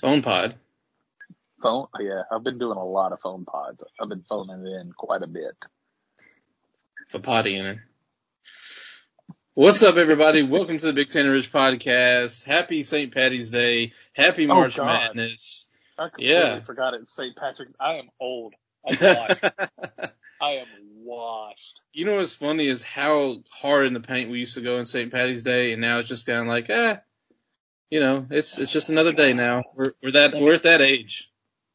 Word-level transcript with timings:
Phone 0.00 0.22
pod. 0.22 0.58
Phone, 1.62 1.86
yeah, 2.00 2.22
I've 2.30 2.42
been 2.42 2.58
doing 2.58 2.78
a 2.78 2.84
lot 2.84 3.12
of 3.12 3.20
phone 3.20 3.44
pods. 3.44 3.84
I've 4.00 4.08
been 4.08 4.24
phoning 4.28 4.64
in 4.66 4.92
quite 4.92 5.22
a 5.22 5.26
bit. 5.26 5.54
For 7.08 7.18
potty 7.18 7.56
in 7.56 7.80
What's 9.54 9.82
up, 9.82 9.96
everybody? 9.96 10.42
Welcome 10.42 10.78
to 10.78 10.86
the 10.86 10.92
Big 10.92 11.10
Ten 11.10 11.26
Ridge 11.28 11.52
podcast. 11.52 12.44
Happy 12.44 12.82
St. 12.82 13.12
Patty's 13.12 13.50
Day. 13.50 13.92
Happy 14.14 14.44
Oh, 14.44 14.54
March 14.54 14.76
God. 14.76 14.86
Madness. 15.16 15.66
I 15.98 16.04
completely 16.08 16.32
Yeah. 16.34 16.60
forgot 16.60 16.94
it's 16.94 17.14
St. 17.14 17.36
Patrick's. 17.36 17.72
I 17.78 17.94
am 17.94 18.08
old. 18.20 18.54
I'm 18.88 18.96
washed. 19.00 19.44
I 20.40 20.50
am 20.52 20.66
washed. 21.04 21.80
you 21.92 22.06
know 22.06 22.16
what's 22.16 22.32
funny 22.32 22.68
is 22.68 22.82
how 22.82 23.42
hard 23.52 23.86
in 23.86 23.92
the 23.92 24.00
paint 24.00 24.30
we 24.30 24.38
used 24.38 24.54
to 24.54 24.62
go 24.62 24.78
on 24.78 24.86
St. 24.86 25.12
Patty's 25.12 25.42
Day, 25.42 25.72
and 25.72 25.82
now 25.82 25.98
it's 25.98 26.08
just 26.08 26.24
kind 26.26 26.40
of 26.40 26.46
like, 26.46 26.70
eh, 26.70 26.96
you 27.90 28.00
know, 28.00 28.26
it's 28.30 28.58
it's 28.58 28.72
just 28.72 28.88
another 28.88 29.12
day 29.12 29.32
now. 29.32 29.64
We're 29.74 29.92
we're 30.02 30.12
that 30.12 30.34
we're 30.34 30.54
at 30.54 30.62
that 30.62 30.80
age. 30.80 31.28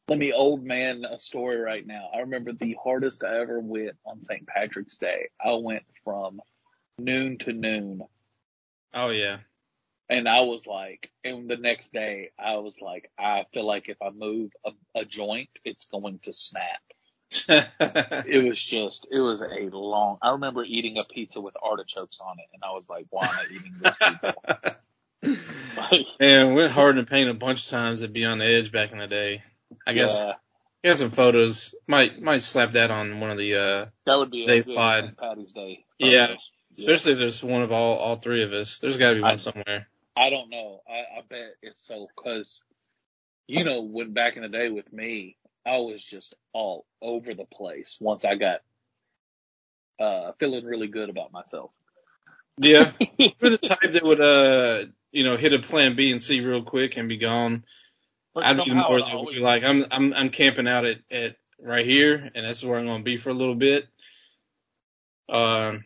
Let 0.08 0.18
me 0.18 0.32
old 0.32 0.64
man 0.64 1.04
a 1.04 1.18
story 1.18 1.58
right 1.58 1.86
now. 1.86 2.10
I 2.14 2.20
remember 2.20 2.52
the 2.52 2.76
hardest 2.82 3.24
I 3.24 3.40
ever 3.40 3.60
went 3.60 3.96
on 4.06 4.22
St. 4.22 4.46
Patrick's 4.46 4.98
Day. 4.98 5.28
I 5.44 5.52
went 5.54 5.82
from 6.04 6.40
noon 6.98 7.38
to 7.38 7.52
noon. 7.52 8.02
Oh 8.94 9.10
yeah. 9.10 9.38
And 10.08 10.28
I 10.28 10.40
was 10.40 10.66
like, 10.66 11.10
and 11.24 11.50
the 11.50 11.56
next 11.56 11.92
day, 11.92 12.30
I 12.38 12.58
was 12.58 12.76
like, 12.80 13.10
I 13.18 13.44
feel 13.52 13.66
like 13.66 13.88
if 13.88 14.00
I 14.00 14.10
move 14.10 14.52
a, 14.64 14.70
a 14.94 15.04
joint, 15.04 15.50
it's 15.64 15.86
going 15.86 16.20
to 16.22 16.32
snap. 16.32 16.80
It 18.28 18.48
was 18.48 18.62
just, 18.62 19.08
it 19.10 19.18
was 19.18 19.42
a 19.42 19.68
long, 19.72 20.18
I 20.22 20.30
remember 20.30 20.62
eating 20.62 20.96
a 20.98 21.04
pizza 21.04 21.40
with 21.40 21.54
artichokes 21.60 22.20
on 22.20 22.36
it, 22.38 22.46
and 22.54 22.62
I 22.62 22.70
was 22.70 22.88
like, 22.88 23.06
why 23.10 23.26
am 23.26 23.34
I 23.34 23.44
eating 23.50 23.72
this 23.82 23.94
pizza? 23.98 24.76
And 26.18 26.54
went 26.54 26.72
hard 26.72 26.96
in 26.98 27.04
the 27.04 27.08
paint 27.08 27.30
a 27.30 27.34
bunch 27.34 27.62
of 27.62 27.68
times 27.68 28.02
at 28.02 28.12
Beyond 28.12 28.40
the 28.40 28.46
Edge 28.46 28.72
back 28.72 28.92
in 28.92 28.98
the 28.98 29.06
day. 29.06 29.42
I 29.86 29.92
guess 29.92 30.16
yeah, 30.18 30.32
I 30.84 30.88
got 30.88 30.98
some 30.98 31.10
photos. 31.10 31.74
Might 31.86 32.20
might 32.20 32.42
slap 32.42 32.72
that 32.72 32.90
on 32.90 33.20
one 33.20 33.30
of 33.30 33.38
the 33.38 33.54
uh 33.54 33.86
that 34.06 34.16
would 34.16 34.30
be 34.30 34.46
good 34.46 34.66
pod. 34.74 35.16
Patty's 35.18 35.52
Day. 35.52 35.84
yeah, 35.98 36.28
photo. 36.28 36.38
especially 36.78 37.12
if 37.12 37.18
there's 37.18 37.42
one 37.42 37.62
of 37.62 37.72
all 37.72 37.96
all 37.96 38.16
three 38.16 38.42
of 38.44 38.52
us. 38.52 38.78
There's 38.78 38.96
got 38.96 39.10
to 39.10 39.14
be 39.16 39.22
one 39.22 39.32
I- 39.32 39.36
somewhere. 39.36 39.88
I 40.18 40.30
don't 40.30 40.48
know. 40.48 40.80
I, 40.88 41.18
I 41.18 41.22
bet 41.28 41.56
it's 41.60 41.86
so 41.86 42.08
because, 42.16 42.62
you 43.46 43.64
know, 43.64 43.82
when 43.82 44.14
back 44.14 44.36
in 44.36 44.42
the 44.42 44.48
day 44.48 44.70
with 44.70 44.90
me, 44.90 45.36
I 45.66 45.76
was 45.76 46.02
just 46.02 46.34
all 46.54 46.86
over 47.02 47.34
the 47.34 47.44
place 47.44 47.98
once 48.00 48.24
I 48.24 48.36
got 48.36 48.60
uh 50.00 50.32
feeling 50.38 50.64
really 50.64 50.88
good 50.88 51.10
about 51.10 51.32
myself. 51.32 51.70
Yeah, 52.58 52.92
we're 53.18 53.50
the 53.50 53.58
type 53.58 53.92
that 53.92 54.04
would 54.04 54.20
uh 54.20 54.86
you 55.16 55.24
know 55.24 55.36
hit 55.36 55.54
a 55.54 55.58
plan 55.58 55.96
B 55.96 56.10
and 56.10 56.20
C 56.22 56.40
real 56.40 56.62
quick 56.62 56.96
and 56.98 57.08
be 57.08 57.16
gone. 57.16 57.64
But 58.34 58.44
I'd 58.44 58.56
be 58.58 58.64
somehow 58.66 58.88
more 58.88 58.98
I 58.98 59.00
that 59.00 59.06
would 59.06 59.18
always- 59.18 59.36
be 59.36 59.42
like 59.42 59.64
I'm 59.64 59.86
I'm 59.90 60.12
I'm 60.12 60.28
camping 60.30 60.68
out 60.68 60.84
at 60.84 60.98
at 61.10 61.36
right 61.58 61.86
here 61.86 62.30
and 62.34 62.44
that's 62.44 62.62
where 62.62 62.78
I'm 62.78 62.86
gonna 62.86 63.02
be 63.02 63.16
for 63.16 63.30
a 63.30 63.34
little 63.34 63.54
bit. 63.54 63.86
Um, 65.28 65.84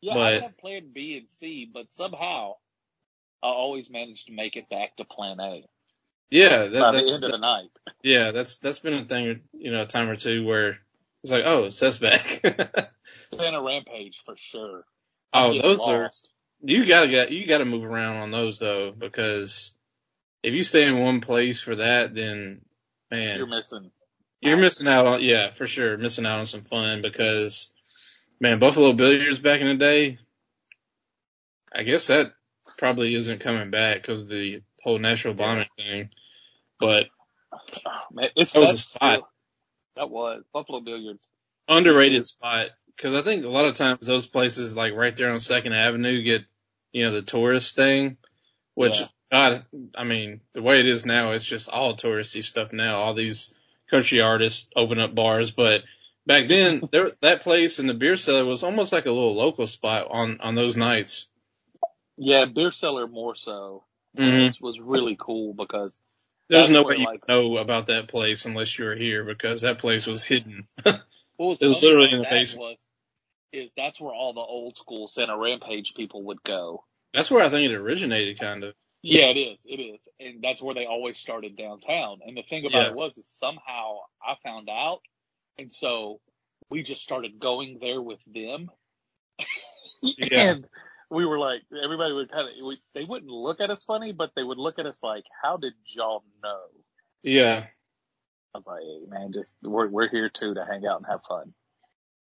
yeah, 0.00 0.14
but- 0.14 0.20
I 0.20 0.40
had 0.40 0.58
plan 0.58 0.90
B 0.94 1.16
and 1.18 1.28
C, 1.30 1.68
but 1.72 1.92
somehow 1.92 2.54
I 3.42 3.48
always 3.48 3.90
managed 3.90 4.26
to 4.26 4.32
make 4.32 4.56
it 4.56 4.68
back 4.68 4.96
to 4.96 5.04
plan 5.04 5.40
A 5.40 5.64
yeah, 6.30 6.66
that, 6.68 6.80
by 6.80 6.92
that's 6.92 7.08
the 7.08 7.14
end 7.14 7.24
of 7.24 7.30
the 7.32 7.38
night. 7.38 7.70
yeah 8.04 8.30
that's 8.30 8.56
that's 8.58 8.78
been 8.78 8.94
a 8.94 9.04
thing 9.04 9.40
you 9.52 9.72
know 9.72 9.82
a 9.82 9.86
time 9.86 10.08
or 10.08 10.14
two 10.16 10.44
where 10.46 10.78
it's 11.24 11.32
like 11.32 11.42
oh 11.44 11.64
it's 11.64 11.76
Seth's 11.78 11.98
back. 11.98 12.40
Plan 13.32 13.54
a 13.54 13.60
rampage 13.62 14.22
for 14.24 14.36
sure. 14.38 14.84
oh 15.32 15.38
I'm 15.46 15.52
getting 15.54 15.68
those 15.70 15.80
are 15.80 16.04
lost. 16.04 16.30
You 16.62 16.84
gotta 16.86 17.08
get 17.08 17.30
you 17.32 17.46
gotta 17.46 17.64
move 17.64 17.84
around 17.84 18.16
on 18.16 18.30
those 18.30 18.58
though 18.58 18.92
because 18.96 19.72
if 20.42 20.54
you 20.54 20.62
stay 20.62 20.86
in 20.86 20.98
one 20.98 21.20
place 21.20 21.60
for 21.60 21.76
that 21.76 22.14
then 22.14 22.62
man 23.10 23.38
You're 23.38 23.46
missing. 23.46 23.90
You're 24.42 24.56
missing 24.56 24.88
out 24.88 25.06
on, 25.06 25.22
yeah, 25.22 25.50
for 25.52 25.66
sure, 25.66 25.98
missing 25.98 26.24
out 26.24 26.38
on 26.38 26.46
some 26.46 26.62
fun 26.64 27.02
because, 27.02 27.70
man, 28.40 28.58
Buffalo 28.58 28.94
Billiards 28.94 29.38
back 29.38 29.60
in 29.60 29.66
the 29.66 29.74
day, 29.74 30.16
I 31.74 31.82
guess 31.82 32.06
that 32.06 32.32
probably 32.78 33.14
isn't 33.14 33.40
coming 33.40 33.70
back 33.70 34.00
because 34.00 34.26
the 34.26 34.62
whole 34.82 34.98
Nashville 34.98 35.34
bombing 35.34 35.68
thing. 35.76 36.08
But 36.78 37.04
Oh, 37.52 37.58
man, 38.12 38.30
it's 38.34 38.52
That 38.54 38.60
was 38.60 38.70
a 38.70 38.76
spot. 38.78 39.12
still- 39.14 39.28
that 39.96 40.08
was 40.08 40.42
Buffalo 40.54 40.80
Billiards. 40.80 41.28
underrated 41.68 42.24
spot 42.24 42.70
because 42.96 43.14
I 43.14 43.22
think 43.22 43.44
a 43.44 43.48
lot 43.48 43.64
of 43.66 43.74
times 43.74 44.06
those 44.06 44.26
places 44.26 44.74
like 44.74 44.94
right 44.94 45.14
there 45.14 45.30
on 45.30 45.40
Second 45.40 45.72
Avenue 45.72 46.22
get, 46.22 46.44
you 46.92 47.04
know, 47.04 47.12
the 47.12 47.22
tourist 47.22 47.74
thing, 47.76 48.16
which 48.74 49.00
Yeah. 49.00 49.06
God, 49.32 49.64
I 49.94 50.02
mean, 50.04 50.40
the 50.54 50.62
way 50.62 50.80
it 50.80 50.86
is 50.86 51.06
now, 51.06 51.32
it's 51.32 51.44
just 51.44 51.68
all 51.68 51.96
touristy 51.96 52.42
stuff 52.42 52.72
now. 52.72 52.96
All 52.96 53.14
these 53.14 53.54
country 53.90 54.20
artists 54.20 54.68
open 54.74 54.98
up 54.98 55.14
bars, 55.14 55.52
but 55.52 55.82
back 56.26 56.48
then, 56.48 56.82
there 56.92 57.12
that 57.20 57.42
place 57.42 57.78
and 57.78 57.88
the 57.88 57.94
beer 57.94 58.16
cellar 58.16 58.44
was 58.44 58.62
almost 58.64 58.92
like 58.92 59.06
a 59.06 59.10
little 59.12 59.36
local 59.36 59.66
spot 59.68 60.08
on 60.10 60.40
on 60.40 60.54
those 60.56 60.76
nights. 60.76 61.28
Yeah, 62.16 62.44
beer 62.46 62.72
cellar 62.72 63.06
more 63.06 63.34
so. 63.36 63.84
Mhm. 64.18 64.48
This 64.48 64.60
was 64.60 64.80
really 64.80 65.16
cool 65.18 65.54
because 65.54 65.98
There's 66.48 66.68
no 66.68 66.82
way 66.82 66.96
you 66.98 67.04
like- 67.06 67.28
know 67.28 67.56
about 67.58 67.86
that 67.86 68.08
place 68.08 68.44
unless 68.44 68.76
you 68.76 68.84
were 68.86 68.96
here 68.96 69.22
because 69.24 69.60
that 69.60 69.78
place 69.78 70.06
was 70.08 70.24
hidden. 70.24 70.66
what 71.40 71.48
was 71.48 71.62
It 71.62 71.68
was 71.68 71.82
literally 71.82 72.12
in 72.12 72.18
the 72.18 72.26
basement. 72.28 72.60
Was, 72.60 72.78
is 73.52 73.70
that's 73.74 73.98
where 73.98 74.12
all 74.12 74.34
the 74.34 74.40
old 74.40 74.76
school 74.76 75.08
Santa 75.08 75.38
Rampage 75.38 75.94
people 75.94 76.24
would 76.24 76.42
go. 76.42 76.84
That's 77.14 77.30
where 77.30 77.42
I 77.42 77.48
think 77.48 77.70
it 77.70 77.74
originated, 77.74 78.38
kind 78.38 78.62
of. 78.62 78.74
Yeah, 79.02 79.24
it 79.24 79.38
is. 79.38 79.58
It 79.64 79.80
is, 79.80 80.00
and 80.20 80.42
that's 80.42 80.60
where 80.60 80.74
they 80.74 80.84
always 80.84 81.16
started 81.16 81.56
downtown. 81.56 82.18
And 82.26 82.36
the 82.36 82.42
thing 82.42 82.66
about 82.66 82.82
Yeah. 82.82 82.88
it 82.90 82.94
was, 82.94 83.16
is 83.16 83.26
somehow 83.26 84.00
I 84.22 84.34
found 84.44 84.68
out, 84.68 85.00
and 85.56 85.72
so 85.72 86.20
we 86.68 86.82
just 86.82 87.00
started 87.00 87.40
going 87.40 87.78
there 87.80 88.02
with 88.02 88.20
them. 88.26 88.70
Yeah. 90.02 90.52
And 90.52 90.66
we 91.10 91.26
were 91.26 91.38
like, 91.38 91.60
everybody 91.84 92.14
would 92.14 92.30
kind 92.30 92.48
of, 92.48 92.54
we, 92.66 92.78
they 92.94 93.04
wouldn't 93.04 93.30
look 93.30 93.60
at 93.60 93.68
us 93.68 93.84
funny, 93.84 94.12
but 94.12 94.30
they 94.34 94.42
would 94.42 94.56
look 94.56 94.78
at 94.78 94.86
us 94.86 94.96
like, 95.02 95.24
"How 95.42 95.58
did 95.58 95.74
y'all 95.84 96.24
know?" 96.42 96.62
Yeah. 97.22 97.66
I 98.54 98.58
was 98.58 98.66
like, 98.66 98.82
"Hey, 98.82 99.00
man, 99.08 99.32
just 99.32 99.54
we're 99.62 99.88
we're 99.88 100.08
here 100.08 100.28
too 100.28 100.54
to 100.54 100.64
hang 100.64 100.84
out 100.86 100.98
and 100.98 101.06
have 101.06 101.20
fun." 101.28 101.52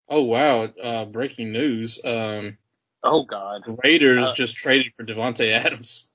Oh 0.09 0.22
wow! 0.22 0.64
Uh, 0.64 1.04
breaking 1.04 1.53
news. 1.53 1.98
Um, 2.04 2.59
Oh 3.04 3.25
God, 3.25 3.62
Raiders 3.84 4.25
Uh, 4.25 4.34
just 4.34 4.56
traded 4.56 4.92
for 4.97 5.04
Davante 5.04 5.50
Adams. 5.53 6.09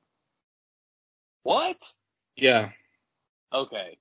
what? 1.43 1.77
Yeah. 2.35 2.71
Okay, 3.53 3.97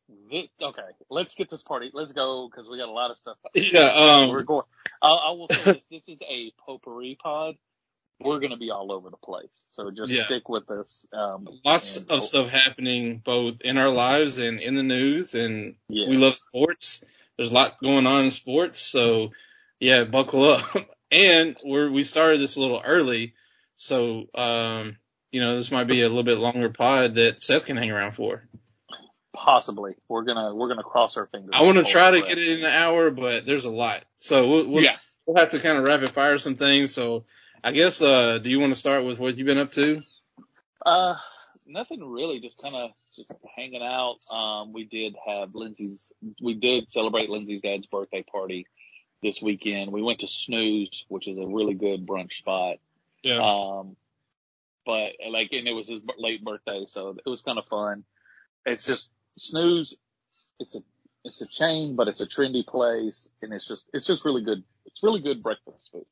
okay. 0.63 0.83
Let's 1.11 1.35
get 1.35 1.51
this 1.51 1.63
party. 1.63 1.91
Let's 1.93 2.13
go 2.13 2.49
because 2.49 2.69
we 2.69 2.79
got 2.79 2.89
a 2.89 2.93
lot 2.93 3.11
of 3.11 3.19
stuff. 3.19 3.37
Yeah. 3.55 4.29
We're 4.29 4.41
Um. 4.41 4.45
going. 4.45 4.63
I, 5.03 5.09
I 5.09 5.31
will 5.33 5.49
say 5.51 5.63
this: 5.65 5.87
this 5.91 6.09
is 6.09 6.21
a 6.23 6.53
potpourri 6.65 7.17
pod. 7.21 7.57
We're 8.21 8.39
going 8.39 8.51
to 8.51 8.57
be 8.57 8.71
all 8.71 8.93
over 8.93 9.09
the 9.11 9.17
place, 9.17 9.65
so 9.73 9.91
just 9.91 10.13
Yeah. 10.13 10.25
stick 10.25 10.49
with 10.49 10.71
us. 10.71 11.05
Um, 11.13 11.49
Lots 11.65 11.97
and- 11.97 12.11
of 12.11 12.23
stuff 12.23 12.49
happening 12.49 13.23
both 13.25 13.61
in 13.63 13.79
our 13.79 13.89
lives 13.91 14.39
and 14.39 14.61
in 14.61 14.75
the 14.75 14.83
news, 14.83 15.35
and 15.35 15.77
Yeah. 15.89 16.09
we 16.09 16.17
love 16.17 16.37
sports. 16.37 17.03
There's 17.37 17.51
a 17.51 17.55
lot 17.55 17.81
going 17.83 18.07
on 18.07 18.25
in 18.25 18.31
sports, 18.31 18.79
so 18.81 19.31
yeah, 19.79 20.05
buckle 20.05 20.45
up. 20.45 20.65
and 21.11 21.57
we're 21.65 21.91
we 21.91 22.03
started 22.05 22.41
this 22.41 22.57
a 22.57 22.61
little 22.61 22.83
early, 22.85 23.35
so 23.77 24.27
um, 24.35 24.99
you 25.33 25.41
know, 25.41 25.55
this 25.57 25.71
might 25.71 25.85
be 25.87 26.03
a 26.03 26.09
little 26.09 26.23
bit 26.25 26.39
longer 26.39 26.69
pod 26.71 27.15
that 27.15 27.41
Seth 27.41 27.65
can 27.65 27.77
hang 27.77 27.91
around 27.91 28.13
for. 28.13 28.45
Possibly, 29.33 29.95
we're 30.09 30.25
gonna 30.25 30.55
we're 30.55 30.69
gonna 30.69 30.83
cross 30.83 31.17
our 31.17 31.27
fingers. 31.27 31.51
I 31.55 31.63
want 31.63 31.79
to 31.79 31.85
try 31.85 32.11
to 32.11 32.21
get 32.21 32.37
it 32.37 32.49
in 32.59 32.65
an 32.65 32.73
hour, 32.73 33.11
but 33.11 33.47
there's 33.47 33.65
a 33.65 33.71
lot, 33.71 34.05
so 34.19 34.47
we'll, 34.49 34.69
we'll 34.69 34.83
Yeah. 34.83 34.97
we'll 35.25 35.37
have 35.37 35.53
to 35.53 35.61
kind 35.61 35.79
of 35.79 35.85
rapid 35.85 36.11
fire 36.11 36.39
some 36.39 36.57
things. 36.57 36.93
So 36.93 37.25
I 37.63 37.73
guess 37.73 38.01
uh, 38.01 38.39
do 38.39 38.51
you 38.51 38.59
want 38.59 38.73
to 38.73 38.79
start 38.79 39.05
with 39.05 39.19
what 39.19 39.37
you've 39.37 39.47
been 39.47 39.59
up 39.59 39.73
to? 39.73 40.01
Uh, 40.85 41.17
nothing 41.67 42.03
really. 42.05 42.41
Just 42.41 42.59
kind 42.59 42.75
of 42.75 42.91
just 43.17 43.31
hanging 43.57 43.83
out. 43.83 44.17
Um, 44.33 44.73
we 44.73 44.85
did 44.85 45.15
have 45.27 45.55
Lindsay's. 45.55 46.07
We 46.43 46.55
did 46.55 46.91
celebrate 46.91 47.29
Lindsay's 47.29 47.61
dad's 47.61 47.87
birthday 47.87 48.23
party 48.23 48.67
this 49.23 49.41
weekend. 49.43 49.93
We 49.93 50.03
went 50.03 50.21
to 50.21 50.29
Snooze, 50.29 51.05
which 51.09 51.29
is 51.29 51.39
a 51.39 51.47
really 51.47 51.75
good 51.75 52.07
brunch 52.07 52.33
spot. 52.35 52.77
Yeah. 53.23 53.41
Um, 53.43 53.97
but 54.87 55.13
like, 55.31 55.53
and 55.53 55.69
it 55.69 55.73
was 55.73 55.89
his 55.89 56.01
late 56.19 56.43
birthday, 56.43 56.85
so 56.89 57.17
it 57.25 57.29
was 57.29 57.43
kind 57.43 57.59
of 57.59 57.67
fun. 57.67 58.05
It's 58.65 58.87
just 58.87 59.11
Snooze. 59.37 59.97
It's 60.59 60.75
a 60.77 60.81
it's 61.25 61.43
a 61.43 61.47
chain, 61.47 61.97
but 61.97 62.09
it's 62.09 62.23
a 62.23 62.27
trendy 62.27 62.67
place, 62.67 63.31
and 63.43 63.53
it's 63.53 63.69
just 63.69 63.87
it's 63.93 64.07
just 64.07 64.25
really 64.25 64.43
good. 64.43 64.65
It's 64.87 65.03
really 65.03 65.21
good 65.21 65.43
breakfast 65.43 65.91
food. 65.93 66.07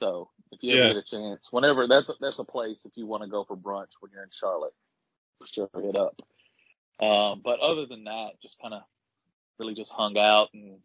So 0.00 0.30
if 0.52 0.62
you 0.62 0.72
ever 0.76 0.82
Yeah. 0.88 0.92
get 0.94 1.02
a 1.04 1.06
chance, 1.06 1.48
whenever 1.50 1.86
that's 1.88 2.10
a, 2.10 2.14
that's 2.20 2.38
a 2.38 2.44
place 2.44 2.84
if 2.84 2.92
you 2.96 3.06
want 3.06 3.22
to 3.22 3.28
go 3.28 3.44
for 3.44 3.56
brunch 3.56 3.90
when 4.00 4.12
you're 4.12 4.22
in 4.22 4.30
Charlotte, 4.32 4.74
for 5.40 5.46
sure 5.46 5.70
hit 5.82 5.96
up. 5.96 6.14
Um, 7.00 7.40
but 7.44 7.60
other 7.60 7.86
than 7.86 8.04
that, 8.04 8.40
just 8.40 8.60
kind 8.60 8.74
of 8.74 8.82
really 9.58 9.74
just 9.74 9.90
hung 9.90 10.16
out 10.16 10.48
and 10.54 10.78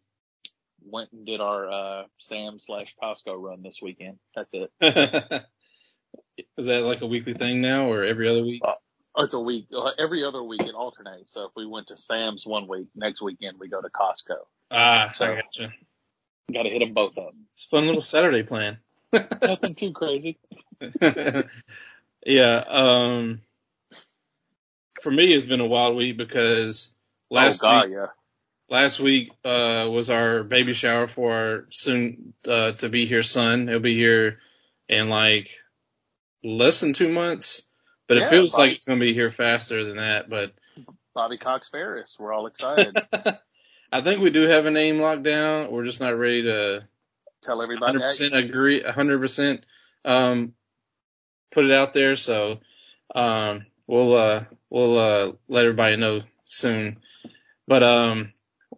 went 0.82 1.12
and 1.12 1.24
did 1.26 1.40
our 1.40 1.70
uh, 1.70 2.02
Sam 2.18 2.58
slash 2.58 2.94
Costco 3.02 3.40
run 3.40 3.62
this 3.62 3.78
weekend. 3.82 4.18
That's 4.34 4.52
it. 4.54 4.70
Is 6.56 6.66
that 6.66 6.82
like 6.82 7.02
a 7.02 7.06
weekly 7.06 7.34
thing 7.34 7.60
now, 7.60 7.90
or 7.92 8.02
every 8.04 8.28
other 8.28 8.42
week? 8.42 8.62
Oh, 8.64 9.22
it's 9.24 9.34
a 9.34 9.38
week. 9.40 9.66
Uh, 9.76 9.90
every 9.98 10.24
other 10.24 10.42
week 10.42 10.62
it 10.62 10.74
alternates. 10.74 11.32
So 11.34 11.44
if 11.44 11.50
we 11.54 11.66
went 11.66 11.88
to 11.88 11.96
Sam's 11.96 12.46
one 12.46 12.66
week, 12.66 12.88
next 12.94 13.20
weekend 13.20 13.58
we 13.58 13.68
go 13.68 13.80
to 13.80 13.88
Costco. 13.88 14.36
Ah, 14.70 15.12
So- 15.16 15.24
I 15.26 15.34
gotcha. 15.42 15.72
Got 16.52 16.64
to 16.64 16.70
hit 16.70 16.80
them 16.80 16.94
both 16.94 17.16
up. 17.16 17.32
It's 17.54 17.66
a 17.66 17.68
fun 17.68 17.86
little 17.86 18.00
Saturday 18.00 18.42
plan. 18.42 18.78
Nothing 19.42 19.74
too 19.74 19.92
crazy. 19.92 20.38
yeah. 22.26 22.64
Um, 22.68 23.40
for 25.02 25.10
me, 25.10 25.34
it's 25.34 25.44
been 25.44 25.60
a 25.60 25.66
wild 25.66 25.96
week 25.96 26.16
because 26.16 26.92
last 27.30 27.60
oh 27.62 27.66
God, 27.66 27.84
week, 27.86 27.96
yeah. 27.96 28.06
last 28.68 29.00
week, 29.00 29.32
uh, 29.44 29.88
was 29.90 30.10
our 30.10 30.42
baby 30.42 30.72
shower 30.72 31.06
for 31.06 31.32
our 31.32 31.66
soon, 31.70 32.34
uh, 32.46 32.72
to 32.72 32.88
be 32.88 33.06
here 33.06 33.22
son. 33.22 33.68
He'll 33.68 33.80
be 33.80 33.94
here 33.94 34.38
in 34.88 35.08
like 35.08 35.50
less 36.44 36.80
than 36.80 36.92
two 36.92 37.08
months, 37.12 37.62
but 38.08 38.18
it 38.18 38.28
feels 38.28 38.52
Bobby. 38.52 38.62
like 38.62 38.76
it's 38.76 38.84
going 38.84 38.98
to 38.98 39.04
be 39.04 39.14
here 39.14 39.30
faster 39.30 39.84
than 39.84 39.96
that. 39.96 40.28
But 40.28 40.52
Bobby 41.14 41.38
Cox 41.38 41.68
Ferris. 41.68 42.16
We're 42.18 42.32
all 42.32 42.46
excited. 42.46 42.96
I 43.92 44.02
think 44.02 44.20
we 44.20 44.30
do 44.30 44.42
have 44.42 44.66
a 44.66 44.70
name 44.70 45.00
locked 45.00 45.24
down. 45.24 45.70
We're 45.70 45.84
just 45.84 46.00
not 46.00 46.10
ready 46.10 46.42
to 46.44 46.86
Tell 47.42 47.62
everybody. 47.62 47.98
100% 47.98 48.36
agree, 48.36 48.82
100%, 48.82 49.62
um, 50.04 50.52
put 51.50 51.64
it 51.64 51.72
out 51.72 51.92
there. 51.92 52.16
So, 52.16 52.60
um, 53.14 53.66
we'll, 53.86 54.14
uh, 54.14 54.44
we'll, 54.68 54.98
uh, 54.98 55.32
let 55.48 55.64
everybody 55.64 55.96
know 55.96 56.20
soon. 56.44 56.98
But, 57.66 57.82
um, 57.82 58.32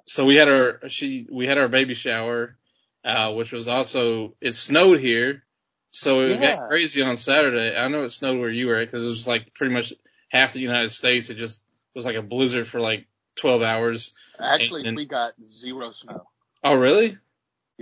so 0.06 0.24
we 0.24 0.36
had 0.36 0.48
our, 0.48 0.80
she, 0.88 1.26
we 1.30 1.46
had 1.46 1.58
our 1.58 1.68
baby 1.68 1.94
shower, 1.94 2.56
uh, 3.04 3.32
which 3.32 3.52
was 3.52 3.68
also, 3.68 4.34
it 4.40 4.54
snowed 4.54 5.00
here. 5.00 5.44
So 5.90 6.20
it 6.20 6.40
Yeah. 6.40 6.56
got 6.56 6.68
crazy 6.68 7.02
on 7.02 7.16
Saturday. 7.16 7.76
I 7.76 7.88
know 7.88 8.04
it 8.04 8.10
snowed 8.10 8.38
where 8.40 8.48
you 8.50 8.66
were 8.68 8.76
at 8.76 8.86
because 8.88 9.02
it 9.02 9.06
was 9.06 9.26
like 9.28 9.52
pretty 9.54 9.74
much 9.74 9.92
half 10.30 10.52
the 10.54 10.60
United 10.60 10.90
States. 10.90 11.28
It 11.30 11.34
just 11.34 11.62
was 11.94 12.06
like 12.06 12.16
a 12.16 12.22
blizzard 12.22 12.66
for 12.66 12.80
like 12.80 13.06
12 13.36 13.62
hours. 13.62 14.14
Actually, 14.40 14.86
and- 14.86 14.96
we 14.96 15.04
got 15.04 15.34
zero 15.46 15.92
snow. 15.92 16.26
Oh, 16.64 16.74
really? 16.74 17.18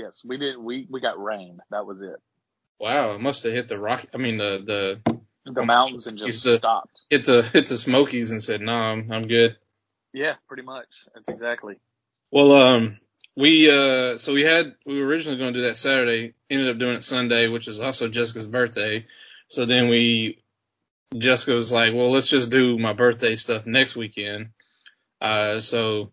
Yes, 0.00 0.22
we 0.24 0.38
did. 0.38 0.56
We 0.56 0.86
we 0.88 1.00
got 1.00 1.22
rain. 1.22 1.58
That 1.70 1.84
was 1.86 2.00
it. 2.02 2.16
Wow. 2.78 3.12
It 3.14 3.20
must 3.20 3.42
have 3.44 3.52
hit 3.52 3.68
the 3.68 3.78
rock. 3.78 4.06
I 4.14 4.16
mean, 4.16 4.38
the, 4.38 4.98
the, 5.04 5.20
The 5.52 5.64
mountains 5.64 6.06
and 6.06 6.16
just 6.16 6.42
to- 6.44 6.56
stopped. 6.58 7.00
hit 7.10 7.26
the 7.26 7.42
hit 7.42 7.66
the 7.68 7.76
Smokies 7.76 8.30
and 8.30 8.42
said, 8.42 8.60
"Nah, 8.62 8.92
I'm, 8.92 9.12
I'm 9.12 9.28
good." 9.28 9.56
Yeah, 10.14 10.34
pretty 10.48 10.62
much. 10.62 10.88
That's 11.14 11.28
exactly. 11.28 11.76
Well, 12.30 12.52
um, 12.52 12.98
we 13.36 13.70
uh, 13.70 14.16
so 14.16 14.32
we 14.32 14.42
had 14.42 14.74
we 14.86 14.98
were 14.98 15.06
originally 15.06 15.38
going 15.38 15.52
to 15.52 15.60
do 15.60 15.66
that 15.66 15.76
Saturday, 15.76 16.34
ended 16.48 16.70
up 16.70 16.78
doing 16.78 16.96
it 16.96 17.04
Sunday, 17.04 17.48
which 17.48 17.68
is 17.68 17.78
also 17.80 18.08
Jessica's 18.08 18.46
birthday. 18.46 19.04
So 19.48 19.66
then 19.66 19.88
we, 19.88 20.42
Jessica 21.16 21.52
was 21.52 21.70
like, 21.72 21.92
"Well, 21.92 22.10
let's 22.10 22.28
just 22.28 22.50
do 22.50 22.78
my 22.78 22.92
birthday 22.94 23.34
stuff 23.36 23.66
next 23.66 23.96
weekend." 23.96 24.48
Uh, 25.20 25.60
so 25.60 26.12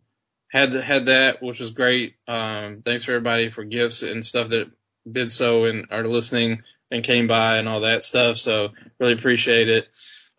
had 0.50 0.74
had 0.74 1.06
that, 1.08 1.42
which 1.42 1.60
was 1.60 1.72
great. 1.72 2.16
Um, 2.28 2.82
thanks 2.84 3.04
for 3.04 3.12
everybody 3.12 3.50
for 3.50 3.64
gifts 3.64 4.04
and 4.04 4.24
stuff 4.24 4.50
that 4.50 4.72
did 5.10 5.32
so 5.32 5.66
and 5.66 5.88
are 5.92 6.06
listening 6.06 6.64
and 6.92 7.04
came 7.04 7.28
by 7.28 7.58
and 7.58 7.68
all 7.68 7.82
that 7.82 8.04
stuff. 8.04 8.38
So 8.38 8.70
really 9.00 9.14
appreciate 9.14 9.70
it. 9.70 9.88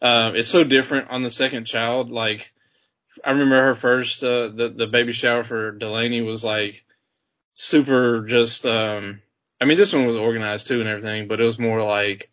Um, 0.01 0.37
it's 0.37 0.49
so 0.49 0.65
different 0.65 1.11
on 1.11 1.23
the 1.23 1.31
second 1.31 1.65
child. 1.65 2.11
Like, 2.11 2.53
I 3.25 3.31
remember 3.31 3.61
her 3.61 3.75
first, 3.75 4.23
uh, 4.23 4.49
the, 4.49 4.73
the 4.75 4.87
baby 4.87 5.13
shower 5.13 5.45
for 5.45 5.73
Delaney 5.73 6.23
was 6.23 6.45
like 6.45 6.85
super 7.55 8.25
just, 8.25 8.65
um, 8.65 9.21
I 9.61 9.65
mean, 9.65 9.77
this 9.77 9.93
one 9.93 10.07
was 10.07 10.17
organized 10.17 10.69
too 10.69 10.81
and 10.81 10.89
everything, 10.89 11.29
but 11.29 11.41
it 11.41 11.45
was 11.45 11.59
more 11.59 11.83
like, 11.83 12.31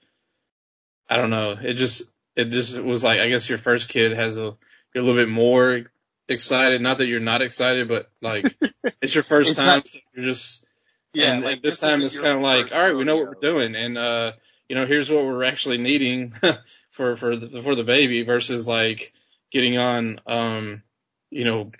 I 1.09 1.17
don't 1.17 1.31
know. 1.31 1.55
It 1.59 1.73
just, 1.73 2.03
it 2.35 2.45
just 2.45 2.79
was 2.79 3.03
like, 3.03 3.19
I 3.19 3.29
guess 3.29 3.49
your 3.49 3.57
first 3.57 3.89
kid 3.89 4.13
has 4.13 4.37
a, 4.37 4.49
a 4.49 4.55
little 4.95 5.15
bit 5.15 5.29
more 5.29 5.85
excited. 6.29 6.81
Not 6.81 6.97
that 6.99 7.07
you're 7.07 7.19
not 7.19 7.41
excited, 7.41 7.87
but 7.87 8.09
like, 8.21 8.55
it's 9.01 9.13
your 9.15 9.23
first 9.23 9.51
It's 9.51 9.57
time. 9.59 9.67
not- 9.67 9.87
so 9.87 9.99
you're 10.13 10.25
just, 10.25 10.65
Yeah, 11.13 11.33
and, 11.33 11.43
like, 11.43 11.53
and 11.55 11.61
this 11.63 11.75
this 11.75 11.79
time 11.79 12.01
it's 12.01 12.15
kind 12.15 12.35
of 12.37 12.41
like, 12.41 12.73
all 12.73 12.81
right, 12.81 12.95
we 12.95 13.03
know 13.03 13.17
what 13.17 13.27
we're 13.27 13.33
doing, 13.51 13.75
and 13.75 13.97
uh, 13.97 14.31
you 14.69 14.75
know, 14.75 14.85
here's 14.85 15.09
what 15.09 15.23
we're 15.25 15.43
actually 15.43 15.77
needing 15.77 16.33
for 16.91 17.15
for 17.15 17.35
the, 17.37 17.61
for 17.63 17.75
the 17.75 17.83
baby 17.83 18.23
versus 18.23 18.67
like 18.67 19.13
getting 19.51 19.77
on, 19.77 20.19
um, 20.25 20.83
you 21.29 21.45
know, 21.45 21.71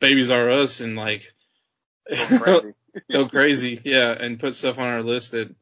Babies 0.00 0.30
R 0.30 0.50
Us 0.50 0.80
and 0.80 0.96
like 0.96 1.32
Going 2.08 2.38
crazy. 2.40 2.74
go 3.12 3.28
crazy, 3.28 3.80
yeah, 3.84 4.10
and 4.12 4.38
put 4.38 4.54
stuff 4.54 4.78
on 4.78 4.86
our 4.86 5.02
list 5.02 5.32
that, 5.32 5.54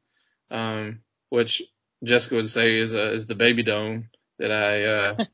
um, 0.51 1.01
which 1.31 1.63
Jessica 2.05 2.35
would 2.37 2.49
say 2.49 2.79
is 2.79 2.95
uh, 2.95 3.13
is 3.13 3.27
the 3.27 3.35
baby 3.37 3.63
dome 3.63 4.09
that 4.39 4.51
I 4.51 4.85
uh 4.85 5.25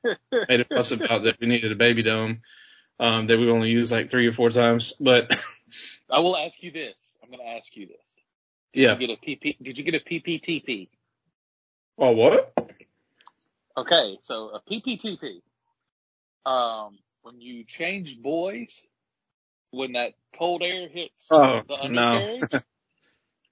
made 0.48 0.60
a 0.60 0.64
fuss 0.66 0.90
about 0.92 1.22
that 1.24 1.40
we 1.40 1.46
needed 1.46 1.72
a 1.72 1.76
baby 1.76 2.02
dome, 2.02 2.42
um, 3.00 3.26
that 3.28 3.38
we 3.38 3.50
only 3.50 3.70
used 3.70 3.92
like 3.92 4.10
three 4.10 4.26
or 4.28 4.32
four 4.32 4.50
times, 4.50 4.94
but 5.00 5.30
I 6.10 6.20
will 6.20 6.36
ask 6.36 6.62
you 6.62 6.72
this. 6.72 6.96
I'm 7.22 7.30
going 7.30 7.40
to 7.44 7.48
ask 7.50 7.76
you 7.76 7.86
this. 7.88 7.96
yeah. 8.74 8.96
Did 8.96 9.00
you 9.00 9.06
get 9.08 9.10
a 9.10 9.26
PP? 9.26 9.56
Did 9.62 9.78
you 9.78 9.84
get 9.84 9.94
a 9.94 10.00
PPTP? 10.00 10.88
Oh, 11.98 12.12
what? 12.12 12.52
Okay, 13.76 14.18
so 14.22 14.50
a 14.50 14.60
PPTP. 14.70 15.42
Um, 16.46 16.98
when 17.22 17.40
you 17.40 17.64
change 17.64 18.20
boys, 18.22 18.86
when 19.72 19.92
that 19.92 20.12
cold 20.38 20.62
air 20.64 20.88
hits 20.88 21.30
Oh, 21.30 21.62
the 21.68 21.74
no. 21.82 22.26
undercarriage, 22.50 22.64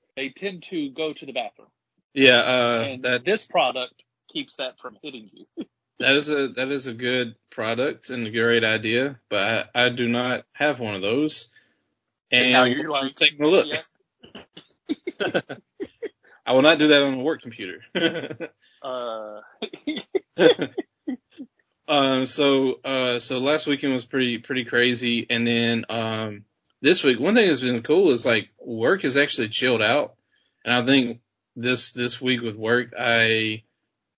they 0.16 0.30
tend 0.30 0.64
to 0.70 0.90
go 0.90 1.12
to 1.14 1.26
the 1.26 1.32
bathroom, 1.32 1.68
Yeah, 2.14 2.38
uh, 2.38 2.88
and 2.88 3.02
that 3.04 3.24
this 3.24 3.46
product 3.46 4.02
keeps 4.32 4.56
that 4.56 4.78
from 4.80 4.98
hitting 5.02 5.30
you. 5.32 5.46
that 5.98 6.14
is 6.14 6.30
a 6.30 6.48
that 6.48 6.70
is 6.70 6.86
a 6.86 6.92
good 6.92 7.36
product 7.50 8.10
and 8.10 8.26
a 8.26 8.30
great 8.30 8.64
idea, 8.64 9.18
but 9.30 9.70
I, 9.74 9.86
I 9.86 9.88
do 9.88 10.08
not 10.08 10.44
have 10.52 10.80
one 10.80 10.94
of 10.94 11.02
those. 11.02 11.48
And 12.30 12.52
now 12.52 12.64
you're 12.64 12.90
like, 12.90 13.14
taking 13.14 13.42
a 13.42 13.48
look. 13.48 13.66
Yeah. 13.68 15.40
I 16.46 16.52
will 16.52 16.62
not 16.62 16.78
do 16.78 16.88
that 16.88 17.02
on 17.02 17.14
a 17.14 17.22
work 17.22 17.42
computer. 17.42 17.80
Uh, 18.82 19.40
um, 21.88 22.26
so 22.26 22.74
uh, 22.84 23.18
so 23.18 23.38
last 23.38 23.66
weekend 23.66 23.92
was 23.92 24.04
pretty 24.04 24.38
pretty 24.38 24.64
crazy, 24.64 25.26
and 25.28 25.44
then 25.44 25.84
um, 25.88 26.44
this 26.80 27.02
week 27.02 27.18
one 27.18 27.34
thing 27.34 27.48
that's 27.48 27.58
been 27.58 27.82
cool 27.82 28.12
is 28.12 28.24
like 28.24 28.50
work 28.60 29.02
has 29.02 29.16
actually 29.16 29.48
chilled 29.48 29.82
out, 29.82 30.14
and 30.64 30.72
I 30.72 30.86
think 30.86 31.18
this 31.56 31.90
this 31.90 32.20
week 32.20 32.42
with 32.42 32.54
work 32.54 32.92
I 32.96 33.64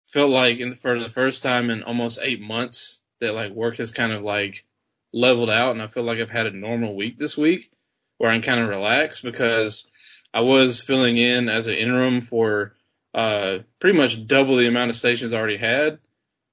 felt 0.08 0.30
like 0.30 0.58
in, 0.58 0.74
for 0.74 0.98
the 0.98 1.10
first 1.10 1.42
time 1.42 1.70
in 1.70 1.82
almost 1.82 2.18
eight 2.22 2.40
months 2.40 3.00
that 3.20 3.34
like 3.34 3.52
work 3.52 3.76
has 3.76 3.90
kind 3.90 4.12
of 4.12 4.22
like 4.22 4.64
leveled 5.12 5.50
out, 5.50 5.72
and 5.72 5.82
I 5.82 5.86
feel 5.86 6.02
like 6.02 6.18
I've 6.18 6.30
had 6.30 6.46
a 6.46 6.56
normal 6.56 6.96
week 6.96 7.18
this 7.18 7.36
week 7.36 7.70
where 8.16 8.30
I'm 8.30 8.42
kind 8.42 8.60
of 8.60 8.68
relaxed 8.68 9.22
because 9.22 9.86
I 10.32 10.40
was 10.40 10.80
filling 10.80 11.16
in 11.18 11.48
as 11.48 11.66
an 11.66 11.74
interim 11.74 12.20
for 12.20 12.74
uh 13.14 13.60
pretty 13.80 13.96
much 13.96 14.26
double 14.26 14.56
the 14.56 14.68
amount 14.68 14.90
of 14.90 14.96
stations 14.96 15.32
I 15.32 15.38
already 15.38 15.56
had 15.56 15.98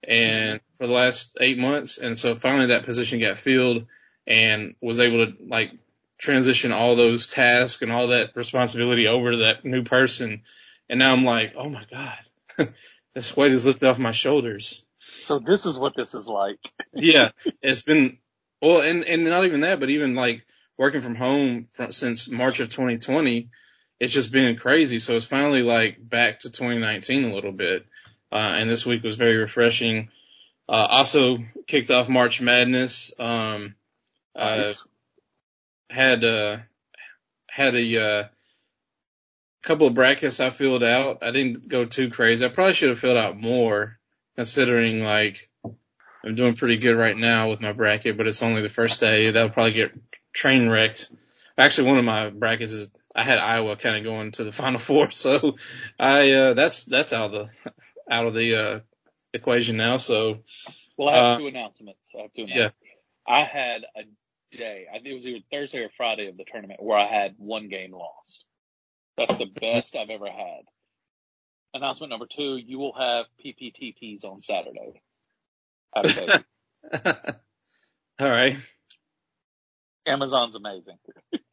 and 0.04 0.62
for 0.78 0.88
the 0.88 0.94
last 0.94 1.36
eight 1.42 1.58
months 1.58 1.98
and 1.98 2.18
so 2.18 2.34
finally 2.34 2.68
that 2.68 2.86
position 2.86 3.20
got 3.20 3.38
filled 3.38 3.88
and 4.26 4.76
was 4.82 5.00
able 5.00 5.26
to 5.26 5.34
like 5.46 5.72
transition 6.18 6.72
all 6.72 6.96
those 6.96 7.28
tasks 7.28 7.82
and 7.82 7.92
all 7.92 8.08
that 8.08 8.36
responsibility 8.36 9.08
over 9.08 9.32
to 9.32 9.38
that 9.38 9.66
new 9.66 9.84
person 9.84 10.44
and 10.90 11.00
now 11.00 11.12
I'm 11.12 11.24
like 11.24 11.54
oh 11.58 11.70
my 11.70 11.86
god 11.92 12.20
this 13.16 13.36
weight 13.36 13.52
is 13.52 13.66
lifted 13.66 13.90
off 13.90 13.98
my 13.98 14.12
shoulders 14.12 14.86
so 15.26 15.40
this 15.40 15.66
is 15.66 15.78
what 15.78 15.96
this 15.96 16.14
is 16.14 16.28
like. 16.28 16.60
yeah, 16.94 17.30
it's 17.62 17.82
been 17.82 18.18
well, 18.62 18.82
and 18.82 19.04
and 19.04 19.24
not 19.26 19.46
even 19.46 19.62
that, 19.62 19.80
but 19.80 19.90
even 19.90 20.16
like 20.16 20.46
working 20.78 21.02
from 21.02 21.16
home 21.16 21.66
from, 21.74 21.92
since 21.92 22.30
March 22.30 22.60
of 22.60 22.70
2020, 22.70 23.50
it's 24.00 24.14
just 24.14 24.32
been 24.32 24.56
crazy. 24.58 25.00
So 25.00 25.16
it's 25.16 25.26
finally 25.26 25.62
like 25.62 25.98
back 26.00 26.40
to 26.40 26.50
2019 26.50 27.26
a 27.26 27.34
little 27.34 27.52
bit, 27.52 27.86
uh, 28.32 28.36
and 28.36 28.70
this 28.70 28.86
week 28.86 29.04
was 29.04 29.16
very 29.16 29.38
refreshing. 29.38 30.10
Uh, 30.68 30.88
also 30.90 31.38
kicked 31.68 31.92
off 31.92 32.10
March 32.10 32.42
Madness. 32.42 33.12
Um, 33.20 33.76
uh, 34.36 34.58
Nice. 34.58 34.84
had 35.90 36.24
uh 36.24 36.58
had 37.50 37.76
a 37.76 37.98
uh 37.98 38.28
couple 39.66 39.88
of 39.88 39.94
brackets 39.94 40.40
I 40.40 40.50
filled 40.52 40.84
out. 40.84 41.20
I 41.24 41.32
didn't 41.32 41.68
go 41.68 41.86
too 41.86 42.10
crazy. 42.10 42.46
I 42.46 42.50
probably 42.50 42.74
should 42.74 42.90
have 42.90 43.00
filled 43.00 43.18
out 43.18 43.40
more 43.40 43.98
considering 44.36 45.04
like 45.04 45.50
I'm 46.24 46.36
doing 46.36 46.56
pretty 46.56 46.78
good 46.78 46.96
right 46.96 47.18
now 47.18 47.50
with 47.50 47.62
my 47.62 47.74
bracket, 47.74 48.18
but 48.18 48.28
it's 48.28 48.44
only 48.44 48.62
the 48.62 48.70
first 48.70 49.00
day. 49.00 49.32
That'll 49.32 49.50
probably 49.50 49.74
get 49.74 49.92
train 50.34 50.70
wrecked. 50.70 51.10
Actually, 51.58 51.88
one 51.90 51.98
of 51.98 52.06
my 52.06 52.30
brackets 52.30 52.72
is 52.72 52.90
I 53.16 53.24
had 53.24 53.40
Iowa 53.40 53.76
kind 53.76 53.98
of 53.98 54.04
going 54.04 54.32
to 54.34 54.44
the 54.44 54.52
final 54.64 54.80
four, 54.80 55.12
so 55.12 55.56
I 56.00 56.32
uh 56.32 56.54
that's 56.54 56.86
that's 56.86 57.14
out 57.14 57.34
of 57.34 57.48
the 57.48 57.72
out 58.10 58.28
of 58.28 58.34
the 58.34 58.56
uh 58.56 58.80
equation 59.34 59.78
now. 59.78 59.98
So 59.98 60.40
Well, 60.98 61.10
I 61.10 61.16
have 61.18 61.26
uh, 61.26 61.38
two 61.40 61.48
announcements. 61.48 62.10
I 62.18 62.24
have 62.24 62.34
two 62.34 62.44
announcements. 62.44 62.76
yeah. 63.28 63.34
I 63.36 63.44
had 63.44 63.82
a 63.98 64.04
day, 64.56 64.86
I 64.90 65.00
think 65.00 65.08
it 65.08 65.14
was 65.16 65.26
either 65.26 65.40
Thursday 65.52 65.80
or 65.80 65.90
Friday 65.98 66.28
of 66.28 66.38
the 66.38 66.46
tournament 66.50 66.82
where 66.82 66.98
I 66.98 67.08
had 67.12 67.36
one 67.38 67.68
game 67.68 67.92
lost. 67.92 68.46
That's 69.18 69.38
the 69.38 69.46
best 69.46 69.96
I've 69.96 70.10
ever 70.10 70.30
had. 70.30 70.64
Announcement 71.74 72.10
number 72.10 72.26
two, 72.26 72.58
you 72.58 72.80
will 72.80 72.94
have 72.94 73.26
PPTPs 73.44 74.24
on 74.24 74.42
Saturday. 74.42 75.02
Okay. 75.96 76.28
All 78.20 78.30
right. 78.30 78.58
Amazon's 80.06 80.56
amazing. 80.56 80.98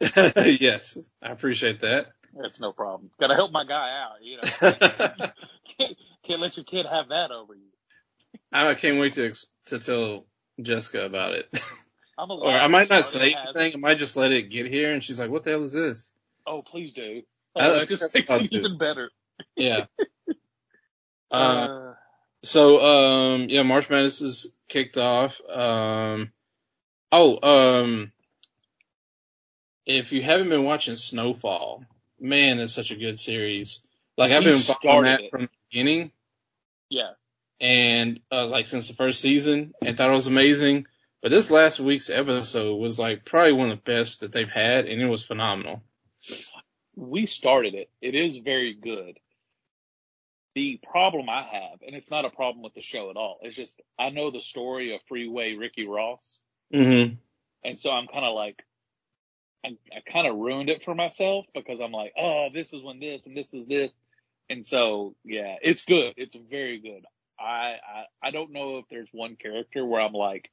yes, 0.61 0.99
I 1.23 1.29
appreciate 1.33 1.81
that. 1.81 2.07
It's 2.37 2.61
no 2.61 2.73
problem. 2.73 3.11
Got 3.21 3.29
to 3.29 3.35
help 3.35 3.53
my 3.53 3.65
guy 3.65 3.91
out. 3.91 4.23
You 4.23 4.37
know, 4.37 5.27
can't, 5.79 5.97
can't 6.27 6.41
let 6.41 6.57
your 6.57 6.65
kid 6.65 6.87
have 6.91 7.09
that 7.09 7.31
over 7.31 7.55
you. 7.55 7.69
I 8.53 8.75
can't 8.75 8.99
wait 8.99 9.15
to 9.15 9.33
to 9.67 9.79
tell 9.79 10.27
Jessica 10.61 11.05
about 11.05 11.33
it. 11.33 11.49
I'm 12.19 12.31
a 12.31 12.35
or 12.35 12.53
I 12.53 12.67
might 12.69 12.91
not 12.91 13.05
say 13.05 13.35
anything. 13.35 13.75
I 13.75 13.79
might 13.79 13.99
just 13.99 14.17
let 14.17 14.33
it 14.33 14.51
get 14.51 14.67
here, 14.67 14.93
and 14.93 15.03
she's 15.03 15.19
like, 15.19 15.31
"What 15.31 15.45
the 15.45 15.51
hell 15.51 15.63
is 15.63 15.73
this?" 15.73 16.13
Oh, 16.47 16.63
please 16.63 16.93
do. 16.93 17.23
I- 17.57 17.67
Oh, 17.69 17.75
I 17.75 17.79
that 17.81 17.89
just 17.89 18.13
think 18.13 18.29
makes 18.29 18.45
it 18.45 18.53
even 18.53 18.79
better. 18.79 19.11
Yeah. 19.57 19.87
Uh, 21.31 21.35
Uh, 21.35 21.95
so 22.43 22.79
um, 22.85 23.47
yeah, 23.49 23.63
March 23.63 23.89
Madness 23.89 24.21
is 24.21 24.53
kicked 24.69 24.99
off. 24.99 25.41
Um, 25.49 26.31
oh, 27.11 27.39
um, 27.43 28.13
if 29.87 30.13
you 30.13 30.23
haven't 30.23 30.51
been 30.51 30.65
watching 30.65 30.95
Snowfall, 30.95 31.85
man, 32.21 32.59
it's 32.61 32.75
such 32.75 32.91
a 32.91 32.97
good 32.97 33.19
series. 33.19 33.81
Like 34.19 34.31
I've 34.31 34.45
been 34.45 34.59
following 34.59 35.05
that 35.05 35.21
it. 35.23 35.31
from 35.31 35.43
the 35.45 35.49
beginning. 35.71 36.13
yeah. 36.91 37.13
and 37.61 38.21
uh, 38.31 38.47
like 38.47 38.67
since 38.67 38.89
the 38.89 38.95
first 38.95 39.21
season 39.23 39.73
and 39.81 39.97
thought 39.97 40.11
it 40.11 40.15
was 40.15 40.27
amazing. 40.27 40.87
But 41.23 41.31
this 41.31 41.51
last 41.51 41.81
week's 41.81 42.11
episode 42.11 42.77
was 42.77 42.99
like 42.99 43.25
probably 43.25 43.53
one 43.55 43.71
of 43.71 43.79
the 43.83 43.91
best 43.91 44.21
that 44.21 44.33
they've 44.33 44.47
had, 44.49 44.85
and 44.87 45.01
it 45.01 45.07
was 45.07 45.25
phenomenal. 45.25 45.83
We 46.97 47.27
started 47.27 47.75
it. 47.75 47.91
It 48.01 48.15
is 48.15 48.37
very 48.39 48.75
good. 48.75 49.19
The 50.55 50.81
problem 50.91 51.31
I 51.31 51.43
have, 51.43 51.81
and 51.87 51.97
it's 51.97 52.11
not 52.11 52.27
a 52.27 52.31
problem 52.31 52.63
with 52.63 52.75
the 52.75 52.83
show 52.83 53.11
at 53.11 53.17
all, 53.17 53.39
it's 53.43 53.57
just 53.57 53.81
I 53.99 54.11
know 54.11 54.31
the 54.31 54.43
story 54.43 54.95
of 54.95 55.01
Freeway 55.09 55.55
Ricky 55.55 55.87
Ross, 55.87 56.39
Mm-hmm. 56.75 57.15
and 57.65 57.79
so 57.79 57.91
I'm 57.91 58.07
kind 58.07 58.25
of 58.25 58.35
like, 58.35 58.63
I, 59.65 59.77
I 59.95 60.11
kind 60.11 60.27
of 60.27 60.37
ruined 60.37 60.71
it 60.71 60.85
for 60.85 60.95
myself 60.95 61.47
because 61.55 61.81
I'm 61.81 61.93
like, 61.93 62.13
oh, 62.19 62.49
this 62.53 62.73
is 62.73 62.83
when 62.83 62.99
this 63.01 63.27
and 63.27 63.37
this 63.37 63.55
is 63.55 63.67
this, 63.67 63.91
and 64.51 64.67
so 64.67 65.15
yeah, 65.25 65.57
it's 65.63 65.85
good. 65.85 66.15
It's 66.17 66.37
very 66.51 66.81
good. 66.81 67.05
I 67.39 67.77
I, 68.23 68.29
I 68.29 68.31
don't 68.31 68.53
know 68.53 68.79
if 68.79 68.87
there's 68.91 69.11
one 69.13 69.37
character 69.37 69.85
where 69.87 70.01
I'm 70.01 70.13
like, 70.13 70.51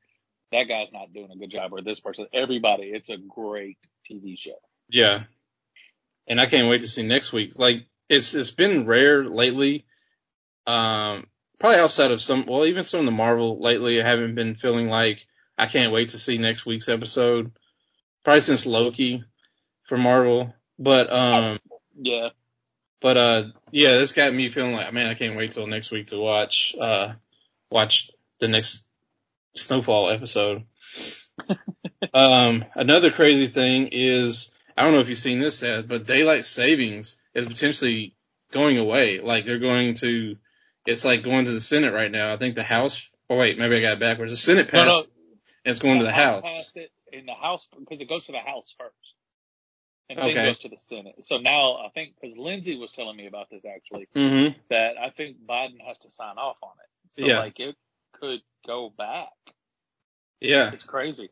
that 0.51 0.63
guy's 0.63 0.93
not 0.93 1.13
doing 1.13 1.31
a 1.31 1.38
good 1.38 1.51
job, 1.51 1.74
or 1.74 1.81
this 1.81 2.00
person. 2.00 2.27
Everybody, 2.34 2.84
it's 2.84 3.10
a 3.10 3.17
great 3.17 3.77
TV 4.10 4.38
show. 4.38 4.60
Yeah, 4.89 5.24
and 6.29 6.39
I 6.39 6.45
can't 6.45 6.69
wait 6.69 6.81
to 6.81 6.88
see 6.88 7.03
next 7.03 7.33
week. 7.33 7.57
Like 7.57 7.88
it's 8.07 8.33
it's 8.33 8.51
been 8.51 8.86
rare 8.86 9.25
lately. 9.25 9.86
Um, 10.67 11.25
probably 11.59 11.79
outside 11.79 12.12
of 12.12 12.21
some, 12.21 12.45
well, 12.45 12.65
even 12.65 12.83
some 12.83 13.01
of 13.01 13.05
the 13.07 13.12
Marvel 13.12 13.59
lately, 13.59 14.00
I 14.00 14.05
haven't 14.05 14.36
been 14.36 14.55
feeling 14.55 14.88
like 14.88 15.25
I 15.57 15.65
can't 15.65 15.91
wait 15.91 16.09
to 16.09 16.19
see 16.19 16.38
next 16.38 16.65
week's 16.65 16.88
episode. 16.88 17.51
Probably 18.24 18.41
since 18.41 18.65
Loki 18.65 19.24
for 19.83 19.98
Marvel, 19.98 20.53
but 20.77 21.12
um. 21.12 21.59
Yeah. 21.95 22.29
But 23.01 23.17
uh 23.17 23.43
yeah, 23.71 23.98
this 23.98 24.12
got 24.12 24.33
me 24.33 24.50
feeling 24.50 24.74
like 24.74 24.93
man, 24.93 25.09
I 25.09 25.15
can't 25.15 25.38
wait 25.38 25.51
till 25.51 25.67
next 25.67 25.91
week 25.91 26.07
to 26.07 26.19
watch 26.19 26.75
uh 26.79 27.13
watch 27.71 28.12
the 28.39 28.48
next 28.48 28.83
snowfall 29.55 30.09
episode. 30.09 30.63
um 32.13 32.65
another 32.75 33.09
crazy 33.12 33.48
thing 33.48 33.89
is 33.91 34.51
I 34.79 34.83
don't 34.83 34.93
know 34.93 35.01
if 35.01 35.09
you've 35.09 35.17
seen 35.17 35.41
this 35.41 35.59
Seth, 35.59 35.89
but 35.89 36.05
daylight 36.05 36.45
savings 36.45 37.17
is 37.33 37.45
potentially 37.45 38.15
going 38.53 38.77
away. 38.77 39.19
Like 39.19 39.43
they're 39.43 39.59
going 39.59 39.93
to 39.95 40.38
it's 40.86 41.03
like 41.03 41.21
going 41.21 41.45
to 41.45 41.51
the 41.51 41.59
Senate 41.59 41.93
right 41.93 42.09
now. 42.09 42.31
I 42.31 42.38
think 42.38 42.55
the 42.55 42.63
House 42.63 43.09
oh 43.29 43.36
wait, 43.36 43.59
maybe 43.59 43.75
I 43.75 43.81
got 43.81 43.93
it 43.93 44.00
backwards. 44.00 44.31
The 44.31 44.38
Senate 44.38 44.69
passed 44.69 44.88
no, 44.88 45.00
and 45.00 45.07
it's 45.65 45.79
going 45.79 46.00
to 46.00 46.05
the 46.05 46.13
House. 46.13 46.45
passed 46.45 46.77
it 46.77 46.91
in 47.12 47.25
the 47.25 47.33
House 47.33 47.67
because 47.77 48.00
it 48.00 48.07
goes 48.07 48.25
to 48.27 48.31
the 48.31 48.39
House 48.39 48.74
first, 48.79 48.95
and 50.09 50.17
then 50.17 50.45
goes 50.45 50.59
to 50.59 50.69
the 50.69 50.79
Senate. 50.79 51.25
So 51.25 51.39
now 51.39 51.74
I 51.86 51.89
think 51.93 52.13
because 52.15 52.38
Lindsay 52.38 52.77
was 52.77 52.93
telling 52.93 53.17
me 53.17 53.27
about 53.27 53.50
this 53.50 53.65
actually 53.65 54.07
Mhm. 54.15 54.55
that 54.69 54.98
I 54.98 55.09
think 55.09 55.45
Biden 55.45 55.81
has 55.86 56.00
to 56.00 56.09
sign 56.09 56.38
off 56.38 56.55
on 56.63 56.71
it. 56.79 57.12
So 57.12 57.27
Yeah. 57.27 57.39
like 57.39 57.59
it 57.59 57.75
could 58.13 58.39
go 58.65 58.91
back. 58.91 59.33
Yeah. 60.39 60.71
It's 60.71 60.86
crazy. 60.86 61.29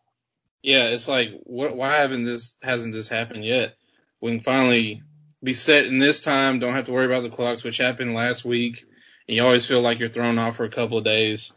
Yeah, 0.68 0.88
it's 0.88 1.08
like, 1.08 1.30
what, 1.46 1.78
why 1.78 1.96
haven't 1.96 2.26
this, 2.26 2.54
hasn't 2.62 2.94
this 2.94 3.08
happened 3.08 3.46
yet? 3.46 3.78
We 4.20 4.32
can 4.32 4.42
finally 4.42 5.02
be 5.42 5.54
set 5.54 5.86
in 5.86 5.98
this 5.98 6.20
time, 6.20 6.60
don't 6.60 6.74
have 6.74 6.84
to 6.88 6.92
worry 6.92 7.06
about 7.06 7.24
the 7.24 7.30
clocks, 7.30 7.64
which 7.64 7.78
happened 7.78 8.14
last 8.14 8.44
week, 8.44 8.84
and 9.30 9.38
you 9.38 9.44
always 9.44 9.66
feel 9.66 9.80
like 9.80 10.00
you're 10.00 10.10
thrown 10.10 10.38
off 10.38 10.58
for 10.58 10.66
a 10.66 10.70
couple 10.70 10.98
of 10.98 11.06
days. 11.06 11.54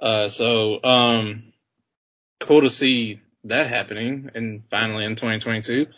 Uh, 0.00 0.28
so, 0.28 0.80
um, 0.84 1.52
cool 2.38 2.60
to 2.60 2.70
see 2.70 3.20
that 3.42 3.66
happening 3.66 4.30
and 4.36 4.62
finally 4.70 5.04
in 5.04 5.16
2022. 5.16 5.88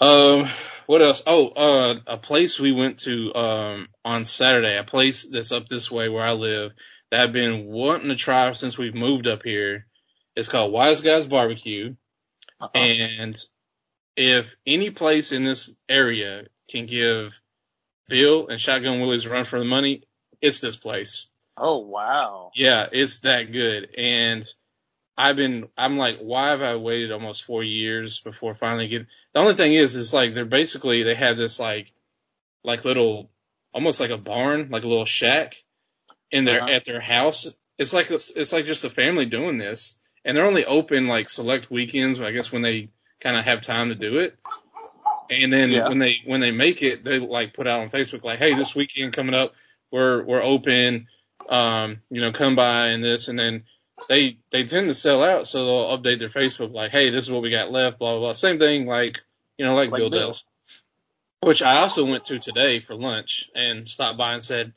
Um, 0.00 0.48
what 0.86 1.02
else? 1.02 1.22
Oh, 1.24 1.46
uh, 1.50 2.00
a 2.04 2.16
place 2.16 2.58
we 2.58 2.72
went 2.72 2.98
to, 3.04 3.32
um, 3.32 3.88
on 4.04 4.24
Saturday, 4.24 4.76
a 4.76 4.82
place 4.82 5.22
that's 5.30 5.52
up 5.52 5.68
this 5.68 5.88
way 5.88 6.08
where 6.08 6.24
I 6.24 6.32
live 6.32 6.72
that 7.12 7.20
I've 7.20 7.32
been 7.32 7.66
wanting 7.66 8.08
to 8.08 8.16
try 8.16 8.52
since 8.54 8.76
we've 8.76 8.96
moved 8.96 9.28
up 9.28 9.44
here. 9.44 9.86
It's 10.36 10.48
called 10.48 10.72
Wise 10.72 11.00
Guys 11.00 11.26
Barbecue. 11.26 11.94
Uh-huh. 12.60 12.78
And 12.78 13.38
if 14.16 14.54
any 14.66 14.90
place 14.90 15.32
in 15.32 15.44
this 15.44 15.70
area 15.88 16.44
can 16.70 16.86
give 16.86 17.32
Bill 18.08 18.48
and 18.48 18.60
Shotgun 18.60 19.00
Willie's 19.00 19.26
run 19.26 19.44
for 19.44 19.58
the 19.58 19.64
money, 19.64 20.04
it's 20.40 20.60
this 20.60 20.76
place. 20.76 21.26
oh 21.56 21.78
wow. 21.78 22.50
Yeah, 22.54 22.86
it's 22.90 23.20
that 23.20 23.52
good. 23.52 23.94
And 23.96 24.44
I've 25.16 25.36
been, 25.36 25.68
I'm 25.76 25.98
like, 25.98 26.18
why 26.20 26.48
have 26.48 26.62
I 26.62 26.76
waited 26.76 27.12
almost 27.12 27.44
four 27.44 27.62
years 27.62 28.20
before 28.20 28.54
finally 28.54 28.88
getting, 28.88 29.06
the 29.34 29.40
only 29.40 29.54
thing 29.54 29.74
is, 29.74 29.94
is 29.94 30.12
like, 30.14 30.34
they're 30.34 30.44
basically, 30.46 31.02
they 31.02 31.14
have 31.14 31.36
this 31.36 31.58
like, 31.60 31.92
like 32.64 32.84
little, 32.84 33.30
almost 33.74 34.00
like 34.00 34.10
a 34.10 34.16
barn, 34.16 34.68
like 34.70 34.84
a 34.84 34.88
little 34.88 35.04
shack 35.04 35.54
in 36.30 36.44
their, 36.44 36.62
Uh-huh. 36.62 36.72
at 36.72 36.84
their 36.86 37.00
house. 37.00 37.46
It's 37.78 37.92
like, 37.92 38.10
it's, 38.10 38.30
it's 38.30 38.52
like 38.52 38.64
just 38.64 38.84
a 38.84 38.90
family 38.90 39.26
doing 39.26 39.58
this. 39.58 39.98
And 40.24 40.36
they're 40.36 40.46
only 40.46 40.64
open 40.64 41.08
like 41.08 41.28
select 41.28 41.70
weekends, 41.70 42.20
I 42.20 42.30
guess 42.32 42.52
when 42.52 42.62
they 42.62 42.90
kind 43.20 43.36
of 43.36 43.44
have 43.44 43.60
time 43.60 43.88
to 43.88 43.94
do 43.94 44.18
it. 44.18 44.36
And 45.30 45.52
then 45.52 45.70
Yeah. 45.70 45.88
when 45.88 45.98
they, 45.98 46.16
when 46.26 46.40
they 46.40 46.50
make 46.50 46.82
it, 46.82 47.04
they 47.04 47.18
like 47.18 47.54
put 47.54 47.66
out 47.66 47.80
on 47.80 47.90
Facebook 47.90 48.22
like, 48.24 48.38
hey, 48.38 48.54
this 48.54 48.74
weekend 48.74 49.12
coming 49.14 49.34
up, 49.34 49.54
we're, 49.90 50.22
we're 50.24 50.42
open, 50.42 51.06
um, 51.48 52.00
you 52.10 52.20
know, 52.20 52.32
come 52.32 52.54
by 52.54 52.88
and 52.88 53.02
this, 53.02 53.28
and 53.28 53.38
then 53.38 53.64
they, 54.08 54.38
they 54.50 54.64
tend 54.64 54.88
to 54.88 54.94
sell 54.94 55.22
out, 55.22 55.46
so 55.46 55.58
they'll 55.58 55.98
update 55.98 56.18
their 56.18 56.28
Facebook 56.28 56.72
like, 56.72 56.90
hey, 56.90 57.10
this 57.10 57.24
is 57.24 57.30
what 57.30 57.42
we 57.42 57.50
got 57.50 57.70
left, 57.70 57.98
blah, 57.98 58.12
blah, 58.12 58.20
blah. 58.20 58.32
Same 58.32 58.58
thing 58.58 58.86
like, 58.86 59.20
you 59.58 59.64
know, 59.64 59.74
like, 59.74 59.90
Like 59.90 60.00
Bill, 60.00 60.10
does. 60.10 60.44
Which 61.40 61.62
I 61.62 61.78
also 61.78 62.04
went 62.04 62.26
to 62.26 62.38
today 62.38 62.80
for 62.80 62.94
lunch 62.94 63.50
and 63.54 63.88
stopped 63.88 64.18
by 64.18 64.34
and 64.34 64.44
said, 64.44 64.72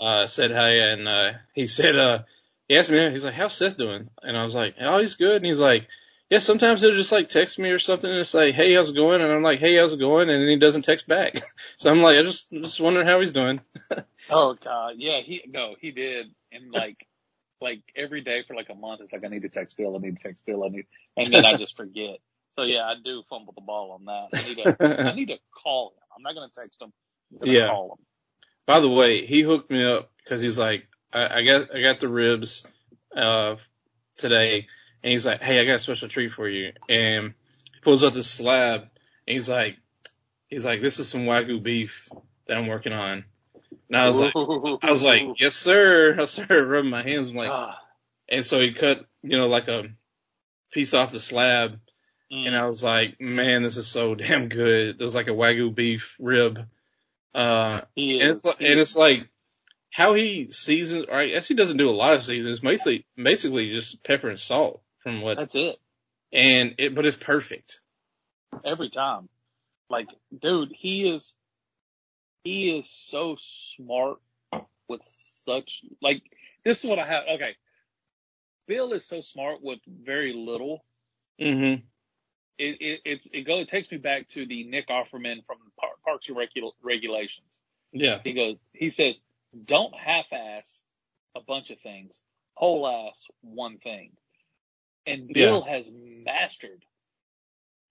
uh, 0.00 0.26
said 0.26 0.50
hey, 0.50 0.80
and, 0.92 1.08
uh, 1.08 1.32
he 1.54 1.66
said, 1.66 1.96
uh, 1.96 2.18
he 2.68 2.76
asked 2.76 2.90
me, 2.90 3.10
he's 3.10 3.24
like, 3.24 3.34
how's 3.34 3.54
Seth 3.54 3.76
doing? 3.76 4.08
And 4.22 4.36
I 4.36 4.42
was 4.42 4.54
like, 4.54 4.74
oh, 4.80 4.98
he's 5.00 5.14
good. 5.14 5.36
And 5.36 5.46
he's 5.46 5.60
like, 5.60 5.86
yeah, 6.30 6.40
sometimes 6.40 6.80
he'll 6.80 6.94
just 6.94 7.12
like 7.12 7.28
text 7.28 7.58
me 7.58 7.70
or 7.70 7.78
something 7.78 8.10
and 8.10 8.26
say, 8.26 8.50
hey, 8.52 8.74
how's 8.74 8.90
it 8.90 8.96
going? 8.96 9.20
And 9.20 9.32
I'm 9.32 9.42
like, 9.42 9.60
hey, 9.60 9.76
how's 9.76 9.92
it 9.92 10.00
going? 10.00 10.28
And 10.28 10.42
then 10.42 10.48
he 10.48 10.58
doesn't 10.58 10.82
text 10.82 11.06
back. 11.06 11.42
So 11.78 11.90
I'm 11.90 12.00
like, 12.02 12.18
I 12.18 12.22
just, 12.22 12.50
just 12.50 12.80
wondering 12.80 13.06
how 13.06 13.20
he's 13.20 13.32
doing. 13.32 13.60
Oh 14.30 14.54
god. 14.54 14.94
Yeah. 14.96 15.20
He 15.20 15.42
no. 15.48 15.76
He 15.80 15.90
did. 15.92 16.26
And 16.52 16.70
like. 16.72 17.06
Like 17.58 17.80
every 17.96 18.20
day 18.20 18.44
for 18.46 18.54
like 18.54 18.68
a 18.68 18.74
month, 18.74 19.00
it's 19.00 19.14
like 19.14 19.24
I 19.24 19.28
need 19.28 19.40
to 19.40 19.48
text 19.48 19.78
Bill, 19.78 19.96
I 19.96 19.98
need 19.98 20.18
to 20.18 20.22
text 20.22 20.44
Bill, 20.44 20.62
I 20.62 20.68
need, 20.68 20.84
and 21.16 21.32
then 21.32 21.46
I 21.46 21.56
just 21.56 21.74
forget. 21.74 22.18
So 22.50 22.64
yeah, 22.64 22.82
I 22.82 22.96
do 23.02 23.22
fumble 23.30 23.54
the 23.54 23.62
ball 23.62 23.92
on 23.92 24.04
that. 24.04 24.38
I 24.38 24.46
need 24.46 24.56
to, 24.56 25.08
I 25.10 25.14
need 25.14 25.28
to 25.28 25.38
call 25.62 25.88
him. 25.88 26.02
I'm 26.14 26.22
not 26.22 26.34
gonna 26.34 26.50
text 26.54 26.82
him. 26.82 26.92
Yeah. 27.42 27.68
call 27.68 27.92
him. 27.92 28.04
By 28.66 28.80
the 28.80 28.90
way, 28.90 29.24
he 29.24 29.40
hooked 29.40 29.70
me 29.70 29.84
up 29.90 30.10
because 30.22 30.42
he's 30.42 30.58
like, 30.58 30.86
I, 31.16 31.38
I 31.38 31.42
got, 31.44 31.74
I 31.74 31.80
got 31.80 32.00
the 32.00 32.08
ribs, 32.08 32.66
uh, 33.16 33.56
today, 34.18 34.66
and 35.02 35.12
he's 35.12 35.24
like, 35.24 35.42
hey, 35.42 35.60
I 35.60 35.64
got 35.64 35.76
a 35.76 35.78
special 35.78 36.08
treat 36.08 36.32
for 36.32 36.48
you, 36.48 36.72
and 36.88 37.34
he 37.72 37.80
pulls 37.82 38.04
out 38.04 38.12
this 38.12 38.30
slab, 38.30 38.82
and 38.82 38.88
he's 39.34 39.48
like, 39.48 39.76
he's 40.48 40.66
like, 40.66 40.82
this 40.82 40.98
is 40.98 41.08
some 41.08 41.22
wagyu 41.22 41.62
beef 41.62 42.08
that 42.46 42.56
I'm 42.56 42.66
working 42.66 42.92
on, 42.92 43.24
and 43.88 43.96
I 43.96 44.06
was 44.06 44.20
like, 44.20 44.32
I 44.36 44.90
was 44.90 45.04
like, 45.04 45.22
yes 45.38 45.56
sir, 45.56 46.16
I 46.20 46.24
started 46.26 46.64
rubbing 46.64 46.90
my 46.90 47.02
hands, 47.02 47.30
I'm 47.30 47.36
like, 47.36 47.50
Ah, 47.50 47.78
and 48.28 48.44
so 48.44 48.60
he 48.60 48.72
cut, 48.72 49.06
you 49.22 49.38
know, 49.38 49.46
like 49.46 49.68
a 49.68 49.84
piece 50.72 50.92
off 50.92 51.12
the 51.12 51.20
slab, 51.20 51.78
mm. 52.30 52.46
and 52.46 52.54
I 52.54 52.66
was 52.66 52.84
like, 52.84 53.20
man, 53.20 53.62
this 53.62 53.78
is 53.78 53.86
so 53.86 54.14
damn 54.16 54.48
good. 54.48 54.98
There's 54.98 55.14
like 55.14 55.28
a 55.28 55.30
wagyu 55.30 55.74
beef 55.74 56.16
rib, 56.20 56.60
uh, 57.34 57.82
he 57.94 58.20
and 58.20 58.30
is. 58.30 58.38
it's 58.38 58.44
like, 58.44 58.60
and 58.60 58.80
it's 58.80 58.96
like 58.96 59.28
how 59.96 60.12
he 60.12 60.52
seasons. 60.52 61.06
Or 61.08 61.16
I 61.16 61.28
guess 61.28 61.48
he 61.48 61.54
doesn't 61.54 61.78
do 61.78 61.88
a 61.88 61.96
lot 61.96 62.12
of 62.12 62.22
seasons. 62.22 62.60
Basically, 62.60 63.06
basically 63.16 63.70
just 63.70 64.04
pepper 64.04 64.28
and 64.28 64.38
salt 64.38 64.82
from 65.02 65.22
what, 65.22 65.38
that's 65.38 65.54
it. 65.54 65.76
and 66.34 66.74
it, 66.76 66.94
but 66.94 67.06
it's 67.06 67.16
perfect. 67.16 67.80
every 68.62 68.90
time. 68.90 69.30
Like, 69.88 70.08
dude, 70.38 70.70
he 70.76 71.08
is, 71.08 71.32
he 72.44 72.76
is 72.76 72.90
so 72.90 73.38
smart 73.76 74.18
with 74.86 75.00
such, 75.04 75.80
like, 76.02 76.22
this 76.62 76.84
is 76.84 76.90
what 76.90 76.98
I 76.98 77.06
have. 77.06 77.22
Okay. 77.36 77.56
Bill 78.68 78.92
is 78.92 79.06
so 79.06 79.22
smart 79.22 79.62
with 79.62 79.78
very 79.86 80.34
little. 80.34 80.84
Mm-hmm. 81.40 81.84
It 82.58 82.76
it 82.80 83.00
it's, 83.04 83.28
it 83.32 83.46
goes 83.46 83.62
it 83.62 83.68
takes 83.70 83.90
me 83.90 83.96
back 83.98 84.28
to 84.30 84.44
the 84.44 84.64
Nick 84.64 84.88
Offerman 84.88 85.44
from 85.46 85.58
Par- 85.80 85.90
Parks 86.04 86.28
and 86.28 86.36
Regul- 86.36 86.72
Regulations. 86.82 87.60
Yeah. 87.92 88.18
He 88.24 88.32
goes, 88.34 88.58
he 88.72 88.90
says, 88.90 89.22
don't 89.64 89.94
half-ass 89.94 90.84
a 91.36 91.40
bunch 91.40 91.70
of 91.70 91.78
things, 91.80 92.22
whole 92.54 92.86
ass 92.86 93.26
one 93.42 93.78
thing. 93.78 94.12
And 95.06 95.28
Bill 95.32 95.62
has 95.62 95.88
mastered 95.92 96.84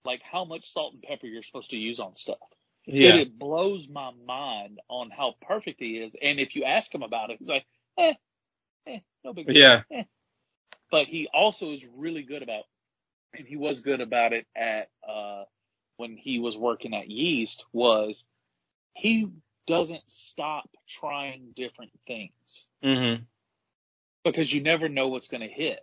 like 0.04 0.20
how 0.22 0.44
much 0.44 0.72
salt 0.72 0.94
and 0.94 1.02
pepper 1.02 1.26
you're 1.26 1.42
supposed 1.42 1.70
to 1.70 1.76
use 1.76 1.98
on 1.98 2.16
stuff. 2.16 2.36
Yeah. 2.86 3.10
And 3.10 3.20
it 3.20 3.38
blows 3.38 3.88
my 3.88 4.12
mind 4.26 4.80
on 4.88 5.10
how 5.10 5.34
perfect 5.42 5.80
he 5.80 5.96
is. 5.96 6.14
And 6.20 6.38
if 6.38 6.54
you 6.54 6.64
ask 6.64 6.94
him 6.94 7.02
about 7.02 7.30
it, 7.30 7.38
he's 7.38 7.48
like, 7.48 7.66
eh, 7.98 8.14
eh, 8.86 8.98
no 9.24 9.32
big 9.32 9.46
deal. 9.46 9.56
Yeah. 9.56 9.80
Eh. 9.90 10.04
But 10.90 11.06
he 11.06 11.28
also 11.32 11.72
is 11.72 11.84
really 11.96 12.22
good 12.22 12.42
about, 12.42 12.62
and 13.36 13.46
he 13.46 13.56
was 13.56 13.80
good 13.80 14.00
about 14.00 14.32
it 14.32 14.46
at, 14.56 14.88
uh, 15.06 15.44
when 15.96 16.16
he 16.16 16.38
was 16.38 16.56
working 16.56 16.94
at 16.94 17.08
Yeast 17.08 17.64
was 17.72 18.24
he 18.94 19.28
doesn't 19.66 20.02
stop 20.08 20.68
trying 20.88 21.52
different 21.56 21.90
things 22.06 22.30
Mm-hmm. 22.84 23.22
because 24.24 24.52
you 24.52 24.62
never 24.62 24.88
know 24.88 25.08
what's 25.08 25.28
going 25.28 25.40
to 25.40 25.48
hit. 25.48 25.80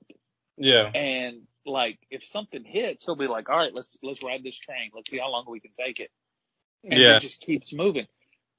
Yeah. 0.58 0.90
And 0.94 1.42
like, 1.66 2.00
if 2.10 2.26
something 2.26 2.64
hits, 2.64 3.06
he'll 3.06 3.16
be 3.16 3.28
like, 3.28 3.50
all 3.50 3.58
right, 3.58 3.74
let's, 3.74 3.98
let's 4.04 4.24
ride 4.24 4.44
this 4.44 4.58
train. 4.58 4.92
Let's 4.96 5.10
see 5.10 5.18
how 5.20 5.30
long 5.32 5.46
we 5.48 5.60
can 5.60 5.72
take 5.78 6.00
it. 6.00 6.12
And 6.84 7.02
Yeah. 7.02 7.14
he 7.16 7.20
just 7.20 7.42
keeps 7.42 7.74
moving. 7.74 8.08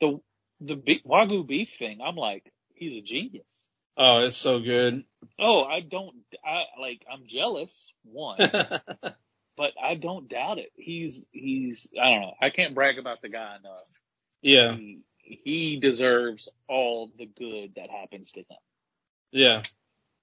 The, 0.01 0.21
the 0.61 0.75
be- 0.77 1.03
Wagyu 1.07 1.47
beef 1.47 1.75
thing, 1.79 2.01
I'm 2.05 2.17
like, 2.17 2.51
he's 2.75 2.97
a 2.97 3.03
genius. 3.03 3.69
Oh, 3.97 4.19
it's 4.25 4.37
so 4.37 4.59
good. 4.61 5.05
Oh, 5.39 5.63
I 5.63 5.81
don't, 5.81 6.17
I 6.45 6.65
like, 6.81 7.03
I'm 7.11 7.27
jealous, 7.27 7.93
one, 8.03 8.39
but 9.57 9.73
I 9.83 9.95
don't 9.95 10.29
doubt 10.29 10.59
it. 10.59 10.73
He's, 10.75 11.29
he's, 11.31 11.89
I 12.01 12.11
don't 12.11 12.21
know. 12.23 12.35
I 12.43 12.51
can't 12.51 12.75
brag 12.75 12.99
about 12.99 13.23
the 13.23 13.29
guy 13.29 13.57
enough. 13.61 13.83
yeah. 14.43 14.75
He, 14.75 15.01
he 15.25 15.79
deserves 15.81 16.49
all 16.69 17.11
the 17.19 17.27
good 17.27 17.73
that 17.77 17.91
happens 17.91 18.31
to 18.33 18.41
him. 18.41 18.59
Yeah. 19.33 19.63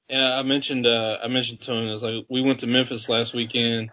And 0.10 0.24
I 0.24 0.44
mentioned, 0.44 0.86
uh, 0.86 1.18
I 1.24 1.28
mentioned 1.28 1.62
to 1.62 1.74
him, 1.74 1.88
I 1.88 1.92
was 1.92 2.04
like, 2.04 2.26
we 2.30 2.42
went 2.42 2.60
to 2.60 2.68
Memphis 2.68 3.10
last 3.10 3.34
weekend 3.34 3.90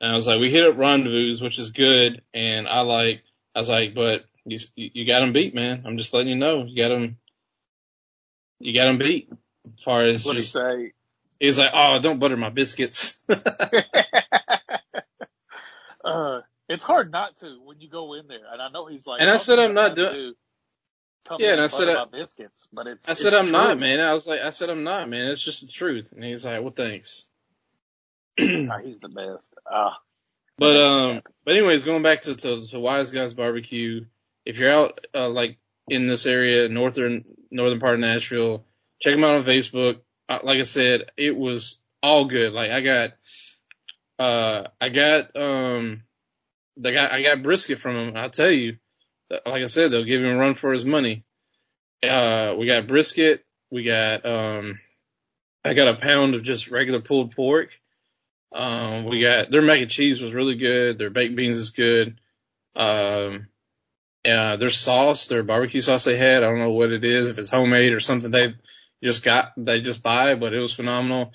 and 0.00 0.12
I 0.12 0.14
was 0.14 0.26
like, 0.26 0.40
we 0.40 0.50
hit 0.50 0.66
up 0.66 0.76
rendezvous, 0.76 1.42
which 1.42 1.58
is 1.58 1.70
good. 1.70 2.22
And 2.32 2.68
I 2.68 2.80
like, 2.80 3.22
I 3.54 3.60
was 3.60 3.68
like, 3.68 3.94
but 3.94 4.24
you, 4.44 4.58
you 4.74 5.06
got 5.06 5.22
him 5.22 5.32
beat, 5.32 5.54
man. 5.54 5.84
I'm 5.86 5.96
just 5.96 6.12
letting 6.12 6.28
you 6.28 6.36
know, 6.36 6.64
you 6.64 6.76
got 6.76 6.92
him, 6.92 7.18
you 8.58 8.74
got 8.74 8.88
him 8.88 8.98
beat. 8.98 9.30
As 9.78 9.84
far 9.84 10.06
as 10.06 10.26
What 10.26 10.32
do 10.32 10.38
you 10.38 10.42
just, 10.42 10.52
say? 10.52 10.92
he's 11.40 11.58
like, 11.58 11.70
oh, 11.72 11.98
don't 12.00 12.18
butter 12.18 12.36
my 12.36 12.50
biscuits. 12.50 13.18
uh, 13.28 13.36
it's 16.68 16.84
hard 16.84 17.10
not 17.12 17.36
to 17.38 17.58
when 17.64 17.80
you 17.80 17.88
go 17.90 18.14
in 18.14 18.26
there, 18.26 18.38
and 18.52 18.60
I 18.62 18.68
know 18.70 18.86
he's 18.86 19.06
like. 19.06 19.20
And 19.20 19.30
I 19.30 19.36
said 19.36 19.58
I'm 19.58 19.74
not 19.74 19.96
doing- 19.96 20.34
do, 21.30 21.36
Yeah, 21.38 21.52
and 21.52 21.60
I 21.60 21.66
said 21.68 21.88
I- 21.88 22.04
biscuits, 22.10 22.68
but 22.72 22.86
it's. 22.86 23.08
I 23.08 23.14
said, 23.14 23.28
it's 23.32 23.36
I'm 23.36 23.50
not, 23.50 23.78
man. 23.78 24.00
I 24.00 24.12
was 24.12 24.26
like, 24.26 24.40
I 24.40 24.50
said, 24.50 24.70
I'm 24.70 24.84
not, 24.84 25.08
man. 25.08 25.26
It's 25.28 25.40
just 25.40 25.60
the 25.66 25.72
truth. 25.72 26.12
And 26.12 26.22
he's 26.24 26.44
like, 26.44 26.60
well, 26.60 26.70
thanks. 26.70 27.26
Ah, 28.40 28.78
he's 28.82 28.98
the 28.98 29.08
best. 29.08 29.54
Ah, 29.70 29.96
But 30.58 30.76
um, 30.80 31.22
but 31.44 31.54
anyways, 31.56 31.82
going 31.84 32.02
back 32.02 32.22
to 32.22 32.34
to, 32.36 32.62
to 32.66 32.78
Wise 32.80 33.10
Guys 33.10 33.34
Barbecue, 33.34 34.04
if 34.44 34.58
you're 34.58 34.72
out 34.72 35.04
uh, 35.14 35.28
like 35.28 35.58
in 35.88 36.06
this 36.06 36.26
area, 36.26 36.68
northern 36.68 37.24
northern 37.50 37.80
part 37.80 37.94
of 37.94 38.00
Nashville, 38.00 38.64
check 39.00 39.14
them 39.14 39.24
out 39.24 39.34
on 39.36 39.44
Facebook. 39.44 40.00
Uh, 40.28 40.38
like 40.42 40.58
I 40.60 40.62
said, 40.64 41.10
it 41.16 41.36
was 41.36 41.80
all 42.02 42.26
good. 42.26 42.52
Like 42.52 42.70
I 42.70 42.80
got, 42.82 43.10
uh, 44.18 44.68
I 44.80 44.88
got 44.90 45.36
um, 45.36 46.02
they 46.76 46.92
got 46.92 47.12
I 47.12 47.22
got 47.22 47.42
brisket 47.42 47.78
from 47.78 47.94
them. 47.94 48.16
I 48.16 48.28
tell 48.28 48.50
you, 48.50 48.76
like 49.30 49.62
I 49.62 49.66
said, 49.66 49.90
they'll 49.90 50.04
give 50.04 50.22
him 50.22 50.34
a 50.34 50.36
run 50.36 50.54
for 50.54 50.72
his 50.72 50.84
money. 50.84 51.24
Uh, 52.02 52.54
we 52.58 52.66
got 52.66 52.86
brisket. 52.86 53.44
We 53.70 53.84
got 53.84 54.24
um, 54.26 54.80
I 55.64 55.74
got 55.74 55.88
a 55.88 55.96
pound 55.96 56.34
of 56.34 56.42
just 56.42 56.70
regular 56.70 57.00
pulled 57.00 57.34
pork. 57.34 57.70
Um, 58.52 59.04
we 59.04 59.20
got 59.20 59.50
their 59.50 59.62
mac 59.62 59.80
and 59.80 59.90
cheese 59.90 60.20
was 60.20 60.34
really 60.34 60.56
good. 60.56 60.98
Their 60.98 61.10
baked 61.10 61.34
beans 61.34 61.56
is 61.56 61.70
good. 61.70 62.20
Um, 62.76 63.48
uh, 64.24 64.56
their 64.56 64.70
sauce, 64.70 65.26
their 65.26 65.42
barbecue 65.42 65.80
sauce 65.80 66.04
they 66.04 66.16
had, 66.16 66.42
I 66.42 66.46
don't 66.46 66.58
know 66.58 66.70
what 66.70 66.90
it 66.90 67.04
is, 67.04 67.28
if 67.28 67.38
it's 67.38 67.50
homemade 67.50 67.92
or 67.92 68.00
something 68.00 68.30
they 68.30 68.54
just 69.02 69.22
got, 69.22 69.52
they 69.56 69.80
just 69.80 70.02
buy, 70.02 70.34
but 70.34 70.54
it 70.54 70.60
was 70.60 70.72
phenomenal. 70.72 71.32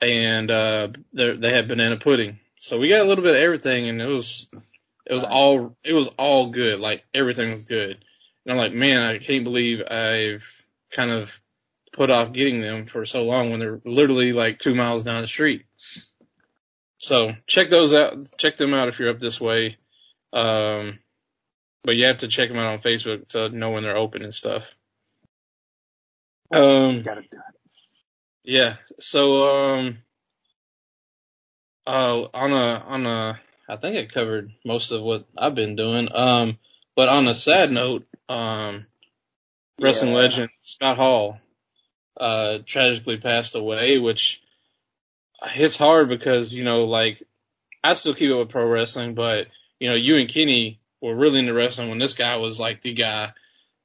And, 0.00 0.50
uh, 0.50 0.88
they 1.12 1.52
had 1.52 1.68
banana 1.68 1.96
pudding. 1.96 2.38
So 2.62 2.78
we 2.78 2.88
got 2.88 3.00
a 3.00 3.08
little 3.08 3.24
bit 3.24 3.34
of 3.34 3.40
everything 3.40 3.88
and 3.88 4.00
it 4.00 4.06
was, 4.06 4.48
it 5.04 5.12
was 5.12 5.24
all, 5.24 5.76
it 5.82 5.92
was 5.92 6.06
all 6.16 6.50
good. 6.50 6.78
Like 6.78 7.02
everything 7.12 7.50
was 7.50 7.64
good. 7.64 8.04
And 8.46 8.52
I'm 8.52 8.56
like, 8.56 8.72
man, 8.72 8.98
I 8.98 9.18
can't 9.18 9.42
believe 9.42 9.82
I've 9.82 10.48
kind 10.92 11.10
of 11.10 11.40
put 11.92 12.08
off 12.08 12.32
getting 12.32 12.60
them 12.60 12.86
for 12.86 13.04
so 13.04 13.24
long 13.24 13.50
when 13.50 13.58
they're 13.58 13.80
literally 13.84 14.32
like 14.32 14.60
two 14.60 14.76
miles 14.76 15.02
down 15.02 15.22
the 15.22 15.26
street. 15.26 15.64
So 16.98 17.32
check 17.48 17.68
those 17.68 17.92
out. 17.92 18.30
Check 18.38 18.58
them 18.58 18.74
out 18.74 18.86
if 18.86 19.00
you're 19.00 19.10
up 19.10 19.18
this 19.18 19.40
way. 19.40 19.78
Um, 20.32 21.00
but 21.82 21.96
you 21.96 22.06
have 22.06 22.18
to 22.18 22.28
check 22.28 22.48
them 22.48 22.58
out 22.58 22.74
on 22.74 22.78
Facebook 22.78 23.26
to 23.30 23.48
know 23.48 23.70
when 23.72 23.82
they're 23.82 23.96
open 23.96 24.22
and 24.22 24.32
stuff. 24.32 24.72
Um, 26.54 27.02
gotta 27.02 27.22
do 27.22 27.26
it. 27.32 27.40
yeah. 28.44 28.76
So, 29.00 29.48
um, 29.48 29.98
uh, 31.86 32.22
on 32.34 32.52
a, 32.52 32.84
on 32.86 33.06
a, 33.06 33.40
I 33.68 33.76
think 33.76 33.96
I 33.96 34.12
covered 34.12 34.50
most 34.64 34.92
of 34.92 35.02
what 35.02 35.26
I've 35.36 35.54
been 35.54 35.76
doing. 35.76 36.08
Um, 36.14 36.58
but 36.96 37.08
on 37.08 37.26
a 37.28 37.34
sad 37.34 37.70
note, 37.72 38.06
um, 38.28 38.86
wrestling 39.80 40.12
Yeah. 40.12 40.18
legend 40.18 40.50
Scott 40.60 40.96
Hall, 40.96 41.38
uh, 42.20 42.58
tragically 42.66 43.16
passed 43.16 43.54
away, 43.54 43.98
which 43.98 44.42
hits 45.50 45.76
hard 45.76 46.08
because, 46.08 46.52
you 46.52 46.64
know, 46.64 46.84
like, 46.84 47.22
I 47.82 47.94
still 47.94 48.14
keep 48.14 48.30
up 48.30 48.38
with 48.38 48.48
pro 48.50 48.66
wrestling, 48.66 49.14
but, 49.14 49.48
you 49.80 49.88
know, 49.88 49.96
you 49.96 50.16
and 50.16 50.28
Kenny 50.28 50.78
were 51.00 51.16
really 51.16 51.40
into 51.40 51.52
wrestling 51.54 51.88
when 51.88 51.98
this 51.98 52.14
guy 52.14 52.36
was 52.36 52.60
like 52.60 52.82
the 52.82 52.92
guy, 52.92 53.32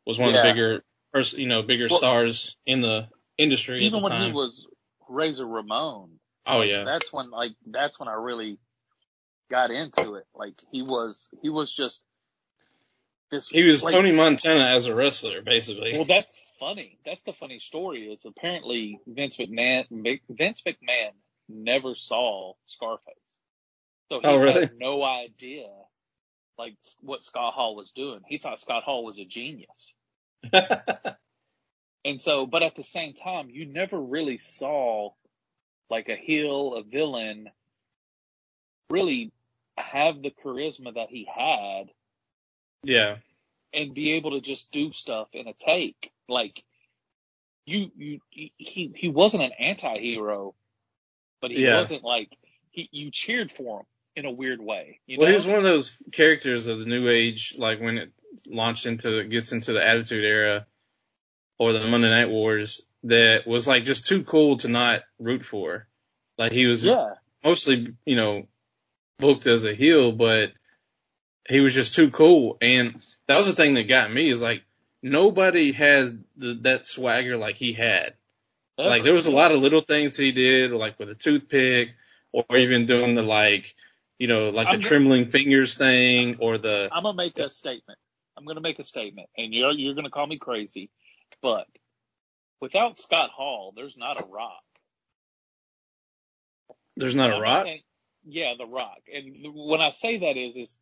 was 0.06 0.20
one 0.20 0.30
of 0.30 0.36
the 0.36 0.44
bigger, 0.44 0.84
pers- 1.14 1.34
you 1.34 1.48
know, 1.48 1.64
bigger 1.64 1.88
Well- 1.90 1.98
stars 1.98 2.56
in 2.66 2.82
the 2.82 3.08
industry 3.38 3.86
Even 3.86 3.98
at 3.98 4.00
the 4.00 4.04
when 4.04 4.12
time. 4.12 4.28
he 4.30 4.36
was 4.36 4.68
Razor 5.10 5.48
Ramon, 5.48 6.17
oh 6.48 6.62
yeah. 6.62 6.84
that's 6.84 7.12
when 7.12 7.30
like 7.30 7.54
that's 7.66 8.00
when 8.00 8.10
I 8.10 8.14
really 8.14 8.60
got 9.50 9.72
into 9.72 10.16
it. 10.16 10.26
Like 10.36 10.56
he 10.72 10.82
was 10.82 11.30
he 11.42 11.50
was 11.50 11.72
just 11.74 12.04
this. 13.32 13.48
He 13.50 13.64
was 13.64 13.84
like, 13.84 13.94
Tony 13.94 14.12
Montana 14.12 14.74
as 14.76 14.86
a 14.86 14.96
wrestler, 14.96 15.42
basically. 15.42 15.92
Well, 15.94 16.06
that's 16.06 16.38
funny. 16.60 16.98
That's 17.06 17.22
the 17.22 17.34
funny 17.34 17.60
story. 17.60 18.12
Is 18.12 18.26
apparently 18.26 19.00
Vince 19.08 19.38
McMahon 19.38 19.86
Vince 20.30 20.64
McMahon 20.66 21.12
never 21.50 21.96
saw 21.96 22.54
Scarface, 22.66 23.14
so 24.10 24.20
he 24.22 24.28
Oh, 24.28 24.38
really? 24.38 24.62
had 24.62 24.78
no 24.78 25.04
idea 25.04 25.68
like 26.58 26.76
what 27.02 27.24
Scott 27.24 27.54
Hall 27.54 27.76
was 27.76 27.92
doing. 27.92 28.22
He 28.28 28.38
thought 28.38 28.60
Scott 28.60 28.84
Hall 28.84 29.04
was 29.06 29.20
a 29.20 29.26
genius. 29.26 29.94
And 32.06 32.22
so, 32.22 32.46
but 32.46 32.64
at 32.64 32.76
the 32.76 32.84
same 32.84 33.14
time, 33.16 33.50
you 33.50 33.66
never 33.66 34.00
really 34.00 34.38
saw 34.38 35.10
like 35.90 36.10
a 36.10 36.16
heel, 36.16 36.76
a 36.76 36.84
villain 36.84 37.50
really 38.90 39.32
have 39.78 40.22
the 40.22 40.32
charisma 40.44 40.96
that 40.96 41.10
he 41.10 41.28
had 41.34 41.92
yeah. 42.84 43.18
and 43.74 43.94
be 43.94 44.14
able 44.14 44.32
to 44.32 44.42
just 44.42 44.72
do 44.72 44.92
stuff 44.92 45.28
in 45.34 45.48
a 45.48 45.54
take. 45.54 46.12
Like 46.28 46.64
you, 47.66 47.92
you, 47.96 48.20
he, 48.30 48.94
he 48.96 49.10
wasn't 49.10 49.44
an 49.44 49.52
anti-hero, 49.60 50.56
but 51.42 51.52
he 51.52 51.64
Yeah. 51.64 51.82
wasn't 51.82 52.04
like, 52.04 52.30
he, 52.72 52.90
you 52.92 53.12
cheered 53.12 53.52
for 53.52 53.82
him 53.82 53.86
in 54.16 54.26
a 54.26 54.32
weird 54.32 54.60
way. 54.62 55.00
You 55.06 55.20
well, 55.20 55.26
know? 55.26 55.32
he 55.32 55.36
was 55.36 55.46
one 55.46 55.58
of 55.58 55.64
those 55.64 55.92
characters 56.12 56.68
of 56.68 56.80
the 56.80 56.86
new 56.86 57.08
age, 57.08 57.56
like 57.58 57.80
when 57.80 57.98
it 57.98 58.12
launched 58.48 58.86
into, 58.86 59.24
gets 59.26 59.52
into 59.52 59.74
the 59.74 59.86
Attitude 59.86 60.24
Era 60.24 60.66
or 61.60 61.74
the 61.74 61.86
Monday 61.86 62.10
Night 62.10 62.30
Wars, 62.30 62.82
that 63.04 63.48
was 63.48 63.68
like 63.68 63.84
just 63.84 64.06
too 64.06 64.24
cool 64.24 64.58
to 64.58 64.68
not 64.68 65.02
root 65.20 65.44
for. 65.44 65.88
Like 66.38 66.52
he 66.52 66.66
was 66.66 66.86
yeah. 66.86 67.14
mostly, 67.44 67.96
you 68.06 68.16
know, 68.16 68.48
booked 69.20 69.48
as 69.48 69.66
a 69.66 69.74
heel, 69.74 70.12
but 70.12 70.52
he 71.48 71.60
was 71.60 71.74
just 71.74 71.94
too 71.94 72.12
cool. 72.12 72.58
And 72.62 73.02
that 73.28 73.38
was 73.38 73.48
the 73.48 73.54
thing 73.54 73.76
that 73.76 73.88
got 73.88 74.12
me 74.12 74.30
is 74.30 74.42
like 74.42 74.64
nobody 75.02 75.72
has 75.74 76.14
the, 76.36 76.54
that 76.62 76.86
swagger 76.86 77.38
like 77.38 77.56
he 77.56 77.74
had. 77.74 78.14
Like 78.78 79.04
there 79.04 79.14
was 79.14 79.26
a 79.26 79.32
lot 79.32 79.52
of 79.52 79.60
little 79.60 79.82
things 79.82 80.16
he 80.16 80.32
did, 80.32 80.72
like 80.72 81.00
with 81.00 81.10
a 81.10 81.16
toothpick, 81.16 81.96
or 82.32 82.46
even 82.56 82.86
doing 82.86 83.16
the 83.16 83.24
like, 83.24 83.74
you 84.20 84.28
know, 84.28 84.50
like 84.50 84.68
the 84.68 84.74
I'm 84.74 84.80
go- 84.80 84.88
trembling 84.88 85.32
fingers 85.32 85.76
thing, 85.76 86.38
or 86.40 86.60
the 86.60 86.90
I'm 86.92 87.02
gonna 87.02 87.18
make 87.18 87.40
a 87.40 87.50
statement. 87.50 87.98
I'm 88.38 88.46
gonna 88.46 88.62
make 88.62 88.78
a 88.78 88.84
statement, 88.84 89.30
and 89.36 89.52
you're 89.52 89.72
you're 89.72 89.96
gonna 89.96 90.12
call 90.12 90.28
me 90.28 90.38
crazy, 90.38 90.92
but 91.42 91.66
without 92.62 92.98
Scott 92.98 93.30
Hall, 93.32 93.74
there's 93.76 93.96
not 93.98 94.22
a 94.22 94.26
Rock. 94.26 94.64
There's 96.96 97.16
not 97.16 97.30
a 97.32 97.36
I'm 97.36 97.42
rock. 97.42 97.66
saying- 97.66 97.84
yeah, 98.30 98.54
The 98.58 98.66
Rock. 98.66 99.02
And 99.14 99.36
when 99.54 99.80
I 99.82 99.92
say 99.92 100.18
that 100.18 100.36
is, 100.38 100.58
is 100.58 100.76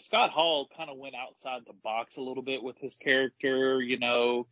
Scott 0.00 0.30
Hall 0.30 0.68
kind 0.76 0.90
of 0.90 0.96
went 0.98 1.14
outside 1.14 1.62
the 1.66 1.72
box 1.74 2.16
a 2.16 2.22
little 2.22 2.42
bit 2.42 2.62
with 2.62 2.76
his 2.78 2.96
character. 2.96 3.80
You 3.80 3.98
know, 3.98 4.46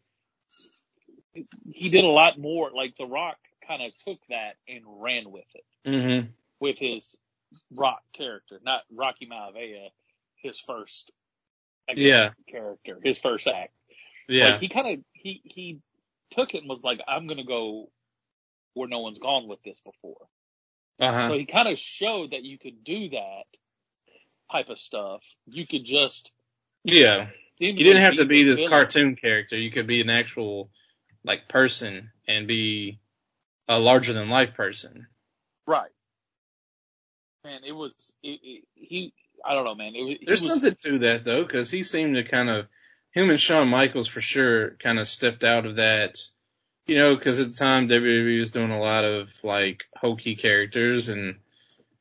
he 1.73 1.89
did 1.89 2.05
a 2.05 2.09
lot 2.09 2.39
more. 2.39 2.71
Like 2.71 2.97
The 2.99 3.07
Rock 3.07 3.39
kind 3.67 3.83
of 3.83 3.93
took 4.05 4.21
that 4.29 4.57
and 4.69 4.83
ran 4.87 5.31
with 5.33 5.45
it 5.55 5.65
Mm-hmm. 5.89 6.27
with 6.61 6.79
his 6.79 7.17
Rock 7.73 8.03
character, 8.13 8.61
not 8.65 8.83
Rocky 8.93 9.27
Maivia, 9.27 9.89
his 10.37 10.59
first 10.61 11.11
guess, 11.89 11.99
Yeah. 11.99 12.31
character, 12.49 12.99
his 13.03 13.19
first 13.19 13.47
act. 13.49 13.73
Yeah. 14.29 14.51
Like 14.51 14.61
he 14.61 14.69
kind 14.69 14.99
of 14.99 15.05
he 15.13 15.41
he 15.45 15.81
took 16.31 16.55
it 16.55 16.59
and 16.59 16.69
was 16.69 16.83
like, 16.83 17.01
I'm 17.07 17.27
gonna 17.27 17.45
go 17.45 17.91
where 18.75 18.89
no 18.89 19.01
one's 19.01 19.19
gone 19.19 19.49
with 19.49 19.63
this 19.63 19.81
before. 19.81 20.27
Uh 21.01 21.13
huh. 21.13 21.29
So 21.29 21.39
he 21.39 21.47
kind 21.47 21.69
of 21.69 21.79
showed 21.79 22.33
that 22.33 22.43
you 22.43 22.59
could 22.59 22.85
do 22.85 23.11
that 23.11 23.45
type 24.51 24.69
of 24.69 24.79
stuff. 24.79 25.23
You 25.47 25.67
could 25.67 25.85
just 25.85 26.31
Yeah. 26.85 27.29
You 27.59 27.73
didn't 27.73 28.03
have 28.03 28.17
to 28.17 28.25
be 28.25 28.45
this 28.45 28.57
villain. 28.57 28.71
cartoon 28.71 29.17
character. 29.17 29.57
You 29.57 29.71
could 29.71 29.87
be 29.87 30.01
an 30.01 30.11
actual 30.11 30.71
like 31.25 31.49
person 31.49 32.11
and 32.27 32.49
be 32.49 33.01
a 33.69 33.79
larger 33.79 34.13
than 34.13 34.29
life 34.29 34.55
person. 34.55 35.07
right? 35.67 35.91
Man, 37.45 37.61
it 37.65 37.73
was 37.73 37.93
it, 38.23 38.41
it, 38.43 38.65
he. 38.75 39.13
I 39.45 39.55
don't 39.55 39.65
know, 39.65 39.75
man. 39.75 39.93
It, 39.95 40.21
There's 40.27 40.41
was, 40.41 40.49
something 40.49 40.75
to 40.83 40.99
that 41.01 41.25
though, 41.25 41.45
because 41.45 41.71
he 41.71 41.83
seemed 41.83 42.15
to 42.17 42.25
kind 42.25 42.49
of 42.49 42.67
him 43.15 43.31
and 43.31 43.41
Shawn 43.41 43.69
Michaels 43.69 44.09
for 44.09 44.21
sure 44.21 44.71
kind 44.73 44.99
of 44.99 45.09
stepped 45.09 45.45
out 45.45 45.67
of 45.67 45.77
that. 45.77 46.19
You 46.87 46.99
know, 46.99 47.17
because 47.17 47.41
at 47.41 47.49
the 47.49 47.55
time 47.55 47.89
WWE 47.89 48.39
was 48.39 48.51
doing 48.51 48.71
a 48.71 48.81
lot 48.81 49.05
of 49.05 49.33
like 49.43 49.85
hokey 49.97 50.35
characters, 50.35 51.09
and 51.09 51.37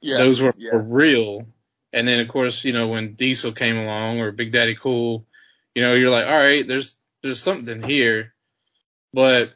yeah, 0.01 0.17
those 0.17 0.41
were, 0.41 0.53
yeah. 0.57 0.73
were 0.73 0.81
real. 0.81 1.47
And 1.93 2.05
then 2.05 2.19
of 2.19 2.27
course, 2.27 2.65
you 2.65 2.73
know, 2.73 2.89
when 2.89 3.13
Diesel 3.13 3.53
came 3.53 3.77
along 3.77 4.19
or 4.19 4.33
Big 4.33 4.51
Daddy 4.51 4.75
Cool, 4.75 5.25
you 5.73 5.83
know, 5.83 5.93
you're 5.93 6.09
like, 6.09 6.25
all 6.25 6.37
right, 6.37 6.67
there's 6.67 6.97
there's 7.21 7.41
something 7.41 7.81
here. 7.81 8.33
But 9.13 9.53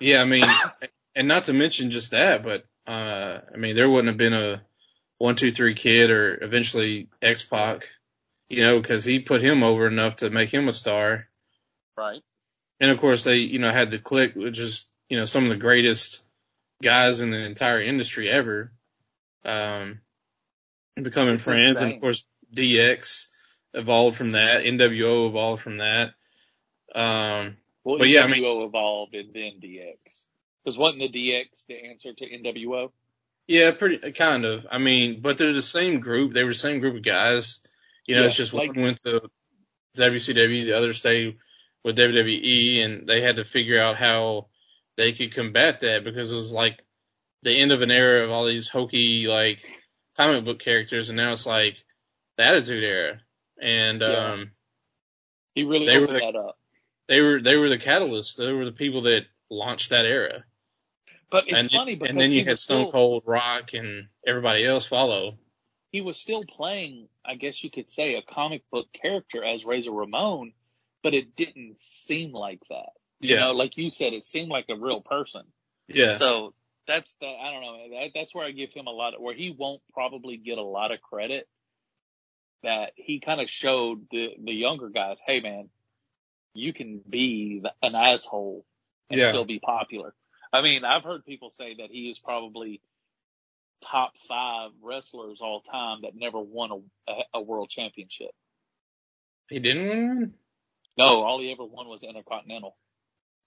yeah, 0.00 0.22
I 0.22 0.24
mean, 0.24 0.44
and 1.14 1.28
not 1.28 1.44
to 1.44 1.52
mention 1.52 1.92
just 1.92 2.10
that, 2.10 2.42
but 2.42 2.64
uh, 2.90 3.40
I 3.54 3.56
mean, 3.58 3.76
there 3.76 3.88
wouldn't 3.88 4.08
have 4.08 4.16
been 4.16 4.32
a 4.32 4.62
one, 5.18 5.36
two, 5.36 5.52
three 5.52 5.74
kid 5.74 6.10
or 6.10 6.42
eventually 6.42 7.08
X 7.22 7.42
Pac, 7.42 7.90
you 8.48 8.62
know, 8.62 8.80
because 8.80 9.04
he 9.04 9.18
put 9.20 9.42
him 9.42 9.62
over 9.62 9.86
enough 9.86 10.16
to 10.16 10.30
make 10.30 10.50
him 10.52 10.68
a 10.68 10.72
star. 10.72 11.28
right. 11.96 12.22
And 12.80 12.90
of 12.92 13.00
course, 13.00 13.24
they 13.24 13.36
you 13.36 13.58
know 13.58 13.72
had 13.72 13.90
the 13.90 13.98
Clique, 13.98 14.36
which 14.36 14.58
is 14.58 14.86
you 15.08 15.18
know 15.18 15.24
some 15.24 15.44
of 15.44 15.50
the 15.50 15.56
greatest 15.56 16.20
guys 16.80 17.20
in 17.20 17.30
the 17.32 17.38
entire 17.44 17.82
industry 17.82 18.30
ever, 18.30 18.70
um, 19.44 20.00
becoming 20.94 21.38
friends. 21.38 21.80
And 21.80 21.94
of 21.94 22.00
course, 22.00 22.24
DX 22.54 23.26
evolved 23.74 24.16
from 24.16 24.30
that. 24.32 24.62
NWO 24.62 25.28
evolved 25.28 25.62
from 25.62 25.78
that. 25.78 26.14
Um, 26.94 27.56
Well, 27.84 27.98
But 27.98 28.06
NWO 28.06 28.12
yeah, 28.12 28.22
I 28.22 28.26
mean- 28.28 28.44
evolved 28.44 29.14
and 29.14 29.32
then 29.34 29.60
DX. 29.60 30.26
Because 30.64 30.78
wasn't 30.78 31.00
the 31.00 31.08
DX 31.32 31.66
the 31.66 31.84
answer 31.84 32.12
to 32.12 32.24
NWO? 32.26 32.92
yeah, 33.48 33.70
pretty 33.72 34.12
kind 34.12 34.44
of. 34.44 34.66
I 34.70 34.78
mean, 34.78 35.20
but 35.20 35.36
they're 35.38 35.52
the 35.52 35.62
same 35.62 35.98
group. 36.00 36.32
They 36.32 36.44
were 36.44 36.50
the 36.50 36.54
same 36.54 36.78
group 36.80 36.94
of 36.96 37.02
guys. 37.02 37.58
You 38.08 38.16
know, 38.16 38.22
Yeah, 38.22 38.26
it's 38.28 38.36
just 38.36 38.52
like- 38.54 38.70
one 38.74 38.82
went 38.82 38.98
to 39.04 39.30
WCW, 39.96 40.64
the 40.66 40.72
other 40.76 40.92
stayed 40.94 41.38
with 41.84 41.96
WWE, 41.96 42.80
and 42.84 43.06
they 43.06 43.20
had 43.22 43.36
to 43.36 43.44
figure 43.44 43.80
out 43.80 43.96
how 43.96 44.48
they 44.96 45.12
could 45.12 45.32
combat 45.32 45.80
that 45.80 46.02
because 46.04 46.32
it 46.32 46.36
was 46.36 46.52
like 46.52 46.84
the 47.42 47.52
end 47.56 47.70
of 47.70 47.82
an 47.82 47.90
era 47.92 48.24
of 48.24 48.30
all 48.30 48.46
these 48.46 48.66
hokey 48.68 49.26
like 49.28 49.62
comic 50.16 50.44
book 50.44 50.58
characters, 50.58 51.08
and 51.08 51.16
now 51.16 51.30
it's 51.32 51.46
like 51.46 51.84
the 52.36 52.44
Attitude 52.44 52.82
Era, 52.82 53.20
and 53.60 54.00
Yeah. 54.00 54.32
um, 54.32 54.52
He 55.54 55.64
really 55.64 55.86
They 55.86 55.98
were 55.98 56.06
the- 56.06 56.12
that 56.20 56.36
up. 56.36 56.58
they 57.08 57.20
were 57.20 57.40
they 57.42 57.56
were 57.56 57.68
the 57.68 57.78
catalyst. 57.78 58.36
They 58.38 58.52
were 58.52 58.64
the 58.64 58.72
people 58.72 59.02
that 59.02 59.26
launched 59.50 59.90
that 59.90 60.04
era. 60.06 60.44
But 61.30 61.44
it's 61.48 61.52
and, 61.58 61.70
funny 61.70 61.96
because 61.96 62.10
and 62.10 62.20
then 62.20 62.30
you 62.32 62.44
had 62.44 62.58
Stone 62.60 62.92
Cold, 62.92 63.24
Rock, 63.26 63.74
and 63.74 64.08
everybody 64.26 64.64
else 64.64 64.86
follow. 64.86 65.36
He 65.92 66.00
was 66.00 66.18
still 66.18 66.44
playing, 66.44 67.08
I 67.24 67.36
guess 67.36 67.62
you 67.64 67.70
could 67.70 67.90
say, 67.90 68.14
a 68.14 68.22
comic 68.22 68.62
book 68.70 68.88
character 69.00 69.44
as 69.44 69.64
Razor 69.64 69.92
Ramon, 69.92 70.52
but 71.02 71.14
it 71.14 71.36
didn't 71.36 71.78
seem 71.80 72.32
like 72.32 72.60
that. 72.70 72.90
You 73.26 73.36
Yeah, 73.36 73.38
know, 73.38 73.52
like 73.52 73.76
you 73.76 73.90
said, 73.90 74.12
it 74.12 74.24
seemed 74.24 74.50
like 74.50 74.66
a 74.70 74.76
real 74.76 75.00
person. 75.00 75.42
yeah, 75.88 76.20
So 76.20 76.54
that's 76.86 77.14
the 77.20 77.26
I 77.26 77.52
don't 77.52 77.62
know. 77.62 77.78
That, 78.00 78.10
that's 78.14 78.34
where 78.34 78.46
I 78.46 78.52
give 78.52 78.72
him 78.72 78.86
a 78.86 78.90
lot 78.92 79.14
of 79.14 79.20
where 79.20 79.34
he 79.34 79.54
won't 79.56 79.82
probably 79.94 80.36
get 80.36 80.58
a 80.58 80.62
lot 80.62 80.92
of 80.92 81.00
credit. 81.00 81.48
That 82.62 82.92
he 82.96 83.20
kind 83.20 83.40
of 83.40 83.50
showed 83.50 84.06
the 84.10 84.30
the 84.42 84.52
younger 84.52 84.90
guys, 84.90 85.18
hey 85.26 85.40
man, 85.40 85.70
you 86.54 86.72
can 86.72 87.00
be 87.08 87.60
the, 87.62 87.72
an 87.86 87.94
asshole 87.94 88.64
and 89.10 89.22
Yeah. 89.22 89.24
still 89.24 89.44
be 89.44 89.60
popular. 89.60 90.14
I 90.52 90.62
mean, 90.62 90.84
I've 90.84 91.04
heard 91.04 91.24
people 91.24 91.50
say 91.50 91.76
that 91.78 91.90
he 91.90 92.10
is 92.10 92.18
probably 92.18 92.80
top 93.84 94.12
five 94.28 94.70
wrestlers 94.82 95.40
all 95.40 95.60
time 95.60 96.02
that 96.02 96.12
never 96.14 96.40
won 96.40 96.70
a, 97.08 97.12
a, 97.34 97.40
world 97.42 97.70
championship. 97.70 98.30
he 99.48 99.58
didn't 99.58 99.88
win 99.88 100.08
one. 100.08 100.34
No, 100.96 101.22
all 101.22 101.40
he 101.40 101.52
ever 101.52 101.64
won 101.64 101.88
was 101.88 102.02
Intercontinental. 102.02 102.76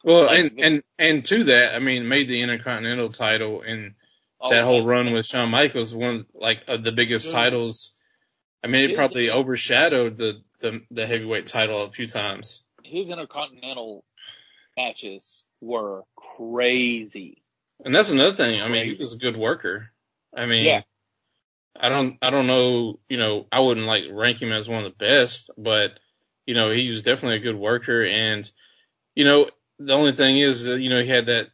Well, 0.03 0.25
Like 0.27 0.39
and 0.39 0.59
and 0.59 0.83
and 0.97 1.25
to 1.25 1.43
that, 1.45 1.75
I 1.75 1.79
mean, 1.79 2.07
made 2.07 2.27
the 2.27 2.41
Intercontinental 2.41 3.09
title 3.11 3.61
and 3.61 3.95
Oh, 4.43 4.49
that 4.49 4.63
whole 4.63 4.83
run 4.85 5.13
with 5.13 5.27
Shawn 5.27 5.51
Michaels 5.51 5.93
one 5.93 6.25
like 6.33 6.63
of 6.67 6.83
the 6.83 6.91
biggest 6.91 7.29
titles. 7.29 7.93
I 8.63 8.67
mean, 8.67 8.81
it 8.85 8.89
His- 8.91 8.97
probably 8.97 9.29
overshadowed 9.29 10.17
the, 10.17 10.41
the 10.59 10.81
the 10.89 11.05
heavyweight 11.05 11.45
title 11.45 11.83
a 11.83 11.91
few 11.91 12.07
times. 12.07 12.63
his 12.83 13.09
Intercontinental 13.11 14.03
matches 14.77 15.43
were 15.59 16.03
crazy. 16.15 17.43
And 17.85 17.93
that's 17.93 18.09
another 18.09 18.35
thing. 18.35 18.61
I 18.61 18.67
mean, 18.69 18.85
he 18.85 18.99
was 18.99 19.13
a 19.13 19.17
good 19.17 19.37
worker. 19.37 19.91
I 20.35 20.45
mean, 20.45 20.65
Yeah. 20.65 20.81
I 21.79 21.89
don't 21.89 22.17
I 22.21 22.29
don't 22.29 22.47
know. 22.47 22.99
You 23.09 23.17
know, 23.17 23.47
I 23.51 23.59
wouldn't 23.59 23.87
like 23.87 24.03
rank 24.11 24.41
him 24.41 24.51
as 24.51 24.67
one 24.67 24.85
of 24.85 24.91
the 24.91 25.05
best, 25.05 25.49
but 25.57 25.99
you 26.45 26.53
know, 26.53 26.71
he 26.71 26.89
was 26.89 27.03
definitely 27.03 27.37
a 27.37 27.51
good 27.51 27.57
worker. 27.59 28.05
And 28.05 28.49
you 29.15 29.25
know, 29.25 29.49
the 29.79 29.93
only 29.93 30.11
thing 30.11 30.37
is 30.39 30.65
that 30.65 30.79
you 30.79 30.89
know 30.89 31.01
he 31.01 31.09
had 31.09 31.27
that 31.27 31.47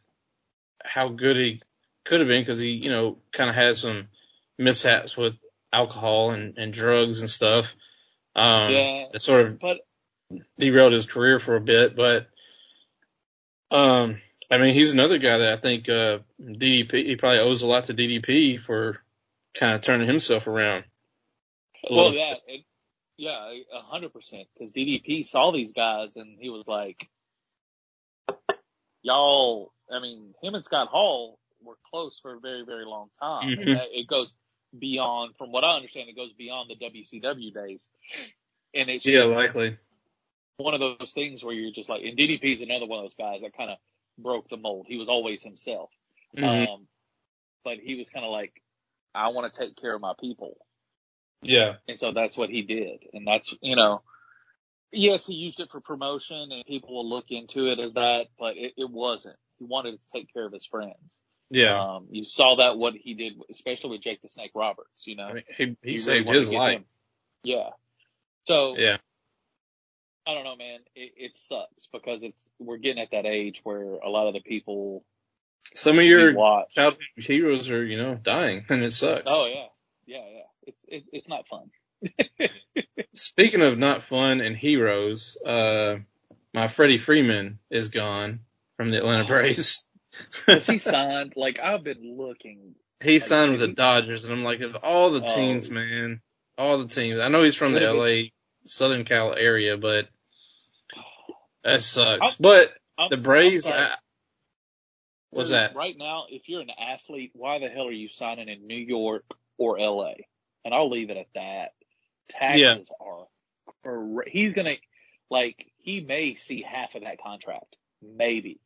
how 0.84 1.08
good 1.08 1.36
he 1.36 1.62
could 2.04 2.20
have 2.20 2.28
been 2.28 2.42
because 2.42 2.58
he 2.58 2.70
you 2.70 2.90
know 2.90 3.18
kind 3.32 3.48
of 3.50 3.56
had 3.56 3.76
some 3.76 4.08
mishaps 4.58 5.16
with 5.16 5.34
alcohol 5.72 6.30
and, 6.32 6.58
and 6.58 6.72
drugs 6.72 7.20
and 7.20 7.30
stuff. 7.30 7.74
Um, 8.34 8.72
Yeah. 8.72 9.04
It 9.14 9.22
sort 9.22 9.46
of 9.46 9.60
But 9.60 9.78
derailed 10.58 10.92
his 10.92 11.06
career 11.06 11.38
for 11.40 11.56
a 11.56 11.60
bit, 11.60 11.96
but 11.96 12.28
um, 13.70 14.20
I 14.50 14.58
mean, 14.58 14.74
he's 14.74 14.92
another 14.92 15.18
guy 15.18 15.38
that 15.38 15.52
I 15.52 15.56
think 15.56 15.88
uh, 15.88 16.18
DDP 16.40 17.04
he 17.06 17.16
probably 17.16 17.40
owes 17.40 17.62
a 17.62 17.66
lot 17.66 17.84
to 17.84 17.94
DDP 17.94 18.60
for 18.60 18.98
kind 19.54 19.74
of 19.74 19.82
turning 19.82 20.06
himself 20.08 20.46
around. 20.46 20.84
a 21.88 21.94
well, 21.94 22.12
yeah, 22.12 22.34
it, 22.46 22.64
yeah, 23.18 23.52
a 23.74 23.80
hundred 23.82 24.12
percent. 24.12 24.48
Because 24.54 24.72
DDP 24.72 25.24
saw 25.26 25.52
these 25.52 25.72
guys 25.72 26.16
and 26.16 26.38
he 26.40 26.48
was 26.48 26.66
like, 26.66 27.08
"Y'all." 29.02 29.72
I 29.90 30.00
mean, 30.00 30.34
him 30.42 30.54
and 30.54 30.64
Scott 30.64 30.88
Hall 30.88 31.38
were 31.62 31.76
close 31.90 32.18
for 32.20 32.34
a 32.34 32.40
very, 32.40 32.64
very 32.64 32.84
long 32.84 33.08
time. 33.20 33.48
Mhm. 33.48 33.74
That- 33.76 33.98
it 33.98 34.06
goes 34.06 34.34
beyond, 34.78 35.34
from 35.36 35.50
what 35.50 35.64
I 35.64 35.76
understand, 35.76 36.08
it 36.10 36.16
goes 36.16 36.32
beyond 36.34 36.68
the 36.70 36.76
WCW 36.76 37.50
days. 37.52 37.88
And 38.74 38.90
it's 38.90 39.06
Yeah, 39.06 39.22
just 39.22 39.34
likely. 39.34 39.78
one 40.58 40.74
of 40.74 40.80
those 40.80 41.12
things 41.14 41.42
where 41.42 41.54
you're 41.54 41.72
just 41.72 41.88
like, 41.88 42.02
and 42.04 42.18
DDP 42.18 42.52
is 42.52 42.60
another 42.60 42.84
one 42.84 42.98
of 42.98 43.04
those 43.04 43.14
guys 43.14 43.40
that 43.40 43.54
kind 43.56 43.70
of 43.70 43.78
broke 44.18 44.48
the 44.48 44.56
mold. 44.56 44.86
He 44.88 44.96
was 44.96 45.08
always 45.08 45.42
himself. 45.42 45.90
Mhm. 46.36 46.68
Um, 46.68 46.88
but 47.64 47.78
he 47.78 47.94
was 47.96 48.10
kind 48.10 48.24
of 48.24 48.32
like, 48.32 48.52
I 49.14 49.28
want 49.28 49.52
to 49.52 49.58
take 49.60 49.76
care 49.76 49.94
of 49.94 50.00
my 50.00 50.12
people. 50.20 50.56
yeah, 51.42 51.76
And 51.86 51.98
so 51.98 52.12
that's 52.12 52.36
what 52.36 52.50
he 52.50 52.62
did. 52.62 53.00
And 53.12 53.26
that's, 53.26 53.54
you 53.62 53.76
know, 53.76 54.02
yes, 54.92 55.26
he 55.26 55.34
used 55.34 55.60
it 55.60 55.70
for 55.70 55.80
promotion 55.80 56.50
and 56.52 56.64
people 56.66 56.94
will 56.94 57.08
look 57.08 57.26
into 57.30 57.66
it 57.70 57.78
as 57.78 57.92
that, 57.94 58.26
but 58.38 58.56
it, 58.56 58.74
it 58.76 58.90
wasn't. 58.90 59.36
He 59.58 59.64
wanted 59.64 59.92
to 60.00 60.08
take 60.12 60.32
care 60.32 60.44
of 60.46 60.52
his 60.52 60.66
friends. 60.66 61.22
yeah. 61.50 61.80
Um, 61.96 62.08
you 62.10 62.24
saw 62.24 62.56
that 62.56 62.76
what 62.76 62.94
he 62.94 63.14
did, 63.14 63.34
especially 63.50 63.90
with 63.90 64.02
Jake 64.02 64.20
the 64.22 64.28
Snake 64.28 64.52
Roberts, 64.54 65.06
you 65.06 65.16
know, 65.16 65.26
I 65.28 65.32
mean, 65.34 65.44
he 65.56 65.64
he, 65.64 65.74
really 65.82 65.98
saved 65.98 66.26
wanted 66.26 66.38
his 66.40 66.50
life. 66.50 66.76
him. 66.78 66.84
Yeah. 67.44 67.70
So 68.44 68.76
Yeah, 68.76 68.98
I 70.28 70.34
don't 70.34 70.44
know, 70.44 70.56
man. 70.56 70.80
It, 70.94 71.12
it 71.16 71.36
sucks 71.48 71.88
because 71.90 72.22
it's, 72.22 72.50
we're 72.58 72.76
getting 72.76 73.02
at 73.02 73.12
that 73.12 73.24
age 73.24 73.60
where 73.64 73.82
a 73.94 74.10
lot 74.10 74.28
of 74.28 74.34
the 74.34 74.40
people 74.40 75.02
some 75.72 75.98
of 75.98 76.04
your 76.04 76.34
watch. 76.34 76.74
childhood 76.74 77.02
heroes 77.16 77.70
are 77.70 77.82
you 77.84 77.96
know 77.96 78.14
dying, 78.14 78.64
and 78.68 78.84
it 78.84 78.92
sucks. 78.92 79.22
Oh 79.26 79.46
yeah. 79.46 79.66
Yeah. 80.06 80.24
Yeah. 80.30 80.42
It's, 80.66 80.84
it, 80.88 81.04
it's 81.12 81.28
not 81.28 81.46
fun. 81.48 81.70
Speaking 83.14 83.62
of 83.62 83.78
not 83.78 84.02
fun 84.02 84.40
and 84.40 84.54
heroes, 84.56 85.38
uh, 85.44 85.96
my 86.54 86.68
Freddie 86.68 86.98
Freeman 86.98 87.58
is 87.70 87.88
gone 87.88 88.40
from 88.76 88.90
the 88.90 88.98
Atlanta 88.98 89.24
Braves. 89.24 89.86
He 90.66 90.78
signed? 90.78 91.34
Like 91.36 91.60
I've 91.60 91.84
been 91.84 92.16
looking. 92.18 92.74
he 93.02 93.14
like, 93.14 93.22
signed 93.22 93.52
with 93.52 93.60
the 93.60 93.68
Dodgers, 93.68 94.24
and 94.24 94.32
I'm 94.32 94.42
like, 94.42 94.62
of 94.62 94.74
all 94.76 95.10
the 95.10 95.22
Oh. 95.24 95.34
teams, 95.36 95.70
man, 95.70 96.20
all 96.56 96.78
the 96.78 96.88
teams. 96.88 97.20
I 97.20 97.28
know 97.28 97.44
he's 97.44 97.54
from 97.54 97.72
the 97.72 97.80
LA 97.80 98.28
Southern 98.64 99.04
Cal 99.04 99.34
area, 99.34 99.76
but 99.76 100.08
that 101.72 101.80
sucks. 101.82 102.22
I'm- 102.22 102.34
but 102.40 102.72
I'm- 102.98 103.10
the 103.10 103.16
Braves, 103.16 103.66
I'm 103.66 103.90
what's 105.30 105.50
Dude, 105.50 105.58
that? 105.58 105.74
Right 105.74 105.96
now, 105.96 106.26
if 106.30 106.48
you're 106.48 106.60
an 106.62 106.70
athlete, 106.70 107.30
why 107.34 107.58
the 107.58 107.68
hell 107.68 107.86
are 107.86 107.92
you 107.92 108.08
signing 108.08 108.48
in 108.48 108.66
New 108.66 108.76
York 108.76 109.24
or 109.56 109.78
LA? 109.78 110.14
And 110.64 110.74
I'll 110.74 110.90
leave 110.90 111.10
it 111.10 111.16
at 111.16 111.28
that. 111.34 111.74
Taxes 112.28 112.90
are, 113.00 113.26
cra- 113.82 114.28
he's 114.28 114.52
gonna, 114.52 114.76
like, 115.30 115.72
he 115.78 116.00
may 116.00 116.34
see 116.34 116.62
half 116.62 116.94
of 116.94 117.02
that 117.02 117.20
contract. 117.22 117.76
Maybe. 118.02 118.60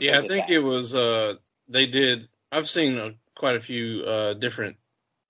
Yeah, 0.00 0.14
I 0.14 0.18
of 0.18 0.28
think 0.28 0.48
it 0.48 0.60
was, 0.60 0.94
uh, 0.96 1.34
they 1.68 1.86
did, 1.86 2.28
I've 2.50 2.68
seen 2.68 2.98
uh, 2.98 3.10
quite 3.36 3.56
a 3.56 3.60
few, 3.60 4.02
uh, 4.04 4.34
different, 4.34 4.76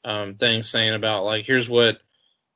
um, 0.04 0.34
things 0.36 0.68
saying 0.68 0.94
about 0.94 1.24
like, 1.24 1.44
here's 1.44 1.68
what 1.68 1.98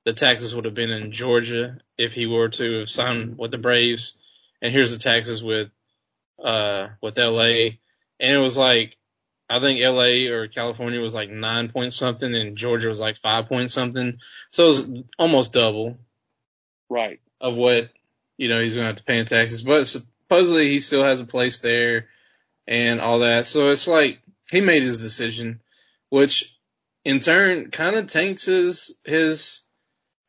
the 0.04 0.12
taxes 0.12 0.54
would 0.54 0.64
have 0.64 0.74
been 0.74 0.90
in 0.90 1.12
Georgia 1.12 1.78
if 1.98 2.12
he 2.12 2.26
were 2.26 2.48
to 2.48 2.80
have 2.80 2.90
signed 2.90 3.38
with 3.38 3.50
the 3.50 3.58
Braves. 3.58 4.16
And 4.66 4.74
here's 4.74 4.90
the 4.90 4.98
taxes 4.98 5.44
with, 5.44 5.70
uh, 6.42 6.88
with 7.00 7.16
LA. 7.16 7.78
And 8.18 8.32
it 8.32 8.38
was 8.38 8.56
like, 8.56 8.96
I 9.48 9.60
think 9.60 9.78
LA 9.80 10.28
or 10.32 10.48
California 10.48 11.00
was 11.00 11.14
like 11.14 11.30
nine 11.30 11.68
point 11.70 11.92
something 11.92 12.34
and 12.34 12.56
Georgia 12.56 12.88
was 12.88 12.98
like 12.98 13.16
five 13.16 13.46
point 13.46 13.70
something. 13.70 14.18
So 14.50 14.64
it 14.64 14.66
was 14.66 14.88
almost 15.20 15.52
double 15.52 15.98
Right. 16.88 17.20
of 17.40 17.56
what, 17.56 17.90
you 18.36 18.48
know, 18.48 18.60
he's 18.60 18.74
going 18.74 18.82
to 18.82 18.88
have 18.88 18.96
to 18.96 19.04
pay 19.04 19.18
in 19.18 19.24
taxes. 19.24 19.62
But 19.62 19.86
supposedly 19.86 20.70
he 20.70 20.80
still 20.80 21.04
has 21.04 21.20
a 21.20 21.26
place 21.26 21.60
there 21.60 22.08
and 22.66 23.00
all 23.00 23.20
that. 23.20 23.46
So 23.46 23.70
it's 23.70 23.86
like 23.86 24.18
he 24.50 24.60
made 24.60 24.82
his 24.82 24.98
decision, 24.98 25.60
which 26.08 26.52
in 27.04 27.20
turn 27.20 27.70
kind 27.70 27.94
of 27.94 28.08
taints 28.08 28.46
his, 28.46 28.96
his, 29.04 29.60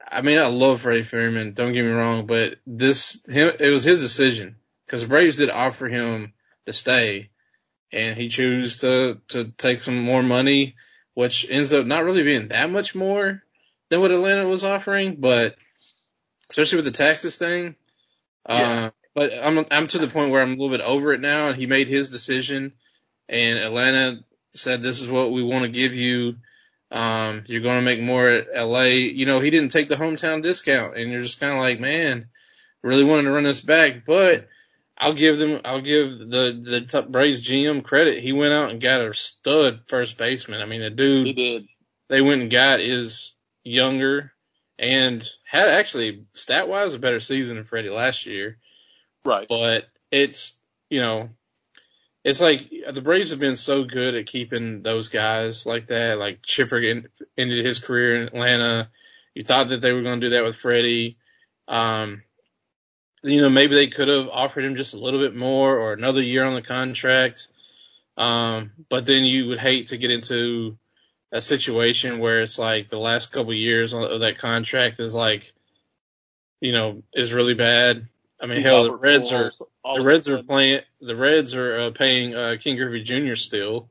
I 0.09 0.21
mean, 0.21 0.39
I 0.39 0.47
love 0.47 0.81
Freddie 0.81 1.03
Freeman. 1.03 1.53
Don't 1.53 1.73
get 1.73 1.83
me 1.83 1.91
wrong, 1.91 2.25
but 2.25 2.55
this, 2.65 3.19
him, 3.27 3.51
it 3.59 3.69
was 3.69 3.83
his 3.83 4.01
decision 4.01 4.55
because 4.85 5.01
the 5.01 5.07
Braves 5.07 5.37
did 5.37 5.49
offer 5.49 5.87
him 5.87 6.33
to 6.65 6.73
stay 6.73 7.29
and 7.91 8.17
he 8.17 8.29
chose 8.29 8.77
to, 8.77 9.19
to 9.29 9.45
take 9.57 9.79
some 9.79 10.01
more 10.01 10.23
money, 10.23 10.75
which 11.13 11.47
ends 11.49 11.73
up 11.73 11.85
not 11.85 12.03
really 12.03 12.23
being 12.23 12.49
that 12.49 12.69
much 12.69 12.95
more 12.95 13.43
than 13.89 13.99
what 13.99 14.11
Atlanta 14.11 14.47
was 14.47 14.63
offering, 14.63 15.15
but 15.19 15.55
especially 16.49 16.77
with 16.77 16.85
the 16.85 16.91
taxes 16.91 17.37
thing. 17.37 17.75
Yeah. 18.47 18.85
Uh, 18.85 18.89
but 19.13 19.31
I'm, 19.33 19.65
I'm 19.71 19.87
to 19.87 19.97
the 19.97 20.07
point 20.07 20.31
where 20.31 20.41
I'm 20.41 20.53
a 20.53 20.55
little 20.55 20.69
bit 20.69 20.81
over 20.81 21.13
it 21.13 21.21
now 21.21 21.47
and 21.47 21.57
he 21.57 21.65
made 21.65 21.87
his 21.87 22.09
decision 22.09 22.73
and 23.27 23.59
Atlanta 23.59 24.23
said, 24.53 24.81
this 24.81 25.01
is 25.01 25.07
what 25.09 25.31
we 25.31 25.43
want 25.43 25.63
to 25.63 25.69
give 25.69 25.95
you. 25.95 26.35
Um, 26.91 27.43
you're 27.47 27.61
going 27.61 27.79
to 27.79 27.85
make 27.85 27.99
more 27.99 28.29
at 28.29 28.47
LA. 28.67 28.83
You 28.83 29.25
know, 29.25 29.39
he 29.39 29.49
didn't 29.49 29.71
take 29.71 29.89
the 29.89 29.95
hometown 29.95 30.41
discount 30.41 30.97
and 30.97 31.11
you're 31.11 31.21
just 31.21 31.39
kind 31.39 31.51
of 31.53 31.59
like, 31.59 31.79
man, 31.79 32.27
really 32.81 33.03
wanted 33.03 33.23
to 33.23 33.31
run 33.31 33.43
this 33.43 33.59
back, 33.59 34.05
but 34.05 34.47
I'll 34.97 35.13
give 35.13 35.37
them, 35.37 35.61
I'll 35.65 35.81
give 35.81 36.17
the, 36.17 36.61
the 36.63 36.81
top 36.87 37.09
Braves 37.09 37.45
GM 37.47 37.83
credit. 37.83 38.23
He 38.23 38.31
went 38.31 38.53
out 38.53 38.71
and 38.71 38.81
got 38.81 39.01
a 39.01 39.13
stud 39.13 39.81
first 39.87 40.17
baseman. 40.17 40.61
I 40.61 40.65
mean, 40.65 40.81
a 40.81 40.89
dude 40.89 41.27
He 41.27 41.33
did. 41.33 41.65
they 42.09 42.21
went 42.21 42.41
and 42.41 42.51
got 42.51 42.79
is 42.79 43.35
younger 43.63 44.31
and 44.79 45.27
had 45.43 45.69
actually 45.69 46.25
stat 46.33 46.67
wise 46.69 46.93
a 46.93 46.99
better 46.99 47.19
season 47.19 47.57
than 47.57 47.65
Freddie 47.65 47.89
last 47.89 48.25
year. 48.25 48.57
Right. 49.25 49.47
But 49.49 49.85
it's, 50.11 50.57
you 50.89 51.01
know, 51.01 51.29
it's 52.27 52.41
like 52.41 52.69
the 52.91 52.99
Braves 52.99 53.29
have 53.29 53.39
been 53.39 53.55
so 53.55 53.85
good 53.85 54.13
at 54.13 54.25
keeping 54.25 54.83
those 54.83 55.07
guys 55.07 55.65
like 55.65 55.87
that. 55.87 56.19
Like 56.19 56.43
Chipper 56.43 56.81
ended 57.37 57.65
his 57.65 57.79
career 57.79 58.17
in 58.17 58.27
Atlanta. 58.27 58.89
You 59.33 59.43
thought 59.43 59.69
that 59.69 59.79
they 59.79 59.93
were 59.93 60.01
going 60.01 60.19
to 60.19 60.29
do 60.29 60.35
that 60.35 60.43
with 60.43 60.57
Freddie. 60.57 61.15
Um, 61.69 62.23
you 63.23 63.41
know, 63.41 63.47
maybe 63.47 63.75
they 63.75 63.87
could 63.87 64.09
have 64.09 64.27
offered 64.27 64.65
him 64.65 64.75
just 64.75 64.93
a 64.93 64.99
little 64.99 65.21
bit 65.21 65.37
more 65.37 65.77
or 65.79 65.93
another 65.93 66.21
year 66.21 66.43
on 66.43 66.55
the 66.55 66.61
contract. 66.61 67.47
Um, 68.17 68.71
but 68.89 69.05
then 69.05 69.23
you 69.23 69.47
would 69.47 69.59
hate 69.59 69.87
to 69.87 69.97
get 69.97 70.11
into 70.11 70.77
a 71.31 71.39
situation 71.39 72.19
where 72.19 72.41
it's 72.41 72.59
like 72.59 72.89
the 72.89 72.99
last 72.99 73.31
couple 73.31 73.51
of 73.51 73.57
years 73.57 73.93
of 73.93 74.19
that 74.19 74.37
contract 74.37 74.99
is 74.99 75.15
like, 75.15 75.53
you 76.59 76.73
know, 76.73 77.03
is 77.13 77.31
really 77.31 77.53
bad. 77.53 78.09
I 78.39 78.45
mean, 78.45 78.61
hell, 78.61 78.83
the 78.83 78.93
Reds 78.93 79.31
are, 79.31 79.51
the 79.83 80.03
Reds 80.03 80.29
are 80.29 80.43
playing, 80.43 80.81
the 81.01 81.15
Reds 81.15 81.55
are 81.55 81.79
uh, 81.79 81.91
paying, 81.91 82.35
uh, 82.35 82.55
Ken 82.63 82.75
Griffey 82.75 83.03
Jr. 83.03 83.35
still. 83.35 83.89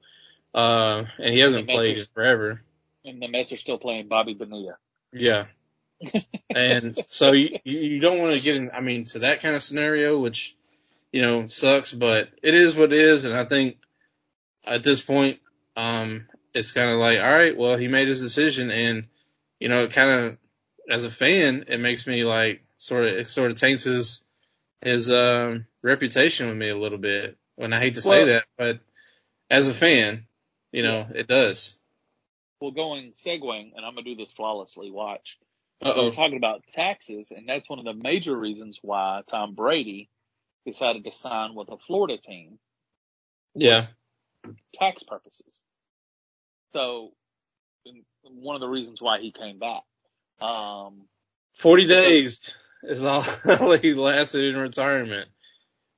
Uh, 0.56 1.04
and 1.18 1.34
he 1.34 1.40
hasn't 1.40 1.68
played 1.68 2.06
forever. 2.14 2.62
and 3.04 3.20
the 3.20 3.28
Mets 3.28 3.52
are 3.52 3.58
still 3.58 3.76
playing 3.76 4.08
Bobby 4.08 4.32
Bonilla. 4.32 4.78
Yeah. 5.12 5.46
and 6.54 6.98
so 7.08 7.32
you, 7.32 7.58
you 7.64 8.00
don't 8.00 8.20
want 8.20 8.34
to 8.34 8.40
get 8.40 8.56
in, 8.56 8.70
I 8.70 8.80
mean, 8.80 9.04
to 9.06 9.20
that 9.20 9.42
kind 9.42 9.54
of 9.54 9.62
scenario, 9.62 10.18
which, 10.18 10.56
you 11.12 11.20
know, 11.20 11.46
sucks, 11.46 11.92
but 11.92 12.30
it 12.42 12.54
is 12.54 12.74
what 12.74 12.92
it 12.92 12.98
is. 12.98 13.26
And 13.26 13.36
I 13.36 13.44
think 13.44 13.76
at 14.64 14.82
this 14.82 15.02
point, 15.02 15.40
um, 15.76 16.26
it's 16.54 16.72
kind 16.72 16.90
of 16.90 16.98
like, 16.98 17.18
all 17.18 17.32
right, 17.32 17.56
well, 17.56 17.76
he 17.76 17.88
made 17.88 18.08
his 18.08 18.22
decision 18.22 18.70
and, 18.70 19.08
you 19.60 19.68
know, 19.68 19.84
it 19.84 19.92
kind 19.92 20.10
of, 20.10 20.38
as 20.88 21.04
a 21.04 21.10
fan, 21.10 21.64
it 21.68 21.80
makes 21.80 22.06
me 22.06 22.24
like 22.24 22.64
sort 22.78 23.06
of, 23.06 23.14
it 23.16 23.28
sort 23.28 23.50
of 23.50 23.58
taints 23.58 23.84
his, 23.84 24.24
his, 24.86 25.10
um, 25.10 25.66
reputation 25.82 26.48
with 26.48 26.56
me 26.56 26.70
a 26.70 26.78
little 26.78 26.98
bit. 26.98 27.36
And 27.58 27.74
I 27.74 27.80
hate 27.80 27.94
to 27.96 28.02
say 28.02 28.18
Well- 28.18 28.26
that, 28.26 28.44
but 28.56 28.80
as 29.50 29.68
a 29.68 29.74
fan, 29.74 30.26
you 30.72 30.82
know, 30.82 31.06
it 31.14 31.26
does. 31.26 31.78
Well, 32.60 32.70
going 32.70 33.12
segueing, 33.12 33.72
and 33.76 33.84
I'm 33.84 33.94
gonna 33.94 34.02
do 34.02 34.14
this 34.14 34.32
flawlessly. 34.32 34.90
Watch. 34.90 35.38
We. 35.82 35.90
We're 35.90 36.14
talking 36.14 36.38
about 36.38 36.62
taxes, 36.72 37.30
and 37.30 37.46
that's 37.48 37.68
one 37.68 37.78
of 37.78 37.84
the 37.84 37.92
major 37.92 38.34
reasons 38.34 38.78
why 38.80 39.22
Tom 39.26 39.54
Brady 39.54 40.08
decided 40.64 41.04
to 41.04 41.12
sign 41.12 41.54
with 41.54 41.68
a 41.70 41.76
Florida 41.76 42.16
team, 42.16 42.58
Yeah. 43.54 43.88
tax 44.74 45.02
purposes. 45.02 45.62
So, 46.72 47.12
one 48.22 48.54
of 48.56 48.60
the 48.60 48.68
reasons 48.68 49.00
why 49.02 49.20
he 49.20 49.32
came 49.32 49.58
back. 49.58 49.82
Um, 50.40 51.08
40 51.54 51.86
So- 51.86 51.94
days 51.94 52.54
is 52.86 53.04
all 53.04 53.22
he 53.82 53.94
lasted 53.94 54.44
in 54.44 54.56
retirement, 54.56 55.28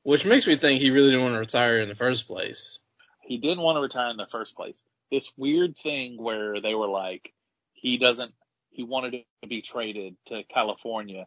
which 0.02 0.24
makes 0.24 0.46
me 0.46 0.56
think 0.56 0.80
he 0.80 0.90
really 0.90 1.10
didn't 1.10 1.22
want 1.22 1.34
to 1.34 1.38
retire 1.38 1.80
in 1.80 1.88
the 1.88 1.94
first 1.94 2.26
place. 2.26 2.78
he 3.22 3.38
didn't 3.38 3.60
want 3.60 3.76
to 3.76 3.80
retire 3.80 4.10
in 4.10 4.16
the 4.16 4.26
first 4.26 4.56
place. 4.56 4.82
This 5.10 5.30
weird 5.36 5.76
thing 5.76 6.22
where 6.22 6.60
they 6.60 6.74
were 6.74 6.88
like, 6.88 7.32
he 7.74 7.98
doesn't, 7.98 8.32
he 8.70 8.82
wanted 8.82 9.24
to 9.42 9.48
be 9.48 9.62
traded 9.62 10.16
to 10.26 10.42
California. 10.44 11.26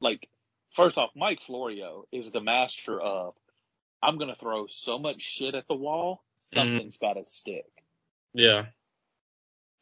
Like, 0.00 0.28
first 0.74 0.98
off, 0.98 1.10
Mike 1.14 1.40
Florio 1.46 2.04
is 2.10 2.30
the 2.30 2.40
master 2.40 3.00
of, 3.00 3.34
I'm 4.02 4.18
going 4.18 4.30
to 4.30 4.40
throw 4.40 4.66
so 4.66 4.98
much 4.98 5.20
shit 5.20 5.54
at 5.54 5.68
the 5.68 5.74
wall, 5.74 6.22
something's 6.42 6.96
mm-hmm. 6.96 7.06
got 7.06 7.24
to 7.24 7.30
stick. 7.30 7.70
Yeah. 8.34 8.66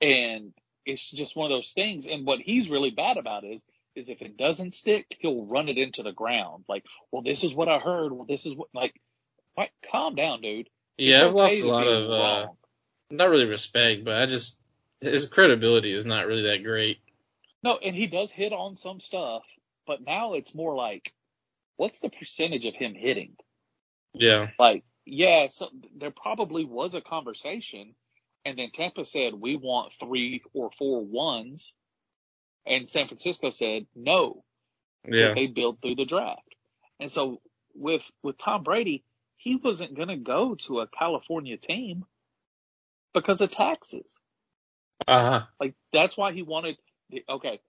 And 0.00 0.52
it's 0.84 1.10
just 1.10 1.36
one 1.36 1.50
of 1.50 1.56
those 1.56 1.72
things. 1.72 2.06
And 2.06 2.26
what 2.26 2.40
he's 2.40 2.68
really 2.68 2.90
bad 2.90 3.16
about 3.16 3.44
is, 3.44 3.62
is 3.96 4.08
if 4.08 4.22
it 4.22 4.36
doesn't 4.36 4.74
stick, 4.74 5.06
he'll 5.18 5.44
run 5.44 5.68
it 5.68 5.78
into 5.78 6.02
the 6.02 6.12
ground. 6.12 6.64
Like, 6.68 6.84
well, 7.10 7.22
this 7.22 7.44
is 7.44 7.54
what 7.54 7.68
I 7.68 7.78
heard. 7.78 8.12
Well, 8.12 8.26
this 8.28 8.46
is 8.46 8.54
what, 8.54 8.68
like, 8.74 8.94
like 9.56 9.72
calm 9.90 10.14
down, 10.14 10.40
dude. 10.40 10.68
Yeah, 10.96 11.24
I've 11.24 11.34
lost 11.34 11.56
a 11.56 11.66
lot 11.66 11.86
of, 11.86 12.10
uh, 12.10 12.52
not 13.10 13.30
really 13.30 13.46
respect, 13.46 14.04
but 14.04 14.16
I 14.16 14.26
just, 14.26 14.56
his 15.00 15.26
credibility 15.26 15.92
is 15.92 16.06
not 16.06 16.26
really 16.26 16.42
that 16.42 16.62
great. 16.62 16.98
No, 17.62 17.76
and 17.76 17.96
he 17.96 18.06
does 18.06 18.30
hit 18.30 18.52
on 18.52 18.76
some 18.76 19.00
stuff, 19.00 19.42
but 19.86 20.04
now 20.04 20.34
it's 20.34 20.54
more 20.54 20.74
like, 20.74 21.12
what's 21.76 21.98
the 22.00 22.10
percentage 22.10 22.66
of 22.66 22.74
him 22.74 22.94
hitting? 22.94 23.36
Yeah. 24.12 24.48
Like, 24.58 24.84
yeah, 25.04 25.48
so 25.48 25.68
there 25.96 26.10
probably 26.10 26.64
was 26.64 26.94
a 26.94 27.00
conversation, 27.00 27.94
and 28.44 28.58
then 28.58 28.70
Tampa 28.72 29.04
said 29.04 29.34
we 29.34 29.56
want 29.56 29.92
three 29.98 30.42
or 30.52 30.70
four 30.78 31.04
ones, 31.04 31.72
and 32.66 32.88
San 32.88 33.06
Francisco 33.08 33.50
said 33.50 33.86
no, 33.94 34.44
Yeah. 35.08 35.34
they 35.34 35.46
built 35.46 35.78
through 35.82 35.96
the 35.96 36.04
draft. 36.04 36.42
And 36.98 37.10
so 37.10 37.40
with 37.74 38.02
with 38.22 38.38
Tom 38.38 38.62
Brady, 38.62 39.04
he 39.36 39.56
wasn't 39.56 39.94
going 39.96 40.08
to 40.08 40.16
go 40.16 40.54
to 40.66 40.80
a 40.80 40.86
California 40.86 41.56
team 41.56 42.04
because 43.14 43.40
of 43.40 43.50
taxes. 43.50 44.18
Uh 45.08 45.30
huh. 45.30 45.46
Like 45.58 45.74
that's 45.92 46.16
why 46.16 46.32
he 46.32 46.42
wanted. 46.42 46.76
The, 47.10 47.24
okay, 47.28 47.60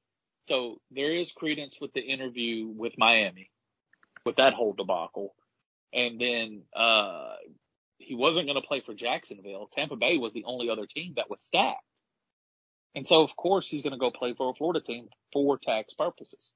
so 0.48 0.82
there 0.92 1.14
is 1.16 1.32
credence 1.32 1.78
with 1.80 1.94
the 1.94 2.02
interview 2.02 2.68
with 2.68 2.94
Miami, 2.98 3.50
with 4.26 4.36
that 4.36 4.54
whole 4.54 4.74
debacle, 4.74 5.34
and 5.94 6.20
then 6.20 6.64
uh 6.76 7.36
he 8.00 8.16
wasn't 8.16 8.48
going 8.48 8.60
to 8.60 8.68
play 8.68 8.82
for 8.82 8.94
Jacksonville. 8.96 9.70
Tampa 9.72 9.96
Bay 9.96 10.18
was 10.18 10.34
the 10.34 10.44
only 10.46 10.70
other 10.72 10.88
team 10.88 11.14
that 11.18 11.30
was 11.30 11.42
stacked, 11.42 11.84
and 12.96 13.08
so 13.08 13.22
of 13.24 13.36
course 13.36 13.68
he's 13.68 13.82
going 13.82 13.94
to 13.94 14.00
go 14.00 14.12
play 14.12 14.34
for 14.34 14.50
a 14.50 14.54
Florida 14.54 14.82
team 14.82 15.10
for 15.34 15.58
tax 15.58 15.94
purposes. 15.94 16.52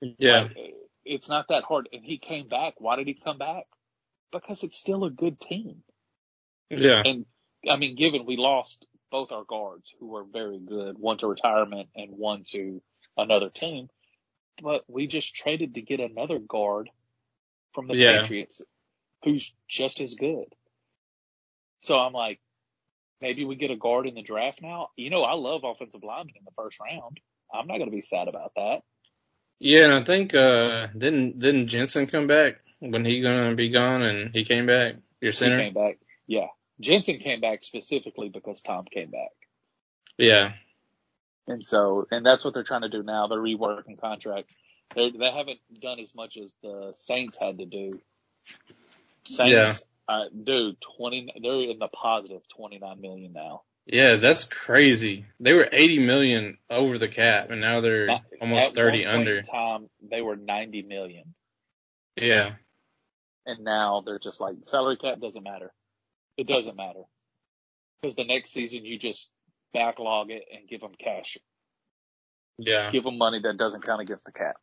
Yeah. 0.00 0.42
Like, 0.42 0.56
it's 1.04 1.28
not 1.28 1.46
that 1.48 1.64
hard. 1.64 1.88
And 1.92 2.04
he 2.04 2.18
came 2.18 2.48
back. 2.48 2.74
Why 2.78 2.96
did 2.96 3.06
he 3.06 3.14
come 3.14 3.38
back? 3.38 3.64
Because 4.30 4.62
it's 4.62 4.78
still 4.78 5.04
a 5.04 5.10
good 5.10 5.40
team. 5.40 5.82
Yeah. 6.70 7.02
And 7.04 7.26
I 7.68 7.76
mean, 7.76 7.96
given 7.96 8.24
we 8.26 8.36
lost 8.36 8.86
both 9.10 9.30
our 9.30 9.44
guards 9.44 9.84
who 10.00 10.08
were 10.08 10.24
very 10.24 10.58
good, 10.58 10.98
one 10.98 11.18
to 11.18 11.26
retirement 11.26 11.88
and 11.94 12.12
one 12.12 12.44
to 12.50 12.80
another 13.16 13.50
team, 13.50 13.88
but 14.62 14.84
we 14.88 15.06
just 15.06 15.34
traded 15.34 15.74
to 15.74 15.82
get 15.82 16.00
another 16.00 16.38
guard 16.38 16.88
from 17.74 17.88
the 17.88 17.96
Yeah. 17.96 18.22
Patriots 18.22 18.62
who's 19.24 19.52
just 19.68 20.00
as 20.00 20.14
good. 20.14 20.46
So 21.82 21.98
I'm 21.98 22.12
like, 22.12 22.40
maybe 23.22 23.46
we 23.46 23.56
get 23.56 23.70
a 23.70 23.76
guard 23.76 24.06
in 24.08 24.16
the 24.16 24.22
draft 24.22 24.60
now. 24.62 24.90
You 24.96 25.10
know, 25.10 25.22
I 25.24 25.34
love 25.34 25.62
offensive 25.64 26.04
linemen 26.04 26.34
in 26.38 26.44
the 26.44 26.52
first 26.56 26.78
round. 26.80 27.20
I'm 27.54 27.68
not 27.68 27.78
going 27.78 27.90
to 27.90 27.96
be 27.96 28.02
sad 28.02 28.28
about 28.28 28.52
that. 28.56 28.82
Yeah, 29.60 29.86
and 29.86 29.94
I 29.94 30.04
think 30.04 30.34
uh 30.34 30.88
didn't 30.88 31.38
didn't 31.38 31.68
Jensen 31.68 32.06
come 32.08 32.26
back 32.26 32.56
when 32.80 33.04
he 33.04 33.22
gonna 33.22 33.54
be 33.54 33.70
gone 33.70 34.02
and 34.02 34.34
he 34.34 34.44
came 34.44 34.66
back? 34.66 34.96
Your 35.20 35.32
He 35.32 35.32
center? 35.32 35.56
came 35.56 35.74
back. 35.74 35.98
Yeah. 36.26 36.48
Jensen 36.80 37.18
came 37.20 37.40
back 37.40 37.64
specifically 37.64 38.28
because 38.28 38.62
Tom 38.62 38.86
came 38.92 39.10
back. 39.10 39.30
Yeah. 40.18 40.54
And 41.46 41.66
so, 41.66 42.06
and 42.10 42.24
that's 42.26 42.44
what 42.44 42.54
they're 42.54 42.64
trying 42.64 42.82
to 42.82 42.88
do 42.88 43.02
now. 43.02 43.28
They're 43.28 43.38
reworking 43.38 44.00
contracts. 44.00 44.56
They 44.94 45.10
they 45.10 45.30
haven't 45.30 45.60
done 45.80 46.00
as 46.00 46.14
much 46.14 46.36
as 46.36 46.54
the 46.62 46.92
Saints 46.96 47.38
had 47.40 47.58
to 47.58 47.66
do. 47.66 48.00
Saints, 49.26 49.50
Yeah. 49.52 49.74
Uh, 50.08 50.24
dude, 50.44 50.76
twenty. 50.96 51.32
They're 51.40 51.70
in 51.70 51.78
the 51.78 51.88
positive 51.88 52.42
twenty 52.54 52.78
nine 52.78 53.00
million 53.00 53.32
now. 53.32 53.62
Yeah, 53.86 54.16
that's 54.16 54.44
crazy. 54.44 55.26
They 55.40 55.54
were 55.54 55.68
eighty 55.72 55.98
million 55.98 56.58
over 56.70 56.98
the 56.98 57.08
cap 57.08 57.50
and 57.50 57.60
now 57.60 57.80
they're 57.80 58.08
almost 58.40 58.74
thirty 58.74 59.04
under. 59.04 59.42
time, 59.42 59.88
they 60.08 60.20
were 60.22 60.36
ninety 60.36 60.82
million, 60.82 61.34
Yeah. 62.16 62.52
and 63.44 63.64
now 63.64 64.02
they're 64.06 64.20
just 64.20 64.40
like 64.40 64.54
salary 64.66 64.96
cap 64.98 65.18
doesn't 65.20 65.42
matter. 65.42 65.72
It 66.36 66.46
doesn't 66.46 66.76
matter 66.76 67.02
because 68.00 68.14
the 68.14 68.24
next 68.24 68.52
season 68.52 68.84
you 68.84 68.98
just 68.98 69.30
backlog 69.74 70.30
it 70.30 70.44
and 70.52 70.68
give 70.68 70.80
them 70.80 70.92
cash, 70.98 71.36
Yeah. 72.58 72.90
give 72.92 73.02
them 73.04 73.18
money 73.18 73.40
that 73.40 73.56
doesn't 73.56 73.82
count 73.84 74.00
against 74.00 74.24
the 74.24 74.32
cap. 74.32 74.56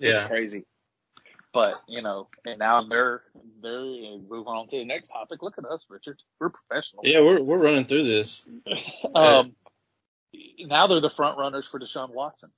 Yeah. 0.00 0.20
It's 0.22 0.26
crazy. 0.28 0.64
But, 1.52 1.74
you 1.88 2.02
know, 2.02 2.28
and 2.44 2.58
now 2.58 2.84
they're, 2.88 3.22
they're 3.62 3.80
moving 3.80 4.46
on 4.46 4.68
to 4.68 4.76
the 4.76 4.84
next 4.84 5.08
topic. 5.08 5.42
Look 5.42 5.56
at 5.58 5.64
us, 5.64 5.82
Richard. 5.88 6.18
We're 6.38 6.50
professional. 6.50 7.02
Yeah, 7.06 7.20
we're 7.20 7.42
we're 7.42 7.58
running 7.58 7.86
through 7.86 8.04
this. 8.04 8.44
Um, 9.14 9.52
now 10.60 10.86
they're 10.86 11.00
the 11.00 11.10
front 11.10 11.38
runners 11.38 11.66
for 11.66 11.80
Deshaun 11.80 12.10
Watson. 12.12 12.50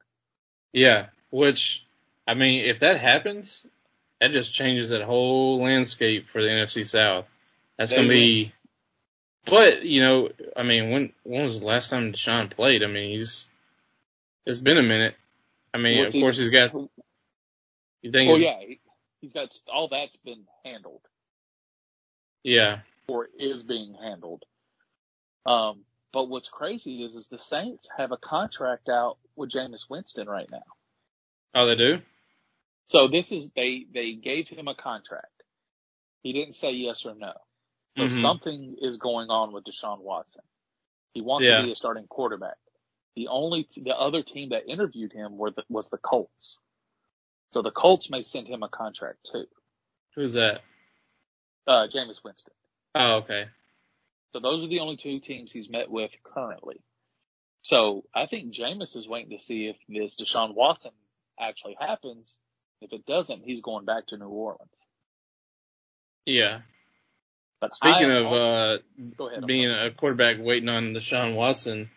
Yeah. 0.72 1.06
Which 1.30 1.86
I 2.26 2.34
mean, 2.34 2.64
if 2.64 2.80
that 2.80 2.98
happens, 2.98 3.64
that 4.20 4.32
just 4.32 4.52
changes 4.52 4.90
that 4.90 5.02
whole 5.02 5.62
landscape 5.62 6.28
for 6.28 6.42
the 6.42 6.48
NFC 6.48 6.84
South. 6.84 7.26
That's 7.78 7.92
gonna 7.92 8.08
be 8.08 8.52
but, 9.46 9.84
you 9.84 10.02
know, 10.02 10.28
I 10.56 10.62
mean, 10.62 10.90
when 10.90 11.12
when 11.24 11.44
was 11.44 11.60
the 11.60 11.66
last 11.66 11.90
time 11.90 12.12
Deshaun 12.12 12.50
played? 12.50 12.82
I 12.82 12.86
mean 12.86 13.10
he's 13.10 13.48
it's 14.44 14.58
been 14.58 14.78
a 14.78 14.82
minute. 14.82 15.14
I 15.72 15.78
mean, 15.78 15.98
What's 15.98 16.08
of 16.08 16.14
he- 16.14 16.20
course 16.20 16.38
he's 16.38 16.50
got 16.50 16.72
you 18.02 18.12
think 18.12 18.28
Well, 18.28 18.38
yeah, 18.38 18.58
he, 18.60 18.80
he's 19.20 19.32
got 19.32 19.54
all 19.72 19.88
that's 19.88 20.16
been 20.18 20.44
handled 20.64 21.02
yeah. 22.44 22.80
or 23.08 23.28
is 23.38 23.62
being 23.62 23.94
handled. 24.00 24.44
Um, 25.46 25.82
but 26.12 26.28
what's 26.28 26.48
crazy 26.48 27.04
is, 27.04 27.14
is 27.16 27.28
the 27.28 27.38
Saints 27.38 27.88
have 27.96 28.12
a 28.12 28.16
contract 28.18 28.88
out 28.88 29.18
with 29.36 29.50
Jameis 29.50 29.88
Winston 29.90 30.28
right 30.28 30.48
now. 30.50 30.62
Oh 31.54 31.66
they 31.66 31.76
do? 31.76 31.98
So 32.88 33.08
this 33.08 33.32
is, 33.32 33.50
they, 33.56 33.86
they 33.92 34.14
gave 34.14 34.48
him 34.48 34.68
a 34.68 34.74
contract. 34.74 35.26
He 36.22 36.32
didn't 36.32 36.54
say 36.54 36.72
yes 36.72 37.06
or 37.06 37.14
no. 37.14 37.32
So 37.98 38.08
Mhm. 38.08 38.20
something 38.20 38.76
is 38.80 38.98
going 38.98 39.30
on 39.30 39.52
with 39.52 39.64
Deshaun 39.64 40.00
Watson. 40.02 40.42
He 41.14 41.22
wants 41.22 41.46
Yeah. 41.46 41.56
to 41.56 41.62
be 41.62 41.72
a 41.72 41.76
starting 41.76 42.06
quarterback. 42.08 42.56
The 43.16 43.28
only, 43.28 43.68
the 43.76 43.96
other 43.96 44.22
team 44.22 44.50
that 44.50 44.68
interviewed 44.68 45.12
him 45.12 45.38
were 45.38 45.50
the, 45.52 45.64
was 45.68 45.90
the 45.90 45.98
Colts. 45.98 46.58
So 47.52 47.62
the 47.62 47.70
Colts 47.70 48.10
may 48.10 48.22
send 48.22 48.46
him 48.46 48.62
a 48.62 48.68
contract 48.68 49.28
too. 49.32 49.46
Who's 50.14 50.34
that? 50.34 50.60
Uh, 51.66 51.86
Jameis 51.92 52.22
Winston. 52.24 52.52
Oh, 52.94 53.16
okay. 53.18 53.46
So 54.32 54.40
those 54.40 54.62
are 54.62 54.68
the 54.68 54.80
only 54.80 54.96
two 54.96 55.18
teams 55.20 55.50
he's 55.50 55.68
met 55.68 55.90
with 55.90 56.10
currently. 56.22 56.80
So 57.62 58.04
I 58.14 58.26
think 58.26 58.54
Jameis 58.54 58.96
is 58.96 59.08
waiting 59.08 59.36
to 59.36 59.42
see 59.42 59.66
if 59.66 59.76
this 59.88 60.16
Deshaun 60.16 60.54
Watson 60.54 60.92
actually 61.38 61.76
happens. 61.78 62.38
If 62.80 62.92
it 62.92 63.04
doesn't, 63.06 63.42
he's 63.44 63.60
going 63.60 63.84
back 63.84 64.06
to 64.08 64.16
New 64.16 64.28
Orleans. 64.28 64.70
Yeah. 66.24 66.60
But 67.60 67.74
Speaking 67.74 68.10
I 68.10 68.14
of 68.14 68.26
also- 68.26 68.78
uh 69.18 69.26
ahead. 69.26 69.46
Being 69.46 69.70
a 69.70 69.90
quarterback 69.90 70.36
waiting 70.40 70.68
on 70.68 70.94
Deshaun 70.94 71.34
Watson, 71.34 71.90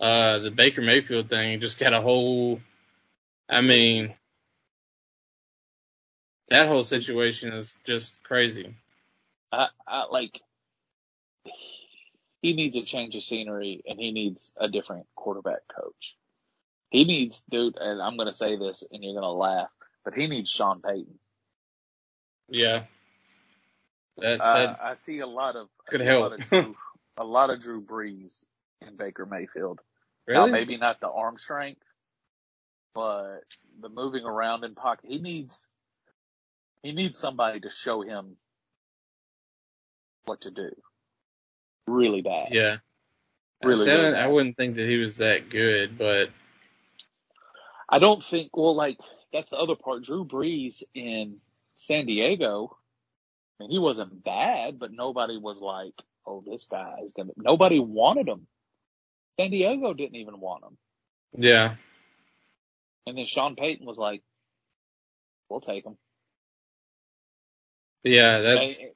uh, 0.00 0.38
the 0.38 0.50
Baker 0.50 0.80
Mayfield 0.82 1.28
thing 1.28 1.60
just 1.60 1.78
got 1.78 1.92
a 1.92 2.00
whole, 2.00 2.60
I 3.48 3.60
mean, 3.60 4.14
that 6.52 6.68
whole 6.68 6.82
situation 6.82 7.52
is 7.52 7.76
just 7.84 8.22
crazy. 8.24 8.74
I, 9.50 9.68
I 9.86 10.04
like 10.10 10.40
he 12.40 12.52
needs 12.54 12.76
a 12.76 12.82
change 12.82 13.16
of 13.16 13.22
scenery 13.22 13.82
and 13.86 13.98
he 13.98 14.12
needs 14.12 14.52
a 14.56 14.68
different 14.68 15.06
quarterback 15.14 15.60
coach. 15.74 16.16
He 16.90 17.04
needs, 17.04 17.44
dude, 17.50 17.78
and 17.78 18.02
I'm 18.02 18.16
going 18.16 18.28
to 18.28 18.34
say 18.34 18.56
this 18.56 18.84
and 18.90 19.02
you're 19.02 19.14
going 19.14 19.22
to 19.22 19.30
laugh, 19.30 19.70
but 20.04 20.14
he 20.14 20.26
needs 20.26 20.50
Sean 20.50 20.82
Payton. 20.82 21.18
Yeah. 22.48 22.84
That, 24.18 24.40
Uh, 24.40 24.76
I 24.82 24.94
see 24.94 25.20
a 25.20 25.26
lot 25.26 25.56
of 25.56 25.68
could 25.88 26.00
help. 26.02 26.18
A 26.18 26.28
lot 26.28 26.32
of, 26.40 26.48
Drew, 26.50 26.76
a 27.16 27.24
lot 27.24 27.50
of 27.50 27.60
Drew 27.60 27.80
Brees 27.80 28.44
in 28.86 28.96
Baker 28.96 29.24
Mayfield. 29.24 29.80
really? 30.26 30.50
Now, 30.50 30.52
maybe 30.52 30.76
not 30.76 31.00
the 31.00 31.08
arm 31.08 31.38
strength, 31.38 31.82
but 32.94 33.40
the 33.80 33.88
moving 33.88 34.24
around 34.24 34.64
in 34.64 34.74
pocket. 34.74 35.08
He 35.08 35.18
needs 35.18 35.66
he 36.82 36.92
needs 36.92 37.18
somebody 37.18 37.60
to 37.60 37.70
show 37.70 38.02
him 38.02 38.36
what 40.24 40.42
to 40.42 40.50
do. 40.50 40.70
Really 41.86 42.22
bad. 42.22 42.48
yeah. 42.50 42.76
Really, 43.64 43.88
really 43.88 44.08
it, 44.08 44.14
I 44.14 44.26
wouldn't 44.26 44.56
think 44.56 44.74
that 44.74 44.88
he 44.88 44.96
was 44.96 45.18
that 45.18 45.48
good, 45.48 45.96
but 45.96 46.30
I 47.88 47.98
don't 48.00 48.24
think. 48.24 48.56
Well, 48.56 48.74
like 48.74 48.98
that's 49.32 49.50
the 49.50 49.56
other 49.56 49.76
part. 49.76 50.02
Drew 50.02 50.24
Brees 50.24 50.82
in 50.94 51.36
San 51.76 52.06
Diego. 52.06 52.76
I 53.60 53.64
mean, 53.64 53.70
he 53.70 53.78
wasn't 53.78 54.24
bad, 54.24 54.80
but 54.80 54.90
nobody 54.92 55.38
was 55.38 55.60
like, 55.60 55.94
"Oh, 56.26 56.42
this 56.44 56.64
guy 56.64 56.96
is 57.04 57.12
gonna." 57.12 57.32
Nobody 57.36 57.78
wanted 57.78 58.26
him. 58.26 58.48
San 59.38 59.50
Diego 59.50 59.94
didn't 59.94 60.16
even 60.16 60.40
want 60.40 60.64
him. 60.64 60.76
yeah. 61.34 61.76
And 63.06 63.16
then 63.18 63.26
Sean 63.26 63.54
Payton 63.54 63.86
was 63.86 63.98
like, 63.98 64.22
"We'll 65.48 65.60
take 65.60 65.84
him." 65.84 65.96
Yeah, 68.04 68.40
that's, 68.40 68.78
And, 68.78 68.88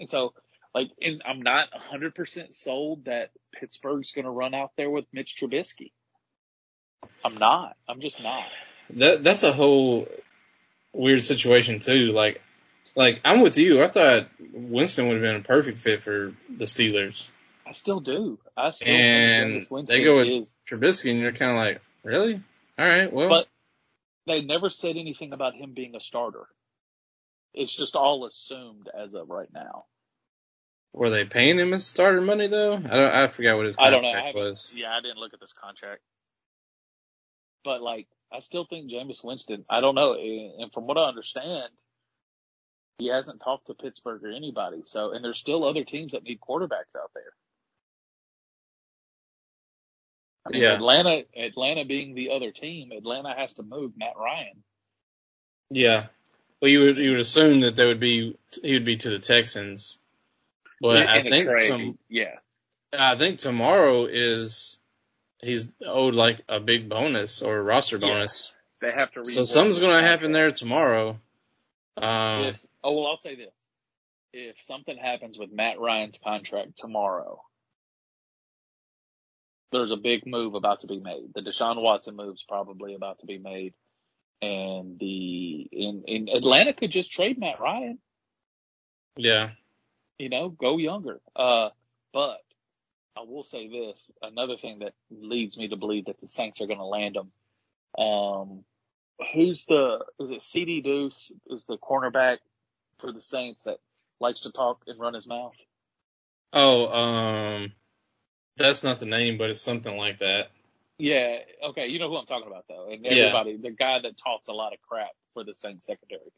and 0.00 0.10
so, 0.10 0.32
like, 0.74 0.90
and 1.00 1.22
I'm 1.26 1.42
not 1.42 1.68
100% 1.92 2.52
sold 2.52 3.04
that 3.04 3.30
Pittsburgh's 3.52 4.12
going 4.12 4.24
to 4.24 4.30
run 4.30 4.54
out 4.54 4.72
there 4.76 4.90
with 4.90 5.04
Mitch 5.12 5.36
Trubisky. 5.40 5.92
I'm 7.24 7.38
not. 7.38 7.76
I'm 7.88 8.00
just 8.00 8.22
not. 8.22 8.44
that, 8.90 9.22
that's 9.22 9.42
a 9.42 9.52
whole 9.52 10.06
weird 10.92 11.22
situation 11.22 11.80
too. 11.80 12.12
Like, 12.12 12.40
like 12.96 13.20
I'm 13.24 13.40
with 13.40 13.56
you. 13.56 13.82
I 13.82 13.88
thought 13.88 14.28
Winston 14.52 15.06
would 15.08 15.14
have 15.14 15.22
been 15.22 15.36
a 15.36 15.44
perfect 15.44 15.78
fit 15.78 16.02
for 16.02 16.34
the 16.48 16.64
Steelers. 16.64 17.30
I 17.66 17.72
still 17.72 18.00
do. 18.00 18.38
I 18.56 18.70
still 18.72 18.88
And 18.88 19.52
think 19.60 19.70
Winston 19.70 19.98
they 19.98 20.04
go 20.04 20.16
with- 20.18 20.28
is, 20.28 20.54
Trubisky, 20.68 21.10
and 21.10 21.20
you're 21.20 21.32
kind 21.32 21.52
of 21.52 21.56
like, 21.56 21.80
really? 22.02 22.40
All 22.78 22.86
right, 22.88 23.12
well, 23.12 23.28
but 23.28 23.46
they 24.26 24.42
never 24.42 24.70
said 24.70 24.96
anything 24.96 25.32
about 25.32 25.54
him 25.54 25.72
being 25.74 25.94
a 25.94 26.00
starter. 26.00 26.46
It's 27.54 27.74
just 27.74 27.96
all 27.96 28.26
assumed 28.26 28.88
as 28.96 29.14
of 29.14 29.28
right 29.28 29.52
now. 29.52 29.84
were 30.92 31.10
they 31.10 31.24
paying 31.24 31.58
him 31.58 31.72
his 31.72 31.86
starter 31.86 32.20
money 32.20 32.46
though? 32.48 32.74
I 32.74 32.78
don't. 32.78 33.14
I 33.14 33.26
forgot 33.26 33.56
what 33.56 33.66
his 33.66 33.76
I 33.76 33.90
contract 33.90 34.02
don't 34.04 34.34
know. 34.34 34.42
I 34.42 34.48
was. 34.48 34.72
Yeah, 34.74 34.92
I 34.96 35.00
didn't 35.00 35.18
look 35.18 35.34
at 35.34 35.40
this 35.40 35.54
contract. 35.60 36.02
But 37.64 37.82
like, 37.82 38.06
I 38.32 38.38
still 38.40 38.64
think 38.64 38.90
Jameis 38.90 39.22
Winston, 39.22 39.64
I 39.68 39.80
don't 39.80 39.94
know. 39.94 40.14
And 40.14 40.72
from 40.72 40.86
what 40.86 40.96
I 40.96 41.02
understand, 41.08 41.68
he 42.98 43.08
hasn't 43.08 43.40
talked 43.40 43.66
to 43.66 43.74
Pittsburgh 43.74 44.24
or 44.24 44.30
anybody. 44.30 44.82
So, 44.86 45.12
and 45.12 45.24
there's 45.24 45.38
still 45.38 45.64
other 45.64 45.84
teams 45.84 46.12
that 46.12 46.22
need 46.22 46.40
quarterbacks 46.40 46.94
out 46.96 47.10
there. 47.14 47.32
I 50.46 50.50
mean, 50.50 50.62
Yeah. 50.62 50.74
Atlanta, 50.74 51.24
Atlanta 51.36 51.84
being 51.84 52.14
the 52.14 52.30
other 52.30 52.50
team, 52.50 52.92
Atlanta 52.92 53.34
has 53.36 53.52
to 53.54 53.62
move 53.62 53.92
Matt 53.96 54.14
Ryan. 54.16 54.62
Yeah. 55.70 56.06
Well, 56.60 56.70
you 56.70 56.80
would 56.80 56.96
you 56.98 57.10
would 57.12 57.20
assume 57.20 57.60
that 57.62 57.74
they 57.76 57.86
would 57.86 58.00
be 58.00 58.36
he 58.62 58.74
would 58.74 58.84
be 58.84 58.96
to 58.98 59.10
the 59.10 59.18
Texans, 59.18 59.98
but 60.80 60.96
In- 60.96 61.08
I 61.08 61.22
think 61.22 61.48
some, 61.66 61.98
yeah. 62.08 62.36
I 62.92 63.16
think 63.16 63.38
tomorrow 63.38 64.06
is 64.06 64.78
he's 65.40 65.74
owed 65.86 66.14
like 66.14 66.42
a 66.48 66.60
big 66.60 66.88
bonus 66.88 67.40
or 67.42 67.62
roster 67.62 67.96
Yeah. 67.96 68.08
bonus. 68.08 68.54
They 68.80 68.92
have 68.92 69.12
to 69.12 69.24
So 69.24 69.42
something's 69.42 69.78
going 69.78 69.92
to 69.92 70.06
happen 70.06 70.32
there 70.32 70.50
tomorrow. 70.50 71.20
Um, 71.96 72.44
If, 72.46 72.56
oh, 72.82 72.94
well, 72.94 73.06
I'll 73.08 73.16
say 73.18 73.34
this. 73.34 73.52
if 74.32 74.56
something 74.66 74.96
happens 74.96 75.38
with 75.38 75.52
Matt 75.52 75.78
Ryan's 75.78 76.18
contract 76.24 76.78
tomorrow, 76.78 77.42
there's 79.72 79.90
a 79.90 79.96
big 79.96 80.26
move 80.26 80.54
about 80.54 80.80
to 80.80 80.86
be 80.86 80.98
made. 80.98 81.32
The 81.34 81.42
Deshaun 81.42 81.80
Watson 81.82 82.16
move's 82.16 82.42
probably 82.42 82.94
about 82.94 83.18
to 83.20 83.26
be 83.26 83.38
made. 83.38 83.74
And 84.42 84.98
the 84.98 85.68
in, 85.70 86.04
in 86.06 86.28
Atlanta 86.28 86.72
could 86.72 86.90
just 86.90 87.12
trade 87.12 87.38
Matt 87.38 87.60
Ryan. 87.60 87.98
Yeah. 89.16 89.50
You 90.18 90.28
know, 90.28 90.48
go 90.48 90.78
younger. 90.78 91.20
Uh 91.36 91.70
but 92.12 92.38
I 93.16 93.22
will 93.26 93.42
say 93.42 93.68
this, 93.68 94.10
another 94.22 94.56
thing 94.56 94.80
that 94.80 94.94
leads 95.10 95.58
me 95.58 95.68
to 95.68 95.76
believe 95.76 96.06
that 96.06 96.20
the 96.20 96.28
Saints 96.28 96.60
are 96.60 96.66
gonna 96.66 96.86
land 96.86 97.16
him. 97.16 97.30
Um 98.02 98.64
who's 99.34 99.64
the 99.66 100.04
is 100.18 100.30
it 100.30 100.42
CD 100.42 100.80
Deuce 100.80 101.32
is 101.48 101.64
the 101.64 101.76
cornerback 101.78 102.38
for 102.98 103.12
the 103.12 103.20
Saints 103.20 103.64
that 103.64 103.78
likes 104.20 104.40
to 104.40 104.52
talk 104.52 104.82
and 104.86 104.98
run 105.00 105.14
his 105.14 105.26
mouth? 105.26 105.54
Oh, 106.52 106.88
um, 106.88 107.72
that's 108.56 108.82
not 108.82 108.98
the 108.98 109.06
name, 109.06 109.38
but 109.38 109.50
it's 109.50 109.60
something 109.60 109.96
like 109.96 110.18
that. 110.18 110.50
Yeah, 111.00 111.38
okay, 111.70 111.88
you 111.88 111.98
know 112.00 112.10
who 112.10 112.16
I'm 112.18 112.26
talking 112.26 112.48
about 112.48 112.66
though. 112.68 112.90
And 112.90 113.06
Yeah. 113.06 113.12
everybody, 113.12 113.58
the 113.58 113.72
guy 113.72 114.00
that 114.02 114.18
talks 114.22 114.48
a 114.48 114.54
lot 114.54 114.74
of 114.74 114.80
crap 114.82 115.10
for 115.34 115.44
the 115.44 115.54
Saints 115.54 115.86
secondary. 115.86 116.32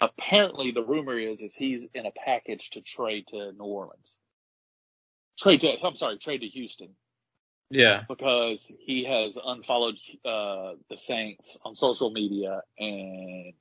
Apparently 0.00 0.72
the 0.72 0.84
rumor 0.84 1.18
is 1.18 1.42
is 1.42 1.54
he's 1.54 1.86
in 1.94 2.06
a 2.06 2.12
package 2.12 2.70
to 2.72 2.82
trade 2.82 3.26
to 3.28 3.52
New 3.52 3.64
Orleans. 3.64 4.18
Trade 5.38 5.62
to 5.62 5.76
I'm 5.84 5.96
sorry, 5.96 6.18
trade 6.18 6.42
to 6.42 6.48
Houston 6.48 6.90
Yeah. 7.70 8.04
because 8.08 8.70
he 8.80 9.04
has 9.04 9.38
unfollowed 9.42 9.96
uh 10.24 10.74
the 10.90 10.96
Saints 10.98 11.58
on 11.64 11.76
social 11.76 12.10
media 12.10 12.62
and 12.78 13.54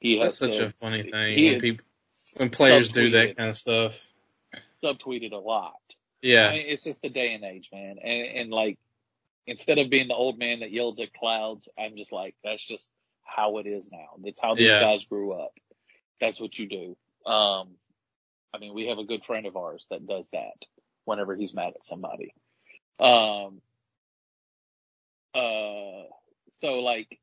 he 0.00 0.18
has 0.20 0.36
That's 0.38 0.38
such 0.38 0.58
a 0.60 0.74
funny 0.80 1.02
thing 1.04 1.44
when 1.46 1.58
people, 1.60 1.84
when 2.38 2.50
players 2.50 2.88
do 2.90 3.10
that 3.12 3.36
kind 3.36 3.50
of 3.50 3.56
stuff. 3.56 4.10
subtweeted 4.84 5.32
a 5.32 5.36
lot. 5.38 5.74
I 5.86 6.26
Yeah. 6.28 6.50
mean, 6.50 6.66
it's 6.68 6.84
just 6.84 7.02
the 7.02 7.10
day 7.10 7.34
and 7.34 7.44
age, 7.44 7.68
man. 7.72 7.98
And, 8.02 8.38
and 8.38 8.50
like, 8.50 8.78
instead 9.48 9.78
of 9.78 9.88
being 9.90 10.08
the 10.08 10.14
old 10.14 10.38
man 10.38 10.60
that 10.60 10.70
yells 10.70 11.00
at 11.00 11.12
clouds, 11.14 11.68
I'm 11.78 11.96
just 11.96 12.12
like, 12.12 12.36
that's 12.44 12.64
just 12.64 12.92
how 13.24 13.58
it 13.58 13.66
is 13.66 13.90
now. 13.90 14.16
That's 14.22 14.38
how 14.40 14.54
these 14.54 14.66
Yeah. 14.68 14.80
guys 14.80 15.06
grew 15.06 15.32
up. 15.32 15.52
That's 16.20 16.38
what 16.38 16.58
you 16.58 16.66
do. 16.68 16.96
Um, 17.30 17.78
I 18.52 18.58
mean, 18.58 18.74
we 18.74 18.86
have 18.88 18.98
a 18.98 19.04
good 19.04 19.24
friend 19.24 19.46
of 19.46 19.56
ours 19.56 19.86
that 19.90 20.06
does 20.06 20.28
that 20.30 20.64
whenever 21.06 21.34
he's 21.34 21.54
mad 21.54 21.74
at 21.74 21.86
somebody. 21.86 22.34
Um, 23.00 23.62
uh, 25.34 26.04
so 26.60 26.80
like, 26.80 27.18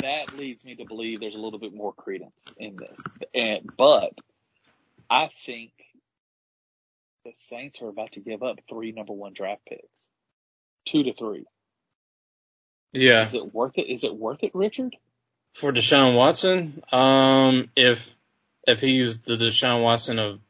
that 0.00 0.36
leads 0.36 0.64
me 0.64 0.74
to 0.76 0.84
believe 0.84 1.20
there's 1.20 1.36
a 1.36 1.40
little 1.40 1.58
bit 1.60 1.74
more 1.74 1.92
credence 1.92 2.44
in 2.56 2.76
this. 2.76 3.00
And, 3.34 3.70
but 3.76 4.14
I 5.08 5.30
think 5.46 5.72
the 7.24 7.32
Saints 7.34 7.82
are 7.82 7.88
about 7.88 8.12
to 8.12 8.20
give 8.20 8.42
up 8.42 8.58
three 8.68 8.92
number 8.92 9.12
one 9.12 9.32
draft 9.34 9.64
picks. 9.66 10.08
Two 10.90 11.04
to 11.04 11.14
three. 11.14 11.44
Yeah. 12.92 13.24
Is 13.24 13.34
it 13.34 13.54
worth 13.54 13.78
it? 13.78 13.82
Is 13.82 14.02
it 14.02 14.12
worth 14.12 14.42
it, 14.42 14.50
Richard? 14.54 14.96
For 15.54 15.72
Deshaun 15.72 16.16
Watson, 16.16 16.82
um, 16.90 17.70
if, 17.76 18.12
if 18.66 18.80
he's 18.80 19.20
the 19.20 19.36
Deshaun 19.36 19.84
Watson 19.84 20.18
of, 20.18 20.40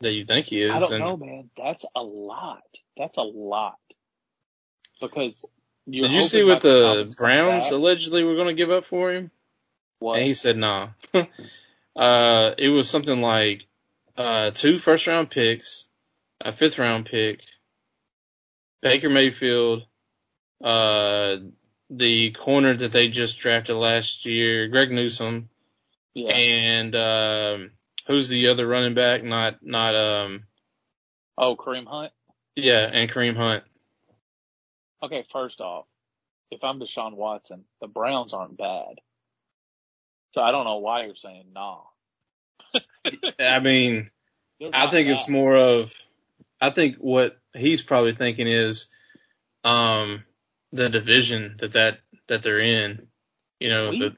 that 0.00 0.12
you 0.12 0.24
think 0.24 0.46
he 0.46 0.62
is, 0.62 0.72
I 0.72 0.80
don't 0.80 0.90
then 0.90 1.00
know, 1.00 1.16
man. 1.16 1.50
That's 1.56 1.84
a 1.94 2.02
lot. 2.02 2.62
That's 2.96 3.16
a 3.18 3.22
lot. 3.22 3.78
Because 5.00 5.44
did 5.88 6.10
you 6.10 6.22
see 6.22 6.42
what 6.42 6.60
the 6.62 7.14
Browns 7.16 7.70
allegedly 7.70 8.24
were 8.24 8.34
going 8.34 8.48
to 8.48 8.54
give 8.54 8.70
up 8.70 8.84
for 8.84 9.12
him? 9.12 9.30
What? 10.00 10.18
And 10.18 10.26
he 10.26 10.34
said 10.34 10.56
nah. 10.56 10.88
uh, 11.14 12.54
it 12.58 12.68
was 12.68 12.90
something 12.90 13.20
like, 13.20 13.64
uh, 14.16 14.50
two 14.50 14.78
first 14.78 15.06
round 15.06 15.30
picks, 15.30 15.84
a 16.40 16.50
fifth 16.50 16.80
round 16.80 17.06
pick, 17.06 17.40
Baker 18.82 19.08
Mayfield, 19.08 19.86
uh, 20.62 21.36
the 21.90 22.32
corner 22.32 22.76
that 22.76 22.92
they 22.92 23.08
just 23.08 23.38
drafted 23.38 23.76
last 23.76 24.26
year, 24.26 24.68
Greg 24.68 24.90
Newsome, 24.90 25.48
yeah. 26.14 26.32
and, 26.32 26.94
um, 26.94 27.70
who's 28.06 28.28
the 28.28 28.48
other 28.48 28.66
running 28.66 28.94
back? 28.94 29.22
Not, 29.22 29.62
not, 29.62 29.94
um, 29.94 30.44
oh, 31.36 31.56
Kareem 31.56 31.86
Hunt. 31.86 32.12
yeah, 32.56 32.88
and 32.92 33.10
Kareem 33.10 33.36
Hunt. 33.36 33.64
Okay, 35.02 35.24
first 35.32 35.60
off, 35.60 35.86
if 36.50 36.64
I'm 36.64 36.80
Deshaun 36.80 37.14
Watson, 37.14 37.64
the 37.80 37.86
Browns 37.86 38.32
aren't 38.32 38.56
bad. 38.56 39.00
So 40.32 40.42
I 40.42 40.50
don't 40.50 40.64
know 40.64 40.78
why 40.78 41.04
you're 41.04 41.16
saying 41.16 41.46
nah. 41.54 41.80
I 43.40 43.60
mean, 43.60 44.10
I 44.72 44.88
think 44.88 45.08
it's 45.08 45.28
more 45.28 45.56
of, 45.56 45.92
I 46.60 46.70
think 46.70 46.96
what 46.96 47.38
he's 47.54 47.82
probably 47.82 48.14
thinking 48.14 48.46
is, 48.48 48.86
um, 49.64 50.24
the 50.72 50.88
division 50.88 51.56
that 51.58 51.72
that, 51.72 51.98
that 52.28 52.42
they're 52.42 52.60
in, 52.60 53.08
you 53.60 53.70
know, 53.70 53.90
the. 53.92 54.16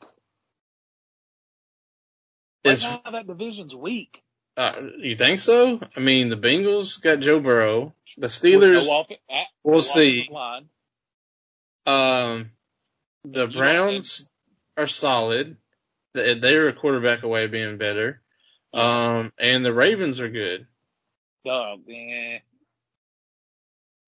Right 2.64 2.82
now 2.82 3.10
that 3.12 3.26
division's 3.26 3.74
weak. 3.74 4.22
uh, 4.56 4.72
you 4.98 5.14
think 5.14 5.40
so? 5.40 5.80
I 5.96 6.00
mean, 6.00 6.28
the 6.28 6.36
Bengals 6.36 7.00
got 7.02 7.20
Joe 7.20 7.40
Burrow, 7.40 7.94
the 8.18 8.26
Steelers, 8.26 8.86
ah, 8.88 9.44
we'll 9.64 9.80
see. 9.82 10.28
line. 10.30 10.68
um, 11.86 12.50
the 13.24 13.46
You 13.46 13.52
Browns 13.58 14.30
are 14.76 14.86
solid. 14.86 15.56
They- 16.12 16.38
They're 16.38 16.68
a 16.68 16.74
quarterback 16.74 17.22
away 17.22 17.46
being 17.46 17.78
better. 17.78 18.20
Um, 18.74 19.32
and 19.38 19.64
the 19.64 19.72
Ravens 19.72 20.20
are 20.20 20.28
good. 20.28 20.66
Oh, 21.46 21.76
man. 21.86 22.40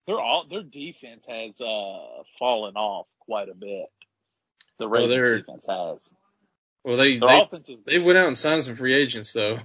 Their 0.06 0.18
all 0.20 0.46
their 0.48 0.62
defense 0.62 1.24
has 1.28 1.60
uh 1.60 2.22
fallen 2.38 2.74
off 2.76 3.06
quite 3.20 3.48
a 3.48 3.54
bit. 3.54 3.86
The 4.78 4.88
Well, 4.88 5.02
Ravens 5.08 5.10
they're- 5.26 5.38
defense 5.40 5.66
has. 5.68 6.10
Well, 6.84 6.96
they, 6.96 7.18
Their 7.20 7.28
they, 7.28 7.40
offense 7.40 7.68
is 7.68 7.80
they 7.86 8.00
went 8.00 8.18
out 8.18 8.26
and 8.26 8.36
signed 8.36 8.64
some 8.64 8.74
free 8.74 8.94
agents 8.94 9.32
though. 9.32 9.56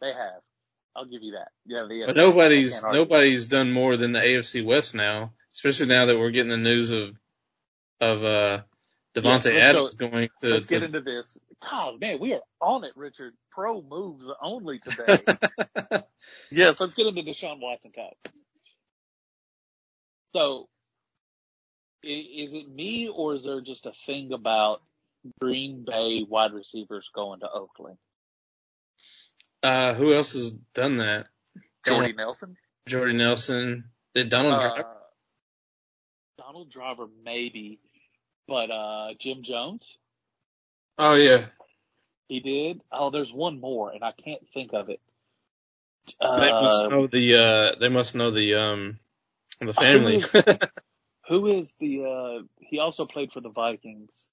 they 0.00 0.08
have. 0.08 0.40
I'll 0.96 1.04
give 1.04 1.22
you 1.22 1.32
that. 1.32 1.48
Yeah, 1.66 1.84
the, 1.88 2.04
But 2.06 2.16
nobody's 2.16 2.72
I 2.72 2.80
can't 2.80 2.84
argue. 2.86 3.00
nobody's 3.02 3.46
done 3.48 3.70
more 3.70 3.96
than 3.98 4.12
the 4.12 4.20
AFC 4.20 4.64
West 4.64 4.94
now, 4.94 5.32
especially 5.52 5.86
now 5.88 6.06
that 6.06 6.18
we're 6.18 6.30
getting 6.30 6.50
the 6.50 6.56
news 6.56 6.90
of 6.90 7.14
of 8.00 8.24
uh 8.24 8.62
Davante 9.14 9.24
let's 9.24 9.46
Adams 9.46 9.94
going 9.96 10.28
to, 10.42 10.48
Let's 10.48 10.66
get 10.66 10.82
into 10.84 11.00
this. 11.02 11.36
God, 11.68 12.00
man, 12.00 12.18
we 12.20 12.32
are 12.34 12.40
on 12.60 12.84
it, 12.84 12.92
Richard. 12.96 13.34
Pro 13.50 13.82
moves 13.82 14.30
only 14.40 14.78
today. 14.78 15.18
yes, 16.50 16.78
let's 16.80 16.94
get 16.94 17.06
into 17.06 17.22
Deshaun 17.22 17.60
Watson 17.60 17.92
talk. 17.92 18.14
So, 20.34 20.68
is 22.02 22.54
it 22.54 22.68
me 22.68 23.08
or 23.08 23.34
is 23.34 23.44
there 23.44 23.60
just 23.60 23.86
a 23.86 23.92
thing 24.06 24.32
about 24.32 24.82
Green 25.40 25.84
Bay 25.84 26.24
wide 26.28 26.52
receivers 26.52 27.10
going 27.14 27.40
to 27.40 27.50
Oakland? 27.50 27.98
uh 29.62 29.92
who 29.94 30.14
else 30.14 30.34
has 30.34 30.52
done 30.72 30.96
that? 30.96 31.26
Jordy 31.84 32.12
Nelson? 32.12 32.56
Jordy 32.86 33.14
Nelson. 33.14 33.84
Did 34.14 34.28
Donald 34.28 34.54
Uh, 34.54 34.68
Driver? 34.74 34.88
Donald 36.38 36.70
Driver, 36.70 37.08
maybe, 37.24 37.80
but 38.46 38.70
uh, 38.70 39.08
Jim 39.18 39.42
Jones, 39.42 39.98
Oh 40.96 41.14
yeah. 41.14 41.46
he 42.28 42.38
did. 42.40 42.80
Oh, 42.92 43.10
there's 43.10 43.32
one 43.32 43.60
more, 43.60 43.90
and 43.90 44.04
I 44.04 44.12
can't 44.12 44.42
think 44.54 44.72
of 44.72 44.88
it. 44.90 45.00
they 46.20 46.50
must 46.52 46.84
Uh, 46.84 46.88
know 46.88 47.06
the 47.08 47.34
uh 47.36 47.78
they 47.80 47.88
must 47.88 48.14
know 48.14 48.30
the 48.30 48.54
um 48.54 48.98
the 49.66 49.74
family. 49.74 50.18
Who 50.18 50.32
is, 50.32 50.42
who 51.28 51.46
is 51.46 51.74
the? 51.80 52.04
Uh, 52.04 52.42
he 52.60 52.78
also 52.80 53.06
played 53.06 53.32
for 53.32 53.40
the 53.40 53.50
Vikings. 53.50 54.26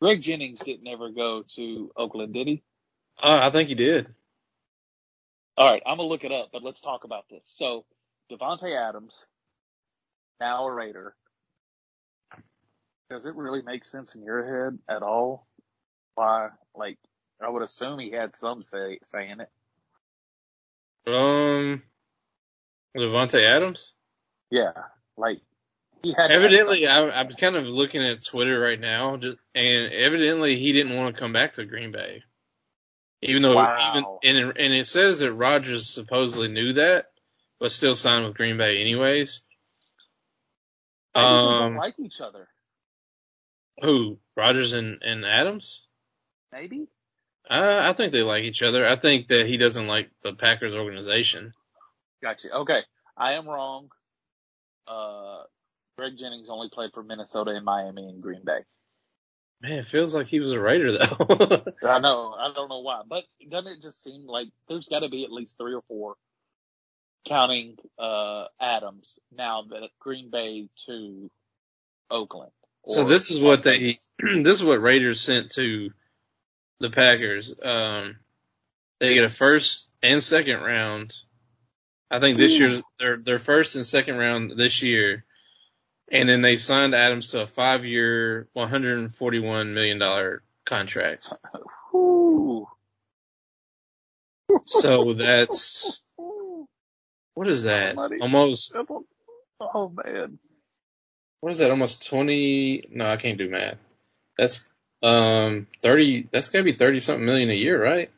Greg 0.00 0.22
Jennings 0.22 0.62
didn't 0.62 0.88
ever 0.88 1.10
go 1.10 1.44
to 1.56 1.92
Oakland, 1.96 2.34
did 2.34 2.48
he? 2.48 2.62
uh, 3.22 3.40
I 3.42 3.50
think 3.50 3.68
he 3.68 3.74
did. 3.76 4.14
All 5.56 5.70
right, 5.70 5.82
I'm 5.86 5.98
gonna 5.98 6.08
look 6.08 6.24
it 6.24 6.32
up, 6.32 6.50
but 6.52 6.62
let's 6.62 6.80
talk 6.80 7.04
about 7.04 7.26
this. 7.30 7.44
So, 7.46 7.86
Davante 8.30 8.76
Adams, 8.76 9.24
now 10.40 10.66
a 10.66 10.72
Raider. 10.72 11.14
Does 13.10 13.26
it 13.26 13.36
really 13.36 13.62
make 13.62 13.84
sense 13.84 14.14
in 14.16 14.22
your 14.22 14.44
head 14.44 14.78
at 14.88 15.02
all? 15.02 15.46
Why? 16.16 16.50
Like, 16.74 16.98
I 17.40 17.48
would 17.50 17.62
assume 17.62 17.98
he 18.00 18.12
had 18.12 18.36
some 18.36 18.62
say 18.62 18.98
saying 19.02 19.40
it. 19.40 19.50
Um 21.06 21.82
Davante 22.96 23.44
Adams? 23.44 23.94
Yeah, 24.50 24.72
like 25.16 25.38
he 26.02 26.14
had. 26.16 26.30
Evidently, 26.30 26.86
I, 26.86 27.00
I'm 27.00 27.30
kind 27.32 27.56
of 27.56 27.66
looking 27.66 28.02
at 28.06 28.24
Twitter 28.24 28.58
right 28.60 28.78
now, 28.80 29.16
just, 29.16 29.38
and 29.54 29.92
evidently 29.92 30.58
he 30.58 30.72
didn't 30.72 30.94
want 30.96 31.14
to 31.14 31.20
come 31.20 31.32
back 31.32 31.54
to 31.54 31.64
Green 31.64 31.92
Bay, 31.92 32.22
even 33.22 33.42
though 33.42 33.56
Wow. 33.56 33.90
even 33.90 34.04
and 34.22 34.50
it, 34.50 34.56
and 34.64 34.74
it 34.74 34.86
says 34.86 35.18
that 35.20 35.32
Rodgers 35.32 35.88
supposedly 35.88 36.48
knew 36.48 36.74
that, 36.74 37.06
but 37.58 37.72
still 37.72 37.94
signed 37.94 38.24
with 38.24 38.36
Green 38.36 38.56
Bay 38.58 38.80
anyways. 38.80 39.40
Maybe 41.14 41.24
they 41.24 41.30
don't 41.32 41.62
Um, 41.62 41.76
like 41.76 41.98
each 41.98 42.20
other. 42.20 42.46
who 43.82 44.18
Rodgers 44.36 44.74
and 44.74 45.02
and 45.02 45.24
Adams? 45.24 45.86
Maybe. 46.52 46.88
I, 47.48 47.88
I 47.88 47.92
think 47.94 48.12
they 48.12 48.22
like 48.22 48.44
each 48.44 48.62
other. 48.62 48.86
I 48.86 48.96
think 48.96 49.28
that 49.28 49.46
he 49.46 49.56
doesn't 49.56 49.86
like 49.86 50.10
the 50.22 50.34
Packers 50.34 50.74
organization. 50.74 51.52
Gotcha. 52.22 52.50
Okay. 52.52 52.80
I 53.16 53.32
am 53.34 53.48
wrong. 53.48 53.88
Uh, 54.88 55.42
Greg 55.96 56.16
Jennings 56.16 56.48
only 56.50 56.68
played 56.68 56.90
for 56.92 57.02
Minnesota 57.02 57.52
and 57.52 57.64
Miami 57.64 58.04
and 58.08 58.22
Green 58.22 58.42
Bay. 58.44 58.60
Man, 59.62 59.78
it 59.78 59.86
feels 59.86 60.14
like 60.14 60.26
he 60.26 60.40
was 60.40 60.52
a 60.52 60.60
Raider 60.60 60.92
though. 60.92 61.64
I 61.88 61.98
know. 61.98 62.34
I 62.38 62.52
don't 62.54 62.68
know 62.68 62.80
why, 62.80 63.02
but 63.08 63.24
doesn't 63.50 63.72
it 63.72 63.82
just 63.82 64.02
seem 64.04 64.26
like 64.26 64.48
there's 64.68 64.88
got 64.88 65.00
to 65.00 65.08
be 65.08 65.24
at 65.24 65.32
least 65.32 65.56
three 65.56 65.74
or 65.74 65.82
four, 65.88 66.16
counting 67.26 67.76
uh 67.98 68.44
Adams 68.60 69.18
now 69.34 69.62
that 69.70 69.88
Green 69.98 70.30
Bay 70.30 70.68
to 70.86 71.30
Oakland. 72.10 72.52
so 72.86 73.04
this 73.04 73.30
is 73.30 73.40
what 73.40 73.62
they, 73.62 73.96
this 74.42 74.58
is 74.58 74.64
what 74.64 74.82
Raiders 74.82 75.20
sent 75.22 75.52
to 75.52 75.90
the 76.80 76.90
Packers. 76.90 77.54
Um, 77.62 78.16
they 79.00 79.14
get 79.14 79.24
a 79.24 79.28
first 79.28 79.88
and 80.02 80.22
second 80.22 80.60
round. 80.60 81.14
I 82.10 82.20
think 82.20 82.38
this 82.38 82.58
year's 82.58 82.82
their 83.00 83.16
their 83.18 83.38
first 83.38 83.74
and 83.76 83.84
second 83.84 84.16
round 84.16 84.52
this 84.56 84.82
year, 84.82 85.24
and 86.10 86.28
then 86.28 86.40
they 86.42 86.56
signed 86.56 86.94
Adams 86.94 87.30
to 87.30 87.40
a 87.40 87.46
five 87.46 87.84
year, 87.84 88.48
one 88.52 88.68
hundred 88.68 88.98
and 88.98 89.14
forty 89.14 89.40
one 89.40 89.74
million 89.74 89.98
dollar 89.98 90.42
contract. 90.64 91.28
Ooh. 91.94 92.68
So 94.64 95.14
that's 95.14 96.02
what 97.34 97.48
is 97.48 97.64
that? 97.64 97.96
Almost 98.20 98.74
a- 98.74 98.86
oh 99.60 99.88
man. 100.04 100.38
what 101.40 101.50
is 101.50 101.58
that? 101.58 101.70
Almost 101.70 102.06
twenty? 102.08 102.84
No, 102.90 103.06
I 103.10 103.16
can't 103.16 103.38
do 103.38 103.50
math. 103.50 103.78
That's 104.38 104.66
um 105.02 105.66
thirty. 105.82 106.28
That's 106.32 106.48
gotta 106.48 106.64
be 106.64 106.74
thirty 106.74 107.00
something 107.00 107.26
million 107.26 107.50
a 107.50 107.54
year, 107.54 107.82
right? 107.82 108.10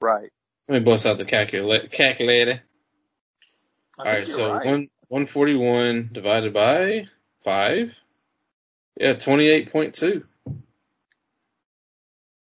Right. 0.00 0.30
Let 0.68 0.78
me 0.78 0.84
bust 0.84 1.06
out 1.06 1.18
the 1.18 1.24
calculator. 1.24 1.88
Calculator. 1.88 2.62
All 3.98 4.04
right, 4.04 4.26
so 4.26 4.52
right. 4.52 4.66
one 4.66 4.88
one 5.08 5.26
forty 5.26 5.56
one 5.56 6.10
divided 6.12 6.52
by 6.52 7.06
five. 7.42 7.92
Yeah, 8.96 9.14
twenty 9.14 9.48
eight 9.48 9.72
point 9.72 9.94
two. 9.94 10.24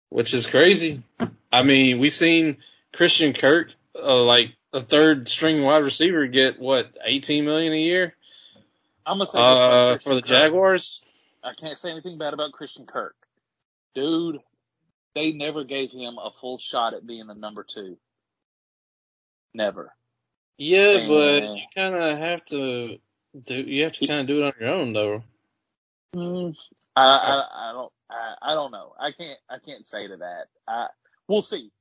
Which 0.09 0.33
is 0.33 0.45
crazy. 0.45 1.03
I 1.51 1.63
mean, 1.63 1.99
we 1.99 2.09
seen 2.09 2.57
Christian 2.93 3.33
Kirk, 3.33 3.67
uh, 3.95 4.23
like 4.23 4.55
a 4.73 4.81
third 4.81 5.27
string 5.27 5.63
wide 5.63 5.83
receiver, 5.83 6.27
get 6.27 6.59
what 6.59 6.87
eighteen 7.03 7.45
million 7.45 7.73
a 7.73 7.77
year 7.77 8.15
I'm 9.05 9.19
gonna 9.19 9.29
say 9.29 9.39
uh, 9.39 9.97
for 9.99 10.15
the 10.15 10.21
Kirk. 10.21 10.29
Jaguars. 10.29 11.01
I 11.43 11.53
can't 11.53 11.77
say 11.77 11.91
anything 11.91 12.17
bad 12.17 12.33
about 12.33 12.53
Christian 12.53 12.85
Kirk. 12.85 13.15
Dude, 13.93 14.39
they 15.13 15.31
never 15.31 15.63
gave 15.63 15.91
him 15.91 16.17
a 16.17 16.31
full 16.41 16.57
shot 16.57 16.93
at 16.93 17.05
being 17.05 17.27
the 17.27 17.35
number 17.35 17.63
two. 17.63 17.97
Never. 19.53 19.93
Yeah, 20.57 21.05
but 21.07 21.43
you 21.43 21.63
kind 21.75 21.95
of 21.95 22.17
have 22.17 22.45
to 22.45 22.97
do. 23.45 23.55
You 23.55 23.83
have 23.83 23.93
to 23.93 24.07
kind 24.07 24.21
of 24.21 24.27
do 24.27 24.43
it 24.43 24.45
on 24.45 24.53
your 24.59 24.69
own, 24.69 24.93
though. 24.93 25.23
Mm, 26.15 26.55
I, 26.95 27.01
I 27.01 27.69
I 27.69 27.73
don't 27.73 27.91
I, 28.09 28.35
I 28.51 28.53
don't 28.53 28.71
know. 28.71 28.93
I 28.99 29.11
can't 29.11 29.39
I 29.49 29.57
can't 29.59 29.85
say 29.85 30.07
to 30.07 30.17
that. 30.17 30.45
I 30.67 30.87
we'll 31.27 31.41
see. 31.41 31.71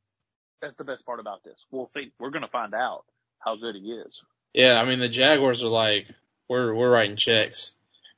That's 0.60 0.74
the 0.74 0.84
best 0.84 1.06
part 1.06 1.20
about 1.20 1.44
this. 1.44 1.64
We'll 1.70 1.86
see. 1.86 2.12
We're 2.18 2.30
gonna 2.30 2.48
find 2.48 2.74
out 2.74 3.04
how 3.38 3.56
good 3.56 3.76
he 3.76 3.92
is. 3.92 4.22
Yeah, 4.52 4.80
I 4.80 4.84
mean 4.86 4.98
the 4.98 5.08
Jaguars 5.08 5.62
are 5.62 5.68
like 5.68 6.08
we're 6.48 6.74
we're 6.74 6.90
writing 6.90 7.16
checks. 7.16 7.72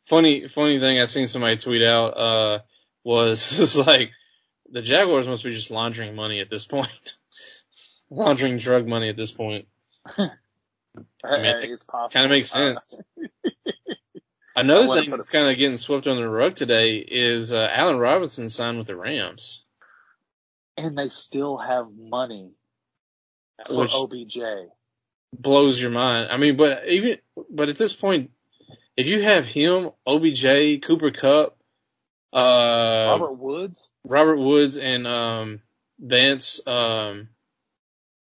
Funny 0.05 0.47
funny 0.47 0.81
thing 0.81 1.01
I 1.01 1.07
seen 1.07 1.27
somebody 1.27 1.57
tweet 1.59 1.83
out 1.83 2.17
uh 2.17 2.59
was 3.05 3.61
it's 3.61 3.77
like 3.77 4.11
the 4.71 4.83
Jaguars 4.83 5.27
must 5.29 5.45
be 5.45 5.51
just 5.51 5.71
laundering 5.71 6.15
money 6.15 6.41
at 6.41 6.49
this 6.49 6.65
point. 6.65 7.17
laundering 8.11 8.59
drug 8.59 8.87
money 8.87 9.11
at 9.11 9.17
this 9.17 9.33
point. 9.33 9.67
I 11.25 11.37
mean, 11.39 11.73
it's 11.73 11.85
possible. 11.85 12.09
Kind 12.11 12.25
of 12.27 12.31
makes 12.31 12.55
Uh, 12.55 12.79
sense. 12.79 12.95
Another 14.57 15.01
thing 15.01 15.11
that's 15.11 15.29
kind 15.29 15.51
of 15.51 15.59
getting 15.59 15.77
swept 15.77 16.07
under 16.07 16.23
the 16.23 16.29
rug 16.31 16.55
today 16.55 16.97
is 16.97 17.53
uh, 17.53 17.69
Allen 17.71 17.99
Robinson 17.99 18.49
signed 18.49 18.79
with 18.79 18.87
the 18.87 18.97
Rams, 18.97 19.63
and 20.79 20.97
they 20.97 21.11
still 21.11 21.59
have 21.59 21.89
money 21.95 22.53
for 23.67 23.81
which 23.81 23.93
OBJ. 23.95 24.39
blows 25.35 25.79
your 25.79 25.91
mind. 25.91 26.31
I 26.33 26.39
mean, 26.39 26.57
but 26.57 26.89
even 26.89 27.19
but 27.51 27.69
at 27.69 27.77
this 27.77 27.93
point, 27.93 28.31
if 28.97 29.07
you 29.09 29.21
have 29.21 29.45
him, 29.45 29.91
OBJ, 30.07 30.81
Cooper 30.83 31.11
Kupp, 31.11 31.59
uh, 32.33 33.09
Robert 33.11 33.35
Woods. 33.35 33.91
Robert 34.05 34.39
Woods 34.39 34.79
and 34.79 35.07
um 35.07 35.61
Vance, 35.99 36.67
um 36.67 37.29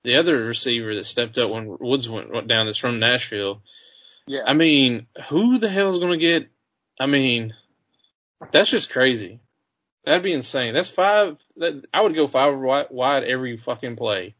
the 0.06 0.16
other 0.16 0.44
receiver 0.44 0.94
that 0.94 1.04
stepped 1.04 1.36
up 1.36 1.50
when 1.50 1.76
Woods 1.78 2.08
went, 2.08 2.32
went 2.32 2.48
down 2.48 2.66
that's 2.66 2.78
from 2.78 3.00
Nashville. 3.00 3.62
Yeah. 4.26 4.44
I 4.46 4.54
mean, 4.54 5.06
who 5.28 5.58
the 5.58 5.68
hell 5.68 5.88
is 5.88 5.98
gonna 5.98 6.16
get 6.16 6.48
I 6.98 7.06
mean, 7.06 7.54
that's 8.52 8.70
just 8.70 8.90
crazy. 8.90 9.40
That'd 10.04 10.22
be 10.22 10.32
insane. 10.32 10.72
That's 10.72 10.88
five 10.88 11.44
that 11.56 11.84
I 11.92 12.00
would 12.00 12.14
go 12.14 12.26
five 12.26 12.56
wide, 12.56 12.86
wide 12.90 13.24
every 13.24 13.56
fucking 13.56 13.96
play. 13.96 14.34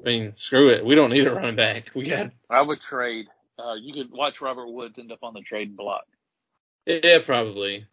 I 0.00 0.08
mean, 0.08 0.36
screw 0.36 0.70
it. 0.70 0.84
We 0.84 0.94
don't 0.94 1.10
need 1.10 1.26
a 1.26 1.34
running 1.34 1.56
back. 1.56 1.90
We 1.94 2.04
got 2.04 2.30
I 2.48 2.62
would 2.62 2.80
trade. 2.80 3.26
Uh, 3.58 3.74
you 3.74 3.92
could 3.92 4.10
watch 4.10 4.40
Robert 4.40 4.68
Woods 4.68 4.98
end 4.98 5.12
up 5.12 5.20
on 5.22 5.34
the 5.34 5.40
trading 5.40 5.76
block. 5.76 6.04
yeah, 6.86 7.18
probably. 7.24 7.86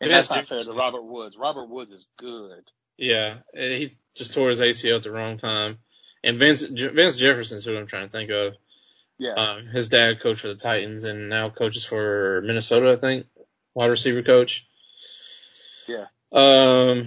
And 0.00 0.10
that's 0.10 0.30
not 0.30 0.46
fair 0.46 0.60
to. 0.60 0.72
Robert 0.72 1.04
Woods. 1.04 1.36
Robert 1.38 1.68
Woods 1.68 1.92
is 1.92 2.04
good. 2.18 2.64
Yeah, 2.96 3.38
he 3.52 3.90
just 4.14 4.34
tore 4.34 4.50
his 4.50 4.60
ACL 4.60 4.96
at 4.96 5.02
the 5.02 5.10
wrong 5.10 5.36
time. 5.36 5.78
And 6.24 6.38
Vince 6.38 6.62
Vince 6.62 7.16
Jefferson's 7.16 7.64
who 7.64 7.76
I'm 7.76 7.86
trying 7.86 8.08
to 8.08 8.12
think 8.12 8.30
of. 8.30 8.54
Yeah. 9.18 9.34
Um, 9.34 9.66
his 9.66 9.88
dad 9.88 10.20
coached 10.20 10.40
for 10.40 10.48
the 10.48 10.56
Titans 10.56 11.04
and 11.04 11.28
now 11.28 11.50
coaches 11.50 11.84
for 11.84 12.42
Minnesota, 12.44 12.92
I 12.92 12.96
think, 12.96 13.26
wide 13.74 13.86
receiver 13.86 14.22
coach. 14.22 14.66
Yeah. 15.86 16.06
Um. 16.32 17.06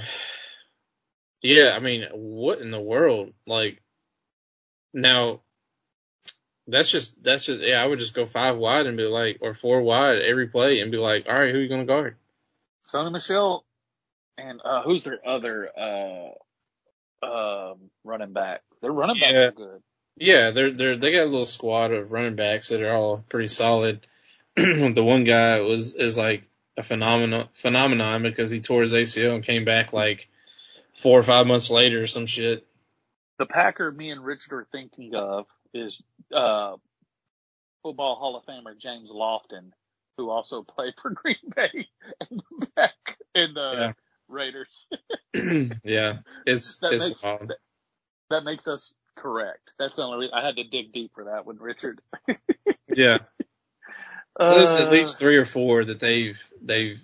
Yeah, 1.42 1.72
I 1.76 1.80
mean, 1.80 2.06
what 2.14 2.62
in 2.62 2.72
the 2.72 2.80
world? 2.80 3.34
Like, 3.46 3.82
now, 4.94 5.42
that's 6.68 6.90
just 6.90 7.22
that's 7.24 7.46
just 7.46 7.62
yeah. 7.62 7.82
I 7.82 7.86
would 7.86 8.00
just 8.00 8.14
go 8.14 8.26
five 8.26 8.58
wide 8.58 8.86
and 8.86 8.98
be 8.98 9.04
like, 9.04 9.40
or 9.42 9.54
four 9.54 9.82
wide 9.82 10.22
every 10.22 10.48
play 10.48 10.80
and 10.80 10.92
be 10.92 10.98
like, 10.98 11.26
all 11.28 11.38
right, 11.38 11.52
who 11.52 11.58
are 11.58 11.62
you 11.62 11.70
gonna 11.70 11.86
guard? 11.86 12.16
Sony 12.86 13.12
Michel 13.12 13.66
and 14.38 14.62
uh 14.64 14.84
who's 14.84 15.04
their 15.04 15.20
other 15.28 15.70
uh 15.78 16.30
um 17.24 17.90
running 18.04 18.34
back? 18.34 18.62
Their 18.82 18.92
running 18.92 19.20
backs 19.20 19.34
Yeah. 19.34 19.40
are 19.40 19.52
good. 19.52 19.82
Yeah, 20.20 20.52
they're 20.52 20.72
they're 20.74 20.98
they 20.98 21.12
got 21.12 21.24
a 21.24 21.26
little 21.26 21.46
squad 21.46 21.92
of 21.92 22.12
running 22.12 22.36
backs 22.36 22.70
that 22.70 22.82
are 22.82 22.94
all 22.96 23.24
pretty 23.30 23.48
solid. 23.50 24.08
the 24.56 25.04
one 25.04 25.24
guy 25.24 25.60
was 25.60 25.94
is 25.94 26.18
like 26.18 26.44
a 26.76 26.84
phenomenon 26.84 27.50
phenomenon 27.54 28.24
because 28.24 28.50
he 28.52 28.60
tore 28.62 28.82
his 28.82 28.94
ACL 28.94 29.36
and 29.36 29.44
came 29.44 29.66
back 29.66 29.94
like 29.94 30.28
four 30.96 31.20
or 31.20 31.24
five 31.24 31.46
months 31.48 31.70
later 31.70 32.02
or 32.02 32.08
some 32.08 32.26
shit. 32.26 32.66
The 33.38 33.46
Packer 33.46 33.92
me 33.92 34.10
and 34.10 34.24
Richard 34.26 34.54
are 34.54 34.68
thinking 34.72 35.14
of 35.14 35.46
is 35.74 36.02
uh 36.34 36.76
football 37.84 38.16
Hall 38.16 38.36
of 38.36 38.46
Famer 38.46 38.78
James 38.78 39.12
Lofton, 39.12 39.72
who 40.18 40.30
also 40.32 40.64
played 40.68 40.94
for 41.00 41.12
Green 41.12 41.36
Bay 41.56 41.88
and 42.30 42.42
the 42.60 42.68
back 42.76 43.18
in 43.36 43.54
the 43.54 43.72
Yeah. 43.78 43.94
Raiders. 44.28 44.88
yeah, 45.84 46.20
it's 46.46 46.80
That 46.80 46.94
it's 46.94 47.08
makes- 47.08 47.24
wild. 47.24 47.54
That 48.30 48.44
makes 48.44 48.68
us 48.68 48.94
correct. 49.16 49.72
That's 49.80 49.96
the 49.96 50.04
only 50.04 50.18
reason 50.20 50.34
I 50.36 50.46
had 50.46 50.58
to 50.58 50.64
dig 50.66 50.92
deep 50.92 51.12
for 51.16 51.26
that 51.26 51.46
one, 51.46 51.58
Richard. 51.60 52.02
yeah. 52.94 53.20
So 54.40 54.50
there's 54.50 54.72
at 54.76 54.88
Uh, 54.88 54.92
least 54.92 55.18
three 55.18 55.38
or 55.38 55.46
four 55.46 55.86
that 55.86 56.00
they've 56.00 56.40
they've 56.62 57.02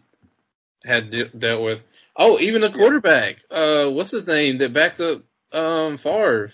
had 0.84 1.10
de- 1.10 1.30
dealt 1.30 1.62
with. 1.64 1.84
Oh, 2.16 2.40
even 2.40 2.62
the 2.62 2.72
quarterback. 2.72 3.38
Uh, 3.50 3.88
what's 3.88 4.12
his 4.12 4.28
name 4.28 4.58
that 4.60 4.74
backed 4.74 5.00
up 5.00 5.24
um 5.52 5.98
Favre 5.98 6.52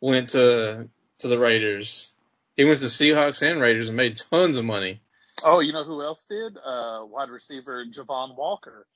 went 0.00 0.30
to 0.30 0.88
to 1.20 1.28
the 1.28 1.38
Raiders. 1.38 2.12
He 2.56 2.64
went 2.64 2.78
to 2.78 2.84
the 2.84 2.90
Seahawks 2.90 3.48
and 3.48 3.60
Raiders 3.60 3.88
and 3.88 3.96
made 3.96 4.16
tons 4.16 4.56
of 4.58 4.64
money. 4.64 5.00
Oh, 5.42 5.60
you 5.60 5.72
know 5.72 5.84
who 5.84 6.02
else 6.02 6.24
did? 6.28 6.56
Uh, 6.56 7.04
wide 7.06 7.30
receiver 7.30 7.84
Javon 7.86 8.36
Walker. 8.36 8.86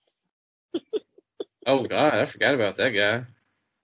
Oh 1.66 1.84
God, 1.84 2.14
I 2.14 2.24
forgot 2.24 2.54
about 2.54 2.76
that 2.76 2.90
guy. 2.90 3.24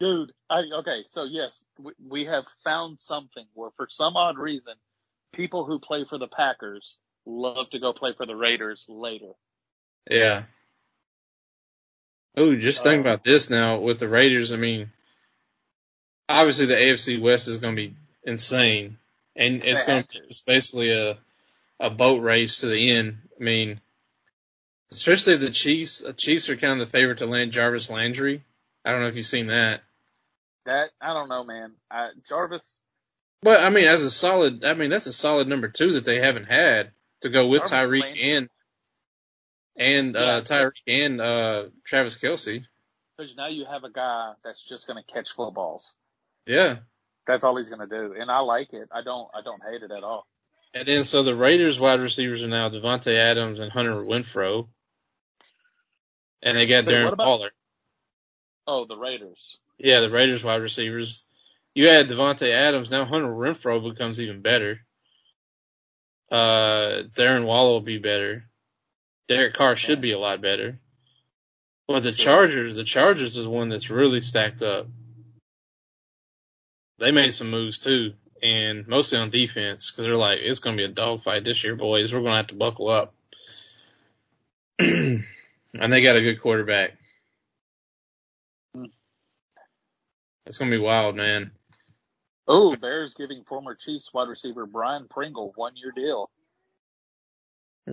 Dude, 0.01 0.33
I, 0.49 0.63
okay, 0.81 1.05
so 1.11 1.25
yes, 1.25 1.63
we, 1.79 1.93
we 2.09 2.25
have 2.25 2.45
found 2.65 2.99
something 2.99 3.45
where 3.55 3.71
for 3.77 3.87
some 3.91 4.17
odd 4.17 4.39
reason, 4.39 4.75
people 5.33 5.65
who 5.67 5.79
play 5.79 6.05
for 6.09 6.19
the 6.19 6.27
Packers 6.27 6.97
love 7.27 7.71
to 7.71 7.79
go 7.79 7.93
play 7.93 8.13
for 8.17 8.27
the 8.27 8.35
Raiders 8.37 8.85
later. 8.89 9.33
Yeah. 10.11 10.45
Oh, 12.37 12.57
just 12.57 12.83
think 12.83 12.99
Uh, 12.99 13.09
about 13.09 13.25
this 13.25 13.51
now 13.51 13.79
with 13.79 13.99
the 13.99 14.09
Raiders. 14.09 14.53
I 14.53 14.57
mean, 14.57 14.91
obviously 16.29 16.67
the 16.67 16.75
AFC 16.75 17.21
West 17.21 17.49
is 17.49 17.59
going 17.59 17.77
to 17.77 17.83
be 17.89 17.95
insane, 18.25 18.99
and 19.37 19.63
it's 19.63 19.83
going 19.83 20.05
to 20.05 20.21
to. 20.21 20.25
it's 20.27 20.43
basically 20.43 20.91
a 20.91 21.19
a 21.81 21.91
boat 21.91 22.23
race 22.23 22.61
to 22.61 22.67
the 22.69 22.91
end. 22.91 23.19
I 23.39 23.43
mean, 23.45 23.79
especially 24.95 25.37
the 25.37 25.51
Chiefs. 25.51 25.99
The 25.99 26.13
Chiefs 26.13 26.49
are 26.49 26.57
kind 26.57 26.81
of 26.81 26.87
the 26.87 26.91
favorite 26.91 27.19
to 27.19 27.27
land 27.27 27.53
Jarvis 27.53 27.91
Landry. 27.91 28.45
I 28.85 28.93
don't 28.93 29.01
know 29.01 29.09
if 29.09 29.17
you've 29.17 29.27
seen 29.27 29.49
that. 29.49 29.83
That 30.67 30.91
I 31.01 31.13
don't 31.13 31.29
know, 31.29 31.45
man. 31.45 31.73
I, 31.91 32.11
Jarvis. 32.29 32.81
But 33.43 33.61
I 33.61 33.69
mean, 33.71 33.85
as 33.85 34.03
a 34.03 34.11
solid, 34.11 34.65
I 34.65 34.75
mean 34.75 34.91
that's 34.91 35.07
a 35.07 35.13
solid 35.13 35.49
number 35.49 35.69
two 35.69 35.93
that 35.93 36.05
they 36.05 36.19
haven't 36.21 36.45
had 36.47 36.93
to 37.21 37.29
go 37.29 37.47
with 37.47 37.69
Jarvis 37.69 38.01
Tyreek 38.01 38.37
and 38.37 38.49
and 39.77 40.17
uh, 40.17 40.41
Tyreek 40.43 40.73
and 40.87 41.21
uh, 41.21 41.65
Travis 41.85 42.17
Kelce. 42.17 42.65
Because 43.17 43.37
now 43.37 43.49
you 43.49 43.65
have 43.71 43.85
a 43.85 43.91
guy 43.91 44.33
that's 44.43 44.63
just 44.67 44.87
going 44.87 45.03
to 45.03 45.13
catch 45.13 45.33
footballs. 45.37 45.93
Yeah, 46.47 46.79
That's 47.27 47.45
all 47.45 47.57
he's 47.57 47.69
going 47.69 47.87
to 47.87 47.87
do, 47.87 48.15
and 48.19 48.31
I 48.31 48.41
like 48.41 48.73
it. 48.73 48.89
I 48.93 49.03
don't. 49.03 49.29
I 49.35 49.41
don't 49.43 49.63
hate 49.63 49.83
it 49.83 49.91
at 49.91 50.03
all. 50.03 50.27
and 50.75 50.87
then 50.89 51.05
so 51.05 51.23
the 51.23 51.35
Raiders 51.35 51.79
wide 51.79 52.01
receivers 52.01 52.43
are 52.43 52.49
now 52.49 52.69
Davante 52.71 53.17
Adams 53.17 53.61
and 53.61 53.71
Hunter 53.71 53.95
Renfrow, 53.95 54.69
and 56.45 56.57
they 56.57 56.67
got 56.67 56.85
So 56.85 56.93
Darren 56.93 57.13
about- 57.13 57.27
Waller. 57.27 57.51
Oh, 58.69 58.85
the 58.87 58.97
Raiders. 58.97 59.59
Yeah, 59.79 60.01
the 60.01 60.11
Raiders 60.11 60.45
wide 60.45 60.63
receivers. 60.63 61.27
You 61.75 61.89
add 61.89 62.09
Davante 62.09 62.49
Adams, 62.53 62.91
now 62.91 63.05
Hunter 63.05 63.27
Renfrow 63.29 63.83
becomes 63.93 64.21
even 64.21 64.41
better. 64.43 64.79
Uh, 66.31 67.03
Darren 67.13 67.45
Waller 67.45 67.73
will 67.73 67.81
be 67.81 67.99
better. 67.99 68.45
Derek 69.27 69.55
Carr 69.55 69.75
should 69.77 69.99
Yeah. 69.99 70.03
be 70.03 70.13
a 70.13 70.19
lot 70.19 70.41
better. 70.41 70.79
But 71.89 72.03
the 72.05 72.13
Sure. 72.13 72.25
Chargers, 72.25 72.75
the 72.75 72.85
Chargers 72.85 73.37
is 73.37 73.47
one 73.47 73.69
that's 73.69 73.91
really 73.91 74.21
stacked 74.21 74.63
up. 74.63 74.87
They 76.99 77.11
made 77.11 77.35
some 77.35 77.51
moves 77.51 77.79
too, 77.79 78.15
and 78.43 78.87
mostly 78.87 79.19
on 79.19 79.31
defense 79.31 79.91
because 79.91 80.05
they're 80.07 80.17
like, 80.17 80.39
it's 80.41 80.61
going 80.61 80.77
to 80.77 80.81
be 80.81 80.91
a 80.91 80.95
dogfight 80.95 81.45
this 81.45 81.63
year, 81.65 81.75
boys. 81.77 82.13
We're 82.15 82.21
going 82.21 82.33
to 82.33 82.37
have 82.39 82.47
to 82.49 82.55
buckle 82.55 82.89
up. 82.89 83.15
and 85.75 85.93
they 85.93 86.03
got 86.03 86.17
a 86.17 86.21
good 86.23 86.41
quarterback. 86.41 86.93
Hmm. 88.75 88.85
It's 90.47 90.59
going 90.59 90.71
to 90.71 90.77
be 90.77 90.83
wild, 90.83 91.17
man. 91.17 91.53
Oh, 92.47 92.77
Bears 92.77 93.15
giving 93.15 93.45
former 93.45 93.75
Chiefs 93.75 94.11
wide 94.13 94.29
receiver 94.29 94.67
Byron 94.67 95.07
Pringle 95.09 95.53
one 95.57 95.73
year 95.77 95.93
deal. 95.95 96.31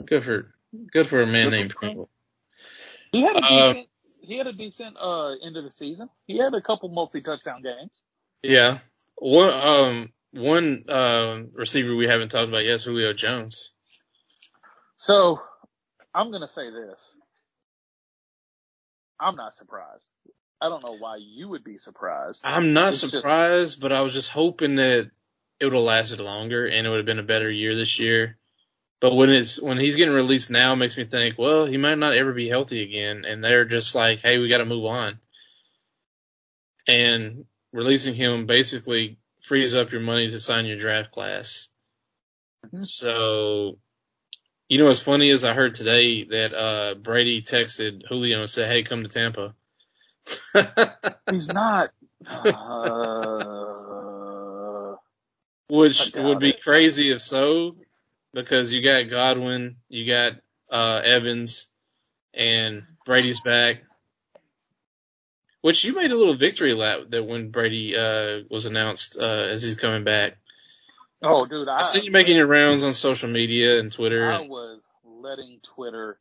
Good 0.05 0.23
for 0.23 0.53
good 0.91 1.07
for 1.07 1.21
a 1.21 1.27
man 1.27 1.45
Good 1.45 1.51
named 1.51 1.75
Pringle. 1.75 2.09
He 3.11 3.21
had 3.21 3.36
a 3.36 3.39
Uh, 3.39 3.73
decent. 3.73 3.89
he 4.21 4.38
had 4.38 4.47
a 4.47 4.53
decent 4.53 4.97
uh 4.99 5.32
end 5.43 5.57
of 5.57 5.63
the 5.63 5.71
season. 5.71 6.09
He 6.27 6.38
had 6.38 6.53
a 6.53 6.61
couple 6.61 6.89
multi 6.89 7.21
touchdown 7.21 7.61
games. 7.61 7.91
Yeah. 8.41 8.79
One 9.15 9.53
um 9.53 10.09
one 10.32 10.86
uh, 10.89 11.39
receiver 11.53 11.95
we 11.95 12.07
haven't 12.07 12.29
talked 12.29 12.47
about 12.47 12.63
yet 12.63 12.75
is 12.75 12.84
Julio 12.86 13.13
Jones. 13.13 13.71
So 14.97 15.39
I'm 16.13 16.32
gonna 16.32 16.47
say 16.47 16.69
this. 16.71 17.15
I'm 19.22 19.36
not 19.36 19.53
surprised. 19.53 20.07
I 20.59 20.67
don't 20.69 20.84
know 20.84 20.97
why 20.97 21.17
you 21.17 21.47
would 21.49 21.63
be 21.63 21.78
surprised. 21.78 22.41
I'm 22.43 22.74
not 22.74 22.89
It's 22.89 23.01
just- 23.01 23.13
surprised, 23.13 23.80
but 23.80 23.91
I 23.93 24.01
was 24.01 24.13
just 24.13 24.30
hoping 24.30 24.76
that 24.76 25.09
it 25.59 25.65
would 25.65 25.74
have 25.74 25.82
lasted 25.84 26.19
longer 26.19 26.65
and 26.67 26.86
it 26.86 26.89
would 26.89 26.97
have 26.97 27.05
been 27.05 27.19
a 27.19 27.24
better 27.24 27.49
year 27.49 27.76
this 27.76 27.99
year. 27.99 28.38
But 28.99 29.15
when 29.15 29.30
it's 29.32 29.59
when 29.59 29.80
he's 29.80 29.95
getting 29.95 30.13
released 30.13 30.51
now, 30.51 30.74
it 30.74 30.78
makes 30.78 30.95
me 30.97 31.05
think, 31.05 31.38
well, 31.39 31.65
he 31.65 31.78
might 31.78 31.97
not 31.97 32.15
ever 32.15 32.34
be 32.34 32.47
healthy 32.49 32.84
again, 32.84 33.26
and 33.26 33.43
they're 33.43 33.65
just 33.65 33.95
like, 33.95 34.22
hey, 34.22 34.38
we 34.38 34.49
got 34.49 34.59
to 34.59 34.65
move 34.65 34.86
on. 34.86 35.19
And 36.88 37.45
releasing 37.74 38.13
him 38.13 38.45
basically 38.45 39.17
frees 39.41 39.74
up 39.76 39.91
your 39.91 40.01
money 40.01 40.30
to 40.30 40.39
sign 40.39 40.65
your 40.65 40.78
draft 40.78 41.11
class. 41.11 41.69
Mhm. 42.65 42.86
So, 42.86 43.80
you 44.72 44.78
know 44.80 44.86
what's 44.86 45.01
funny 45.01 45.30
is 45.30 45.43
I 45.43 45.53
heard 45.53 45.74
today 45.74 46.24
that 46.24 46.53
uh 46.53 46.93
Brady 46.95 47.41
texted 47.41 48.03
Julio 48.07 48.39
and 48.39 48.49
said, 48.49 48.69
"Hey, 48.69 48.84
come 48.84 49.03
to 49.03 49.09
Tampa." 49.09 49.53
He's 51.30 51.49
not. 51.49 51.91
Uh, 52.26 52.55
Which 55.67 56.13
would 56.15 56.39
be 56.39 56.51
it. 56.51 56.63
crazy 56.63 57.11
if 57.11 57.22
so, 57.22 57.76
because 58.34 58.72
you 58.72 58.82
got 58.82 59.09
Godwin, 59.09 59.76
you 59.89 60.07
got 60.07 60.36
uh 60.72 61.01
Evans, 61.03 61.67
and 62.34 62.84
Brady's 63.05 63.41
back. 63.41 63.84
Which 65.63 65.84
you 65.84 65.93
made 65.93 66.11
a 66.13 66.15
little 66.15 66.38
victory 66.38 66.74
lap 66.74 66.99
that 67.09 67.26
when 67.26 67.51
Brady 67.51 67.97
uh 67.97 68.43
was 68.49 68.65
announced 68.65 69.17
uh 69.19 69.26
as 69.51 69.63
he's 69.63 69.76
coming 69.76 70.05
back. 70.05 70.38
Oh, 71.22 71.45
dude, 71.45 71.67
I, 71.67 71.80
I've 71.80 71.88
seen 71.88 72.03
you 72.03 72.11
making 72.11 72.36
your 72.36 72.47
rounds 72.47 72.84
on 72.84 72.93
social 72.93 73.30
media 73.30 73.80
and 73.80 73.91
Twitter. 73.91 74.32
I 74.32 74.41
was 74.41 74.82
letting 75.03 75.59
Twitter 75.63 76.19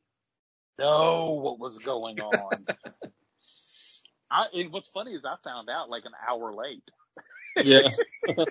know 0.79 1.41
what 1.43 1.59
was 1.59 1.79
going 1.79 2.21
on. 2.21 2.67
I, 4.31 4.47
and 4.55 4.73
what's 4.73 4.89
funny 4.89 5.13
is 5.13 5.25
I 5.25 5.35
found 5.43 5.69
out 5.69 5.91
like 5.91 6.05
an 6.05 6.13
hour 6.29 6.53
late. 6.53 6.89
yeah. 7.57 7.89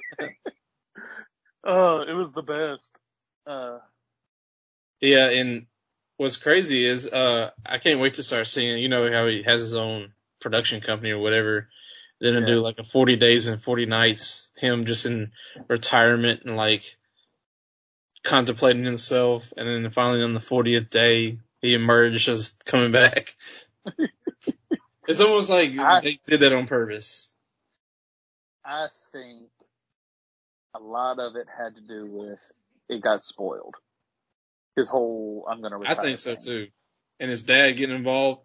Oh, 1.63 2.01
it 2.07 2.13
was 2.13 2.31
the 2.31 2.41
best. 2.41 2.95
Uh, 3.45 3.79
Yeah, 5.01 5.29
and 5.29 5.65
what's 6.17 6.37
crazy 6.37 6.85
is 6.85 7.07
uh 7.07 7.51
I 7.65 7.77
can't 7.77 7.99
wait 7.99 8.15
to 8.15 8.23
start 8.23 8.47
seeing 8.47 8.77
you 8.79 8.89
know 8.89 9.11
how 9.11 9.27
he 9.27 9.43
has 9.43 9.61
his 9.61 9.75
own 9.75 10.13
production 10.41 10.81
company 10.81 11.11
or 11.11 11.19
whatever. 11.19 11.67
Then 12.21 12.33
Yeah. 12.35 12.45
do 12.45 12.61
like 12.61 12.79
a 12.79 12.83
forty 12.83 13.15
days 13.15 13.47
and 13.47 13.61
forty 13.61 13.85
nights, 13.85 14.51
him 14.57 14.85
just 14.85 15.05
in 15.05 15.31
retirement 15.67 16.41
and 16.45 16.55
like 16.57 16.97
contemplating 18.23 18.83
himself 18.83 19.53
and 19.55 19.67
then 19.85 19.91
finally 19.91 20.21
on 20.21 20.33
the 20.33 20.41
fortieth 20.41 20.89
day 20.89 21.39
he 21.61 21.73
emerged 21.73 22.27
as 22.27 22.49
coming 22.65 22.91
back. 22.91 23.35
it's 25.07 25.21
almost 25.21 25.49
like 25.49 25.71
I- 25.77 26.01
they 26.01 26.19
did 26.27 26.41
that 26.41 26.53
on 26.53 26.67
purpose. 26.67 27.27
I 28.65 28.87
think 29.11 29.47
a 30.75 30.79
lot 30.79 31.19
of 31.19 31.35
it 31.35 31.47
had 31.57 31.75
to 31.75 31.81
do 31.81 32.05
with 32.05 32.51
it 32.89 33.01
got 33.01 33.23
spoiled. 33.25 33.75
His 34.75 34.89
whole 34.89 35.45
I'm 35.49 35.61
gonna 35.61 35.77
retire. 35.77 35.97
I 35.97 36.01
think 36.01 36.19
so 36.19 36.33
thing. 36.35 36.41
too. 36.43 36.67
And 37.19 37.31
his 37.31 37.43
dad 37.43 37.71
getting 37.71 37.95
involved 37.95 38.41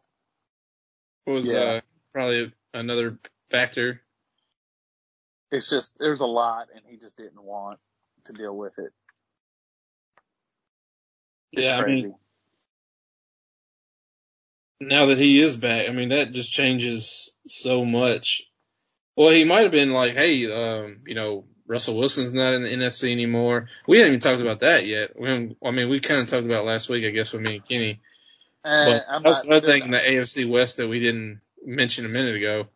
was 1.26 1.50
Yeah. 1.50 1.58
uh 1.58 1.80
probably 2.12 2.52
another 2.72 3.18
factor. 3.50 4.00
It's 5.50 5.68
just 5.70 5.92
there's 5.98 6.20
a 6.20 6.26
lot, 6.26 6.66
and 6.74 6.82
he 6.86 6.96
just 6.96 7.16
didn't 7.16 7.42
want 7.42 7.78
to 8.26 8.32
deal 8.32 8.56
with 8.56 8.78
it. 8.78 8.92
It's 11.52 11.64
Yeah, 11.64 11.78
I 11.78 11.86
mean, 11.86 12.14
now 14.80 15.06
that 15.06 15.18
he 15.18 15.40
is 15.40 15.54
back, 15.56 15.88
I 15.88 15.92
mean, 15.92 16.08
that 16.10 16.32
just 16.32 16.52
changes 16.52 17.34
so 17.46 17.84
much. 17.84 18.42
Well, 19.16 19.30
he 19.30 19.44
might 19.44 19.62
have 19.62 19.70
been 19.70 19.92
like, 19.92 20.14
hey, 20.16 20.50
um, 20.50 21.02
you 21.06 21.14
know, 21.14 21.44
Russell 21.66 21.96
Wilson's 21.96 22.32
not 22.32 22.54
in 22.54 22.62
the 22.64 22.68
NFC 22.70 23.12
anymore. 23.12 23.68
We 23.86 23.98
haven't 23.98 24.14
even 24.14 24.20
talked 24.20 24.42
about 24.42 24.60
that 24.60 24.86
yet. 24.86 25.18
We 25.18 25.28
I 25.64 25.70
mean, 25.70 25.88
we 25.88 26.00
kind 26.00 26.20
of 26.20 26.28
talked 26.28 26.46
about 26.46 26.64
last 26.64 26.88
week, 26.88 27.04
I 27.06 27.10
guess, 27.10 27.32
with 27.32 27.42
me 27.42 27.56
and 27.56 27.64
Kenny. 27.68 28.00
Eh, 28.64 28.84
But 28.84 29.04
I'm 29.08 29.22
that's 29.22 29.44
not- 29.44 29.46
another 29.46 29.66
thing 29.68 29.84
in 29.84 29.90
the 29.92 29.98
AFC 29.98 30.48
West 30.50 30.78
that 30.78 30.88
we 30.88 30.98
didn't 31.00 31.40
mention 31.64 32.04
a 32.04 32.08
minute 32.08 32.34
ago. 32.34 32.66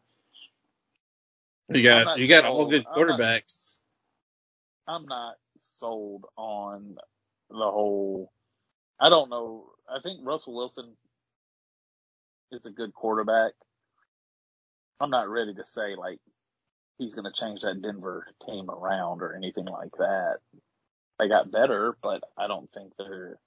You 1.71 1.83
got, 1.83 2.19
you 2.19 2.29
got 2.29 2.45
all 2.45 2.61
sold. 2.63 2.71
good 2.71 2.85
I'm 2.87 3.07
not- 3.07 3.21
quarterbacks. 3.21 3.75
I'm 4.87 5.05
not 5.07 5.35
sold 5.61 6.25
on 6.37 6.97
the 7.51 7.57
whole. 7.57 8.33
I 9.01 9.11
don't 9.11 9.29
know. 9.29 9.67
I 9.89 10.01
think 10.03 10.21
Russell 10.23 10.55
Wilson 10.55 10.97
is 12.53 12.65
a 12.65 12.71
good 12.71 12.95
quarterback. 12.95 13.53
I'm 15.01 15.11
not 15.11 15.29
ready 15.29 15.55
to 15.55 15.65
say 15.65 15.95
like 15.95 16.19
he's 16.97 17.15
going 17.15 17.31
to 17.31 17.39
change 17.41 17.61
that 17.63 17.83
Denver 17.83 18.27
team 18.47 18.71
around 18.71 19.21
or 19.23 19.37
anything 19.37 19.67
like 19.67 19.93
that. 19.99 20.37
They 21.19 21.29
got 21.29 21.53
better, 21.53 21.97
but 22.03 22.23
I 22.37 22.47
don't 22.49 22.71
think 22.71 22.93
they're 22.99 23.39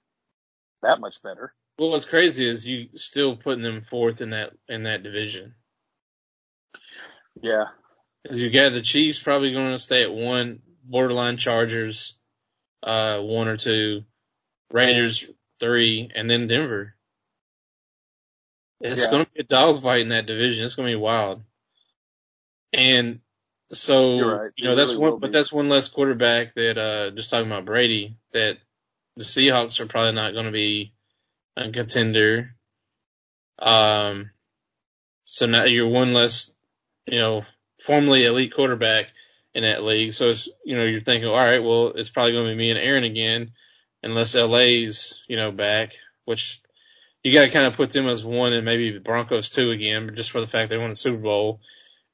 that 0.82 1.00
much 1.00 1.16
better. 1.22 1.52
Well, 1.78 1.90
what's 1.90 2.04
crazy 2.04 2.48
is 2.48 2.66
you 2.66 2.88
still 2.94 3.36
putting 3.36 3.62
them 3.62 3.82
fourth 3.82 4.20
in 4.20 4.30
that, 4.30 4.52
in 4.68 4.84
that 4.84 5.02
division. 5.02 5.54
Yeah. 7.42 7.64
Cause 8.28 8.38
you 8.38 8.50
got 8.50 8.70
the 8.70 8.82
Chiefs 8.82 9.18
probably 9.18 9.52
going 9.52 9.72
to 9.72 9.78
stay 9.78 10.02
at 10.04 10.12
one, 10.12 10.62
borderline 10.84 11.36
Chargers, 11.38 12.16
uh, 12.82 13.18
one 13.18 13.48
or 13.48 13.56
two, 13.56 14.04
Raiders 14.70 15.26
three, 15.60 16.10
and 16.14 16.30
then 16.30 16.46
Denver. 16.46 16.94
It's 18.80 19.02
Yeah. 19.02 19.10
going 19.10 19.24
to 19.26 19.30
be 19.32 19.40
a 19.40 19.44
dogfight 19.44 20.00
in 20.02 20.08
that 20.10 20.26
division. 20.26 20.64
It's 20.64 20.74
going 20.74 20.88
to 20.88 20.96
be 20.96 21.00
wild. 21.00 21.42
And 22.72 23.20
so, 23.72 24.20
right. 24.20 24.50
you 24.56 24.66
know, 24.66 24.72
It 24.72 24.76
that's 24.76 24.90
really 24.92 25.10
one, 25.12 25.20
but 25.20 25.32
that's 25.32 25.52
one 25.52 25.68
less 25.68 25.88
quarterback 25.88 26.54
that, 26.54 26.78
uh, 26.78 27.10
just 27.10 27.30
talking 27.30 27.46
about 27.46 27.64
Brady, 27.64 28.16
that 28.32 28.58
the 29.16 29.24
Seahawks 29.24 29.80
are 29.80 29.86
probably 29.86 30.12
not 30.12 30.32
going 30.32 30.46
to 30.46 30.52
be 30.52 30.94
a 31.56 31.70
contender. 31.70 32.54
Um, 33.58 34.30
so 35.24 35.46
now 35.46 35.64
you're 35.64 35.88
one 35.88 36.12
less, 36.14 36.50
you 37.06 37.18
know, 37.18 37.42
formerly 37.84 38.24
elite 38.24 38.54
quarterback 38.54 39.06
in 39.54 39.62
that 39.64 39.82
league. 39.82 40.12
So 40.12 40.28
it's, 40.28 40.48
you 40.64 40.76
know, 40.76 40.84
you're 40.84 41.00
thinking, 41.00 41.28
all 41.28 41.36
right, 41.36 41.62
well, 41.62 41.92
it's 41.94 42.08
probably 42.08 42.32
going 42.32 42.46
to 42.46 42.52
be 42.52 42.58
me 42.58 42.70
and 42.70 42.78
Aaron 42.78 43.04
again, 43.04 43.52
unless 44.02 44.34
LA's, 44.34 45.24
you 45.28 45.36
know, 45.36 45.52
back, 45.52 45.92
which 46.24 46.62
you 47.22 47.32
got 47.32 47.44
to 47.44 47.50
kind 47.50 47.66
of 47.66 47.74
put 47.74 47.90
them 47.90 48.08
as 48.08 48.24
one 48.24 48.52
and 48.52 48.64
maybe 48.64 48.98
Broncos 48.98 49.50
two 49.50 49.70
again, 49.70 50.06
but 50.06 50.14
just 50.14 50.30
for 50.30 50.40
the 50.40 50.46
fact 50.46 50.70
they 50.70 50.78
won 50.78 50.90
the 50.90 50.96
Super 50.96 51.18
Bowl, 51.18 51.60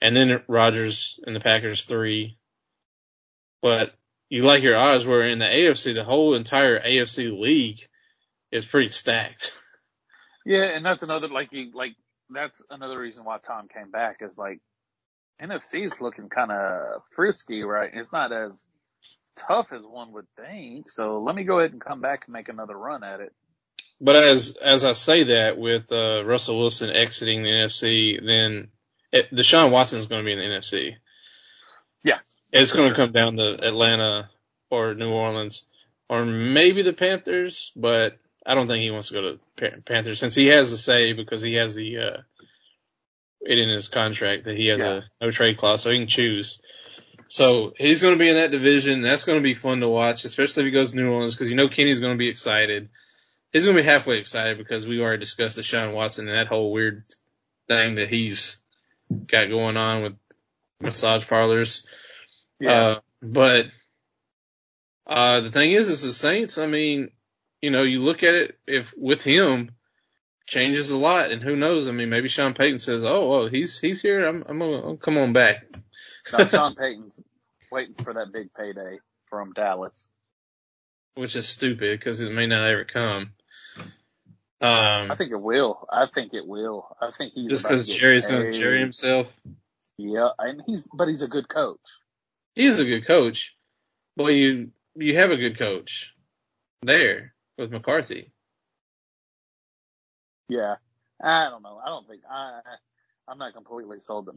and 0.01 0.15
then 0.15 0.43
Rodgers 0.49 1.19
and 1.27 1.35
the 1.35 1.41
Packers 1.41 1.85
three. 1.85 2.37
But 3.63 3.95
you 4.29 4.45
like 4.45 4.63
your 4.63 4.77
odds 4.77 5.07
where 5.07 5.29
in 5.29 5.39
the 5.39 5.47
AFC, 5.47 5.95
the 5.95 6.05
whole 6.05 6.35
entire 6.35 6.79
AFC 6.79 7.37
league 7.37 7.81
is 8.53 8.67
pretty 8.67 8.89
stacked. 8.89 9.53
Yeah, 10.45 10.65
and 10.65 10.85
that's 10.85 11.03
another 11.03 11.29
like 11.29 11.53
you 11.53 11.73
like 11.75 11.95
that's 12.31 12.63
another 12.71 12.99
reason 12.99 13.25
why 13.25 13.39
Tom 13.39 13.69
came 13.69 13.91
back 13.91 14.19
is 14.21 14.39
like 14.39 14.61
NFC 15.43 15.85
is 15.85 16.01
looking 16.01 16.29
kind 16.29 16.51
of 16.51 17.03
frisky, 17.15 17.63
right? 17.63 17.91
It's 17.93 18.13
not 18.13 18.33
as 18.33 18.65
tough 19.37 19.73
as 19.73 19.83
one 19.83 20.13
would 20.13 20.27
think. 20.37 20.91
So 20.91 21.21
let 21.21 21.35
me 21.35 21.45
go 21.45 21.61
ahead 21.61 21.73
and 21.73 21.81
come 21.81 22.01
back 22.01 22.25
and 22.27 22.33
make 22.33 22.49
another 22.49 22.77
run 22.77 23.05
at 23.05 23.21
it. 23.21 23.33
But 24.01 24.17
as 24.17 24.57
as 24.63 24.85
I 24.85 24.93
say 24.93 25.25
that, 25.25 25.59
with 25.59 25.91
uh, 25.91 26.25
Russell 26.25 26.59
Wilson 26.59 26.91
exiting 26.91 27.43
the 27.43 27.49
NFC, 27.49 28.25
then 28.25 28.69
it, 29.13 29.31
Deshaun 29.33 29.73
Watson 29.73 29.99
is 29.99 30.07
going 30.07 30.23
to 30.23 30.25
be 30.25 30.33
in 30.33 30.39
the 30.39 30.45
NFC. 30.45 30.95
Yeah, 32.05 32.19
it's 32.53 32.71
going 32.71 32.89
to 32.89 32.95
come 32.95 33.13
down 33.13 33.37
to 33.37 33.59
Atlanta 33.61 34.31
or 34.71 34.95
New 34.95 35.11
Orleans 35.11 35.65
or 36.09 36.25
maybe 36.25 36.83
the 36.83 36.93
Panthers, 36.93 37.73
but 37.77 38.19
I 38.45 38.55
don't 38.55 38.67
think 38.67 38.83
he 38.83 38.91
wants 38.91 39.09
to 39.09 39.15
go 39.15 39.21
to 39.21 39.81
Panthers 39.85 40.19
since 40.19 40.35
he 40.35 40.47
has 40.47 40.71
the 40.71 40.79
say 40.79 41.13
because 41.13 41.43
he 41.43 41.55
has 41.55 41.75
the 41.75 41.99
uh, 41.99 42.17
it 43.41 43.59
in 43.59 43.69
his 43.69 43.89
contract 43.89 44.45
that 44.45 44.57
he 44.57 44.67
has 44.69 44.79
yeah. 44.79 45.01
a 45.21 45.25
no 45.25 45.31
trade 45.31 45.57
clause, 45.57 45.83
so 45.83 45.91
he 45.91 45.99
can 45.99 46.09
choose. 46.09 46.61
So 47.29 47.73
he's 47.77 48.01
going 48.03 48.15
to 48.15 48.19
be 48.19 48.31
in 48.31 48.37
that 48.37 48.51
division. 48.51 49.03
That's 49.03 49.25
going 49.25 49.39
to 49.39 49.43
be 49.43 49.55
fun 49.55 49.81
to 49.81 49.89
watch, 49.89 50.25
especially 50.25 50.63
if 50.63 50.67
he 50.67 50.73
goes 50.73 50.91
to 50.91 50.97
New 50.97 51.11
Orleans 51.11 51.35
because 51.35 51.51
you 51.51 51.57
know 51.57 51.69
Kenny's 51.69 52.01
going 52.01 52.15
to 52.15 52.19
be 52.19 52.29
excited. 52.29 52.89
He's 53.53 53.65
going 53.65 53.77
to 53.77 53.83
be 53.83 53.89
halfway 53.89 54.19
excited 54.19 54.59
because 54.59 54.87
we 54.87 55.01
already 55.01 55.21
discussed 55.21 55.59
Deshaun 55.59 55.95
Watson 55.95 56.29
and 56.29 56.37
that 56.37 56.49
whole 56.49 56.73
weird 56.73 57.05
thing 57.67 57.97
that 57.97 58.09
he's 58.09 58.59
got 59.27 59.49
going 59.49 59.77
on 59.77 60.03
with 60.03 60.19
massage 60.81 61.27
parlors. 61.27 61.87
Yeah. 62.61 62.73
Uh, 62.73 63.01
but 63.23 63.67
uh, 65.07 65.41
the 65.41 65.51
thing 65.51 65.73
is, 65.73 65.89
is 65.89 66.03
the 66.03 66.13
Saints. 66.13 66.59
I 66.59 66.67
mean, 66.67 67.11
you 67.61 67.71
know, 67.71 67.83
you 67.83 68.01
look 68.01 68.23
at 68.23 68.35
it 68.35 68.59
if 68.67 68.93
with 68.97 69.23
him 69.23 69.71
changes 70.49 70.91
a 70.91 70.97
lot, 70.97 71.31
and 71.31 71.43
who 71.43 71.55
knows? 71.55 71.89
I 71.89 71.93
mean, 71.93 72.09
maybe 72.09 72.29
Sean 72.29 72.55
Payton 72.55 72.79
says, 72.79 73.05
"Oh, 73.05 73.29
well, 73.29 73.49
he's 73.49 73.79
he's 73.79 74.03
here. 74.03 74.27
I'm 74.27 74.43
I'm 74.49 74.59
gonna 74.59 74.79
I'll 74.79 74.97
come 74.97 75.19
on 75.19 75.33
back." 75.33 75.67
no, 76.33 76.47
Sean 76.49 76.75
Payton's 76.75 77.21
waiting 77.71 77.95
for 78.03 78.15
that 78.15 78.33
big 78.33 78.53
payday 78.55 78.99
from 79.29 79.53
Dallas, 79.53 80.07
which 81.15 81.37
is 81.37 81.47
stupid 81.47 82.01
because 82.01 82.21
it 82.23 82.33
may 82.33 82.47
not 82.47 82.69
ever 82.69 82.85
come. 82.85 83.31
Um, 84.61 85.13
I 85.13 85.15
think 85.17 85.31
it 85.31 85.41
will. 85.41 85.87
I 85.93 86.07
think 86.13 86.35
it 86.35 86.47
will. 86.47 86.97
I 87.01 87.11
think 87.17 87.35
he's 87.35 87.51
just 87.51 87.63
because 87.63 87.87
Jerry's 87.87 88.27
going 88.27 88.51
to 88.51 88.59
Jerry 88.59 88.81
himself. 88.81 89.39
Yeah, 89.99 90.31
and 90.39 90.63
he's 90.67 90.85
but 90.93 91.09
he's 91.09 91.23
a 91.23 91.29
good 91.29 91.49
coach. 91.49 91.81
He 92.55 92.65
is 92.65 92.81
a 92.81 92.85
good 92.85 93.07
coach. 93.07 93.55
Well, 94.17 94.31
you 94.31 94.71
you 94.97 95.17
have 95.17 95.31
a 95.31 95.37
good 95.37 95.59
coach 95.59 96.15
there 96.83 97.35
with 97.57 97.71
McCarthy. 97.71 98.33
Yeah, 100.49 100.77
I 101.23 101.51
don't 101.51 101.63
know. 101.63 101.81
I 101.85 101.89
don't 101.89 102.09
think 102.09 102.23
I. 102.31 102.61
I'm 103.29 103.39
not 103.39 103.55
completely 103.55 104.01
sold 104.01 104.27
that. 104.27 104.35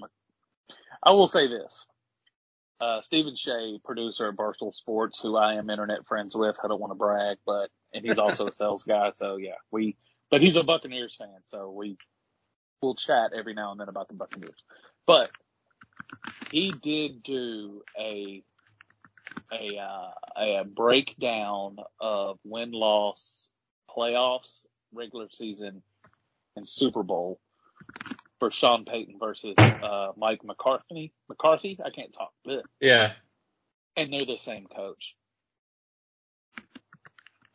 I 1.03 1.11
will 1.11 1.27
say 1.27 1.47
this. 1.47 1.85
Uh, 2.81 3.01
Stephen 3.01 3.35
Shea, 3.35 3.79
producer 3.83 4.27
of 4.29 4.35
Barstool 4.35 4.73
Sports, 4.73 5.19
who 5.21 5.37
I 5.37 5.55
am 5.55 5.69
internet 5.69 6.05
friends 6.07 6.35
with. 6.35 6.57
I 6.63 6.67
don't 6.67 6.79
want 6.81 6.91
to 6.91 6.95
brag, 6.95 7.37
but, 7.45 7.69
and 7.93 8.05
he's 8.05 8.19
also 8.19 8.47
a 8.47 8.53
sales 8.55 8.83
guy. 8.83 9.11
So 9.13 9.37
yeah, 9.37 9.55
we, 9.71 9.97
but 10.31 10.41
he's 10.41 10.55
a 10.55 10.63
Buccaneers 10.63 11.15
fan. 11.17 11.37
So 11.45 11.71
we, 11.71 11.97
we'll 12.81 12.95
chat 12.95 13.31
every 13.37 13.53
now 13.53 13.71
and 13.71 13.79
then 13.79 13.89
about 13.89 14.07
the 14.07 14.15
Buccaneers. 14.15 14.63
But 15.07 15.31
he 16.49 16.71
did 16.81 17.23
do 17.23 17.83
a 17.99 18.43
a, 19.53 19.77
uh, 19.77 20.41
a 20.41 20.63
breakdown 20.65 21.77
of 21.99 22.39
win 22.45 22.71
loss 22.71 23.49
playoffs, 23.95 24.65
regular 24.93 25.27
season, 25.31 25.83
and 26.55 26.67
Super 26.67 27.03
Bowl 27.03 27.39
for 28.39 28.51
Sean 28.51 28.85
Payton 28.85 29.17
versus 29.19 29.55
uh, 29.57 30.11
Mike 30.17 30.43
McCarthy. 30.43 31.13
McCarthy, 31.29 31.79
I 31.83 31.89
can't 31.89 32.13
talk. 32.13 32.31
Yeah, 32.79 33.13
and 33.95 34.11
they're 34.13 34.25
the 34.25 34.37
same 34.37 34.67
coach. 34.67 35.15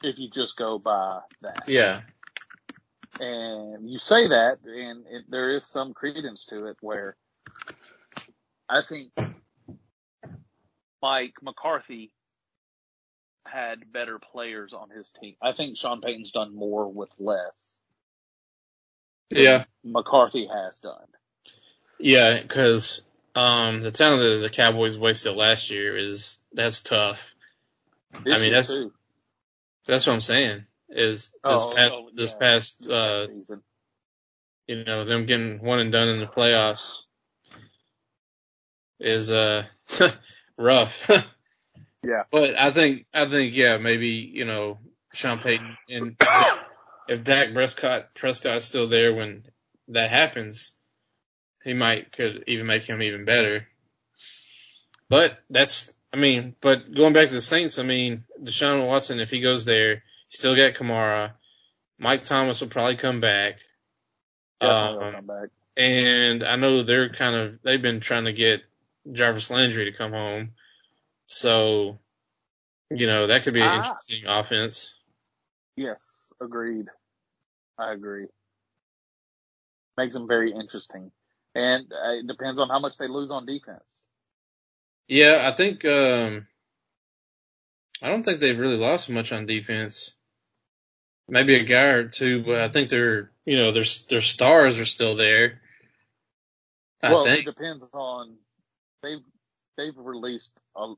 If 0.03 0.18
you 0.18 0.28
just 0.30 0.57
go 0.57 0.78
by 0.78 1.20
that, 1.42 1.68
yeah. 1.68 2.03
And 3.18 3.88
you 3.88 3.99
say 3.99 4.28
that, 4.28 4.59
and 4.64 5.07
it, 5.11 5.24
there 5.28 5.57
is 5.57 5.66
some 5.66 5.94
credence 5.94 6.44
to 6.47 6.66
it 6.66 6.76
where 6.80 7.16
I 8.68 8.82
think 8.82 9.12
Mike 11.01 11.34
McCarthy 11.40 12.12
had 13.47 13.92
better 13.92 14.18
players 14.18 14.72
on 14.74 14.90
his 14.90 15.11
team. 15.12 15.36
I 15.40 15.53
think 15.53 15.76
Sean 15.76 16.01
Payton's 16.01 16.32
done 16.32 16.55
more 16.55 16.92
with 16.92 17.11
less. 17.18 17.80
Yeah. 19.31 19.64
McCarthy 19.85 20.49
has 20.53 20.79
done. 20.79 21.07
Yeah, 21.99 22.41
because 22.41 23.03
um, 23.35 23.83
the 23.83 23.91
talent 23.91 24.22
that 24.22 24.43
the 24.43 24.55
Cowboys 24.55 24.99
wasted 24.99 25.37
last 25.37 25.70
year 25.70 25.97
is 25.97 26.39
that's 26.53 26.81
tough. 26.81 27.35
This 28.24 28.37
I 28.37 28.41
mean, 28.41 28.53
that's 28.53 28.70
too. 28.70 28.93
that's 29.87 30.07
what 30.07 30.14
I'm 30.14 30.20
saying. 30.20 30.64
Is 30.89 31.24
this 31.27 31.33
oh, 31.45 31.74
past 31.74 31.93
oh, 31.95 32.01
yeah. 32.05 32.11
this 32.14 32.33
past 32.33 32.87
uh, 32.87 33.27
season. 33.27 33.62
you 34.66 34.85
know 34.85 35.05
them 35.05 35.27
getting 35.27 35.62
one 35.62 35.81
and 35.81 35.93
done 35.93 36.09
in 36.09 36.20
the 36.20 36.27
playoffs 36.27 37.03
is 39.01 39.31
uh 39.31 39.64
rough. 40.57 41.11
yeah. 42.03 42.22
But 42.31 42.59
I 42.59 42.70
think 42.70 43.07
I 43.12 43.27
think 43.27 43.55
yeah 43.55 43.79
maybe 43.79 44.31
you 44.33 44.45
know 44.45 44.79
Sean 45.12 45.39
Payton 45.39 45.77
and 45.89 46.16
if 47.09 47.25
Dak 47.25 47.53
Prescott 47.53 48.15
Prescott's 48.15 48.65
still 48.65 48.89
there 48.89 49.15
when 49.15 49.45
that 49.89 50.11
happens, 50.11 50.73
he 51.65 51.75
might 51.75 52.13
could 52.13 52.45
even 52.47 52.67
make 52.67 52.85
him 52.85 53.03
even 53.03 53.25
better. 53.25 53.67
But 55.09 55.39
that's 55.51 55.93
I 56.13 56.19
mean, 56.19 56.55
but 56.61 56.95
going 56.95 57.13
back 57.13 57.29
to 57.29 57.35
the 57.35 57.41
Saints, 57.41 57.79
I 57.79 57.83
mean, 57.83 58.25
Deshaun 58.43 58.87
Watson, 58.87 59.21
if 59.21 59.31
he 59.31 59.41
goes 59.41 59.65
there, 59.65 59.95
you 59.95 60.01
still 60.31 60.57
got 60.57 60.75
Kamara. 60.75 61.33
Mike 61.99 62.25
Thomas 62.25 62.61
will 62.61 62.69
probably 62.69 62.97
come 62.97 63.21
back. 63.21 63.59
Um, 64.61 65.13
come 65.15 65.27
back. 65.27 65.49
And 65.77 66.43
I 66.43 66.57
know 66.57 66.83
they're 66.83 67.13
kind 67.13 67.37
of 67.37 67.63
they've 67.63 67.83
been 67.83 68.01
trying 68.01 68.25
to 68.25 68.33
get 68.33 68.61
Jarvis 69.13 69.51
Landry 69.51 69.91
to 69.91 69.97
come 69.97 70.13
home. 70.13 70.53
So, 71.27 71.99
you 72.91 73.07
know, 73.07 73.27
that 73.27 73.43
could 73.43 73.55
be 73.55 73.61
an 73.61 73.69
ah. 73.69 73.77
interesting 73.77 74.23
offense. 74.27 74.99
Yes, 75.77 76.33
agreed. 76.41 76.87
I 77.79 77.93
agree. 77.93 78.27
Makes 79.97 80.14
them 80.14 80.29
very 80.29 80.53
interesting. 80.53 81.11
And 81.55 81.91
uh, 81.93 82.12
it 82.12 82.27
depends 82.27 82.61
on 82.61 82.68
how 82.68 82.79
much 82.79 82.99
they 82.99 83.09
lose 83.09 83.31
on 83.31 83.47
defense. 83.47 83.83
Yeah, 85.09 85.49
I 85.51 85.55
think, 85.55 85.85
um, 85.85 86.47
I 88.03 88.09
don't 88.09 88.22
think 88.22 88.41
they've 88.41 88.59
really 88.59 88.77
lost 88.77 89.09
much 89.09 89.33
on 89.33 89.47
defense. 89.47 90.14
Maybe 91.29 91.57
a 91.57 91.64
guy 91.64 91.85
or 91.85 92.09
two, 92.09 92.43
but 92.45 92.61
I 92.61 92.68
think 92.68 92.89
they're, 92.89 93.31
you 93.45 93.57
know, 93.57 93.72
their, 93.72 93.85
their 94.09 94.20
stars 94.20 94.79
are 94.79 94.85
still 94.85 95.16
there. 95.16 95.61
I 97.03 97.12
well, 97.12 97.24
think. 97.24 97.41
it 97.41 97.45
depends 97.45 97.87
on 97.93 98.37
they've 99.03 99.22
they've 99.77 99.97
released 99.97 100.53
a, 100.77 100.95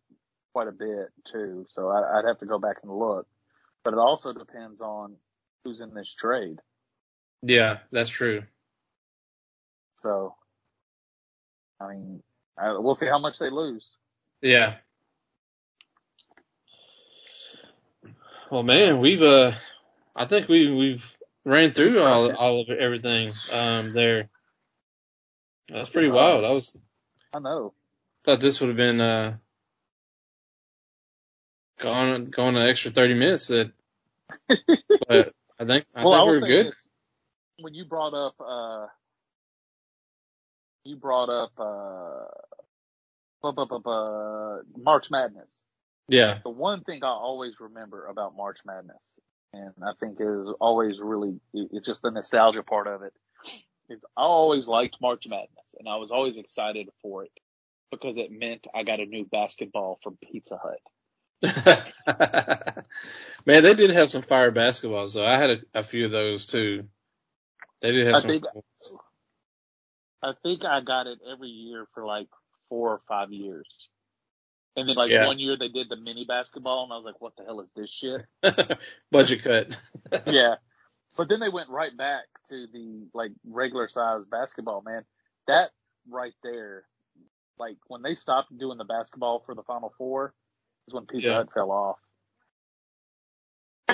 quite 0.53 0.69
a 0.69 0.73
bit 0.73 1.09
too, 1.33 1.67
so 1.71 1.89
I, 1.89 2.19
I'd 2.19 2.25
have 2.27 2.39
to 2.39 2.47
go 2.47 2.59
back 2.59 2.77
and 2.83 2.93
look. 2.93 3.27
But 3.85 3.95
it 3.95 3.99
also 3.99 4.33
depends 4.33 4.81
on 4.81 5.17
who's 5.65 5.81
in 5.81 5.95
this 5.95 6.13
trade. 6.15 6.61
Yeah, 7.43 7.79
that's 7.93 8.09
true. 8.09 8.43
So, 9.97 10.35
I 11.81 11.89
mean, 11.89 12.23
I, 12.57 12.79
we'll 12.79 12.95
see 12.95 13.07
how 13.07 13.19
much 13.19 13.39
they 13.39 13.51
lose. 13.51 13.89
Yeah. 14.41 14.77
Well, 18.51 18.63
man, 18.63 19.01
we've 19.01 19.23
uh, 19.23 19.53
I 20.17 20.25
think 20.27 20.49
we 20.49 20.73
we've 20.73 21.05
ran 21.45 21.73
through 21.73 22.03
all 22.03 22.35
all 22.35 22.61
of 22.63 22.71
everything 22.71 23.33
um 23.53 23.93
there. 23.93 24.31
That's 25.69 25.89
pretty 25.91 26.09
wild. 26.09 26.45
I 26.45 26.51
was. 26.51 26.77
I 27.35 27.41
know. 27.41 27.75
Thought 28.25 28.41
this 28.41 28.61
would 28.61 28.69
have 28.69 28.77
been 28.77 29.01
uh 29.01 29.37
gone 31.79 32.25
going 32.25 32.57
an 32.57 32.69
extra 32.69 32.91
thirty 32.91 33.15
minutes. 33.15 33.49
That, 33.49 33.73
but 34.49 35.35
I 35.59 35.65
think 35.65 35.85
I 35.95 36.05
well, 36.05 36.13
think 36.13 36.21
I 36.21 36.25
we're 36.25 36.41
good. 36.41 36.67
This, 36.69 36.88
when 37.59 37.75
you 37.75 37.85
brought 37.85 38.15
up 38.15 38.35
uh 38.41 38.87
you 40.85 40.97
brought 40.97 41.29
up 41.31 41.53
uh 41.59 42.27
bu- 43.43 43.53
bu- 43.53 43.67
bu- 43.67 43.81
bu- 43.81 44.83
March 44.83 45.11
Madness. 45.11 45.65
Yeah. 46.09 46.39
The 46.45 46.51
one 46.51 46.85
thing 46.85 47.05
I 47.05 47.09
always 47.09 47.61
remember 47.61 48.07
about 48.07 48.37
March 48.37 48.61
Madness 48.67 49.21
and 49.53 49.73
I 49.83 49.93
think 50.01 50.19
is 50.21 50.49
always 50.61 50.99
really 51.01 51.41
it's 51.55 51.87
just 51.87 52.03
the 52.03 52.11
nostalgia 52.11 52.63
part 52.63 52.87
of 52.87 53.03
it. 53.03 53.13
It's, 53.89 54.05
I 54.17 54.23
always 54.23 54.69
liked 54.69 54.97
March 55.01 55.27
Madness, 55.29 55.75
and 55.79 55.89
I 55.89 55.97
was 55.97 56.11
always 56.11 56.37
excited 56.39 56.89
for 57.03 57.25
it 57.25 57.33
because 57.91 58.19
it 58.19 58.31
meant 58.31 58.67
I 58.75 58.83
got 58.85 59.01
a 59.01 59.07
new 59.07 59.25
basketball 59.25 59.99
from 60.03 60.19
Pizza 60.31 60.59
Hut. 60.63 60.81
Man, 63.47 63.63
they 63.63 63.75
did 63.75 63.91
have 63.91 64.11
some 64.11 64.23
fire 64.23 64.53
basketballs 64.53 65.15
though. 65.15 65.27
I 65.27 65.39
had 65.39 65.51
a, 65.51 65.59
a 65.77 65.83
few 65.83 66.07
of 66.07 66.13
those 66.13 66.47
too. 66.47 66.85
They 67.81 67.93
did 67.93 68.07
have 68.07 68.17
I 68.17 68.21
some. 68.21 68.31
think 68.31 68.45
I 70.23 70.33
think 70.43 70.65
I 70.65 70.81
got 70.81 71.07
it 71.07 71.19
every 71.31 71.49
year 71.49 71.87
for 71.95 72.05
like 72.05 72.29
four 72.69 72.91
or 72.93 73.01
five 73.09 73.33
years. 73.33 73.67
And 74.77 74.89
then 74.89 74.97
like 74.97 75.11
Yeah. 75.11 75.27
one 75.27 75.39
year 75.39 75.57
they 75.57 75.69
did 75.69 75.89
the 75.89 75.97
mini 75.97 76.25
basketball 76.25 76.85
and 76.85 76.93
I 76.93 76.97
was 76.97 77.05
like, 77.05 77.21
what 77.21 77.35
the 77.37 77.45
hell 77.45 77.61
is 77.61 77.69
this 77.77 77.91
shit? 77.91 78.25
budget 79.13 79.43
cut. 79.43 79.77
yeah. 80.27 80.57
But 81.17 81.29
then 81.29 81.41
they 81.41 81.49
went 81.49 81.69
right 81.71 81.97
back 81.97 82.25
to 82.49 82.67
the 82.73 83.09
like 83.15 83.33
regular 83.45 83.89
size 83.89 84.27
basketball, 84.27 84.83
man. 84.83 85.05
That 85.47 85.71
right 86.09 86.35
there, 86.43 86.85
like 87.59 87.77
when 87.87 88.03
they 88.03 88.15
stopped 88.15 88.57
doing 88.57 88.79
the 88.79 88.85
basketball 88.85 89.43
for 89.47 89.55
the 89.55 89.63
final 89.63 89.93
four 89.99 90.35
is 90.87 90.95
when 90.95 91.07
Pizza 91.07 91.29
Yeah. 91.29 91.35
Hut 91.39 91.49
fell 91.55 91.71
off. 91.71 91.99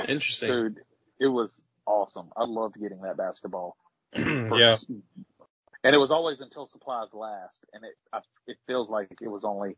Interesting. 0.09 0.49
Dude, 0.51 0.81
it 1.21 1.29
was 1.29 1.65
awesome. 1.87 2.31
I 2.37 2.45
loved 2.45 2.77
getting 2.81 3.03
that 3.03 3.17
basketball. 3.17 3.77
yeah. 4.17 4.79
And 5.85 5.95
it 5.95 5.99
was 5.99 6.11
always 6.11 6.41
until 6.43 6.67
supplies 6.67 7.15
last, 7.15 7.65
and 7.73 7.85
it 7.85 7.95
I, 8.13 8.21
it 8.47 8.59
feels 8.67 8.91
like 8.91 9.11
it 9.23 9.29
was 9.29 9.45
only 9.45 9.77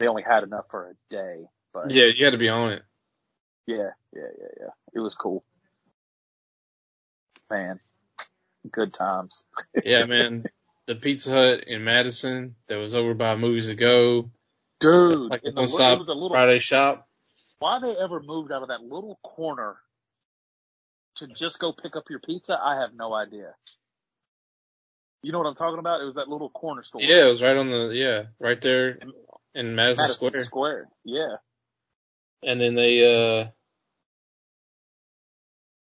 they 0.00 0.08
only 0.08 0.22
had 0.22 0.44
enough 0.44 0.66
for 0.70 0.90
a 0.90 0.94
day. 1.10 1.46
But 1.74 1.88
Yeah, 1.88 2.06
you 2.16 2.24
had 2.24 2.32
to 2.32 2.38
be 2.38 2.48
on 2.50 2.72
it. 2.74 2.82
yeah, 3.66 3.90
yeah, 4.14 4.22
yeah, 4.38 4.48
yeah. 4.60 4.70
It 4.94 5.00
was 5.00 5.14
cool, 5.14 5.44
man. 7.50 7.80
Good 8.72 8.94
times. 8.94 9.44
Yeah, 9.84 10.04
man. 10.06 10.48
The 10.88 10.96
Pizza 10.96 11.30
Hut 11.32 11.64
in 11.66 11.84
Madison 11.84 12.56
that 12.68 12.76
was 12.76 12.94
over 12.94 13.14
by 13.14 13.36
Movies 13.36 13.68
to 13.68 13.76
Go. 13.76 14.30
Dude, 14.80 15.30
like 15.30 15.42
a 15.44 15.50
the, 15.56 15.62
one 15.62 15.66
li- 15.66 15.68
stop 15.68 15.92
it 15.92 15.98
was 15.98 16.08
a 16.08 16.14
little. 16.14 16.30
Friday 16.30 16.60
shop. 16.60 17.08
Why 17.58 17.80
they 17.80 17.96
ever 17.96 18.22
moved 18.22 18.52
out 18.52 18.62
of 18.62 18.68
that 18.68 18.82
little 18.82 19.18
corner 19.24 19.76
to 21.16 21.26
just 21.28 21.58
go 21.58 21.72
pick 21.72 21.96
up 21.96 22.04
your 22.10 22.20
pizza? 22.20 22.58
I 22.60 22.80
have 22.80 22.90
no 22.94 23.14
idea. 23.14 23.54
You 25.22 25.32
know 25.32 25.38
what 25.38 25.46
I'm 25.46 25.54
talking 25.54 25.78
about? 25.78 26.00
It 26.00 26.04
was 26.04 26.16
that 26.16 26.28
little 26.28 26.50
corner 26.50 26.82
store. 26.82 27.00
Yeah, 27.00 27.24
it 27.24 27.28
was 27.28 27.42
right 27.42 27.56
on 27.56 27.70
the 27.70 27.92
yeah, 27.94 28.24
right 28.38 28.60
there 28.60 28.98
in 29.54 29.74
Madison, 29.74 30.02
Madison 30.02 30.08
Square. 30.08 30.44
Square. 30.44 30.88
Yeah. 31.04 31.36
And 32.42 32.60
then 32.60 32.74
they 32.74 33.40
uh 33.40 33.46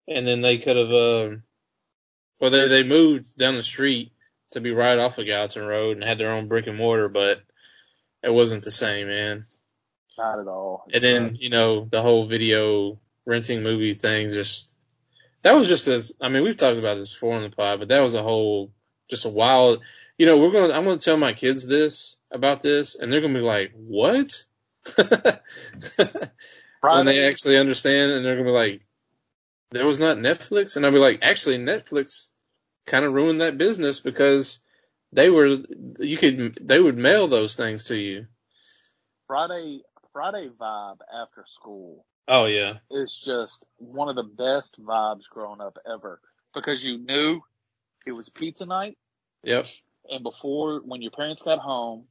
and 0.07 0.25
then 0.25 0.41
they 0.41 0.57
could 0.57 0.77
have 0.77 0.91
um 0.91 1.43
well 2.39 2.49
they 2.49 2.67
they 2.67 2.83
moved 2.83 3.37
down 3.37 3.55
the 3.55 3.61
street 3.61 4.13
to 4.51 4.61
be 4.61 4.71
right 4.71 4.97
off 4.97 5.19
of 5.19 5.27
Gallatin 5.27 5.65
Road 5.65 5.97
and 5.97 6.03
had 6.03 6.17
their 6.17 6.31
own 6.31 6.47
brick 6.47 6.65
and 6.67 6.77
mortar, 6.77 7.07
but 7.07 7.43
it 8.23 8.31
wasn't 8.31 8.63
the 8.63 8.71
same, 8.71 9.07
man. 9.07 9.45
Not 10.17 10.39
at 10.39 10.47
all. 10.47 10.85
And 10.91 11.03
then, 11.03 11.35
you 11.39 11.49
know, 11.49 11.85
the 11.85 12.01
whole 12.01 12.27
video 12.27 12.99
renting 13.25 13.63
movie 13.63 13.93
thing 13.93 14.29
just 14.29 14.73
that 15.41 15.55
was 15.55 15.67
just 15.67 15.87
as 15.87 16.13
I 16.21 16.29
mean, 16.29 16.43
we've 16.43 16.57
talked 16.57 16.77
about 16.77 16.99
this 16.99 17.11
before 17.11 17.35
on 17.35 17.43
the 17.43 17.55
pod, 17.55 17.79
but 17.79 17.89
that 17.89 18.01
was 18.01 18.13
a 18.13 18.23
whole 18.23 18.71
just 19.09 19.25
a 19.25 19.29
wild 19.29 19.81
you 20.19 20.25
know, 20.25 20.37
we're 20.37 20.51
gonna 20.51 20.73
I'm 20.73 20.83
gonna 20.83 20.99
tell 20.99 21.17
my 21.17 21.33
kids 21.33 21.65
this 21.65 22.17
about 22.29 22.61
this 22.61 22.95
and 22.95 23.11
they're 23.11 23.21
gonna 23.21 23.33
be 23.33 23.39
like, 23.39 23.71
What? 23.73 24.43
when 24.95 27.05
they 27.05 27.25
actually 27.25 27.57
understand 27.57 28.11
and 28.11 28.25
they're 28.25 28.35
gonna 28.35 28.49
be 28.49 28.51
like, 28.51 28.81
There 29.71 29.85
was 29.85 29.99
not 29.99 30.17
Netflix 30.17 30.75
and 30.75 30.85
I'll 30.85 30.91
be 30.91 30.99
like, 30.99 31.19
actually 31.21 31.57
Netflix 31.57 32.27
kind 32.85 33.05
of 33.05 33.13
ruined 33.13 33.39
that 33.39 33.57
business 33.57 34.01
because 34.01 34.59
they 35.13 35.29
were 35.29 35.59
you 35.99 36.17
could 36.17 36.59
they 36.61 36.81
would 36.81 36.97
mail 36.97 37.29
those 37.29 37.55
things 37.55 37.85
to 37.85 37.97
you. 37.97 38.27
Friday, 39.25 39.83
Friday 40.11 40.49
vibe 40.49 40.97
after 41.13 41.45
school 41.55 42.05
Oh 42.27 42.45
yeah. 42.45 42.77
It's 42.89 43.19
just 43.19 43.65
one 43.77 44.09
of 44.09 44.15
the 44.15 44.23
best 44.23 44.75
vibes 44.83 45.27
growing 45.29 45.61
up 45.61 45.77
ever 45.91 46.21
because 46.53 46.83
you 46.83 46.97
knew 46.97 47.41
it 48.05 48.11
was 48.11 48.29
pizza 48.29 48.65
night 48.65 48.97
Yep. 49.43 49.67
and 50.09 50.23
before 50.23 50.79
when 50.83 51.01
your 51.01 51.11
parents 51.11 51.41
got 51.41 51.59
home, 51.59 52.05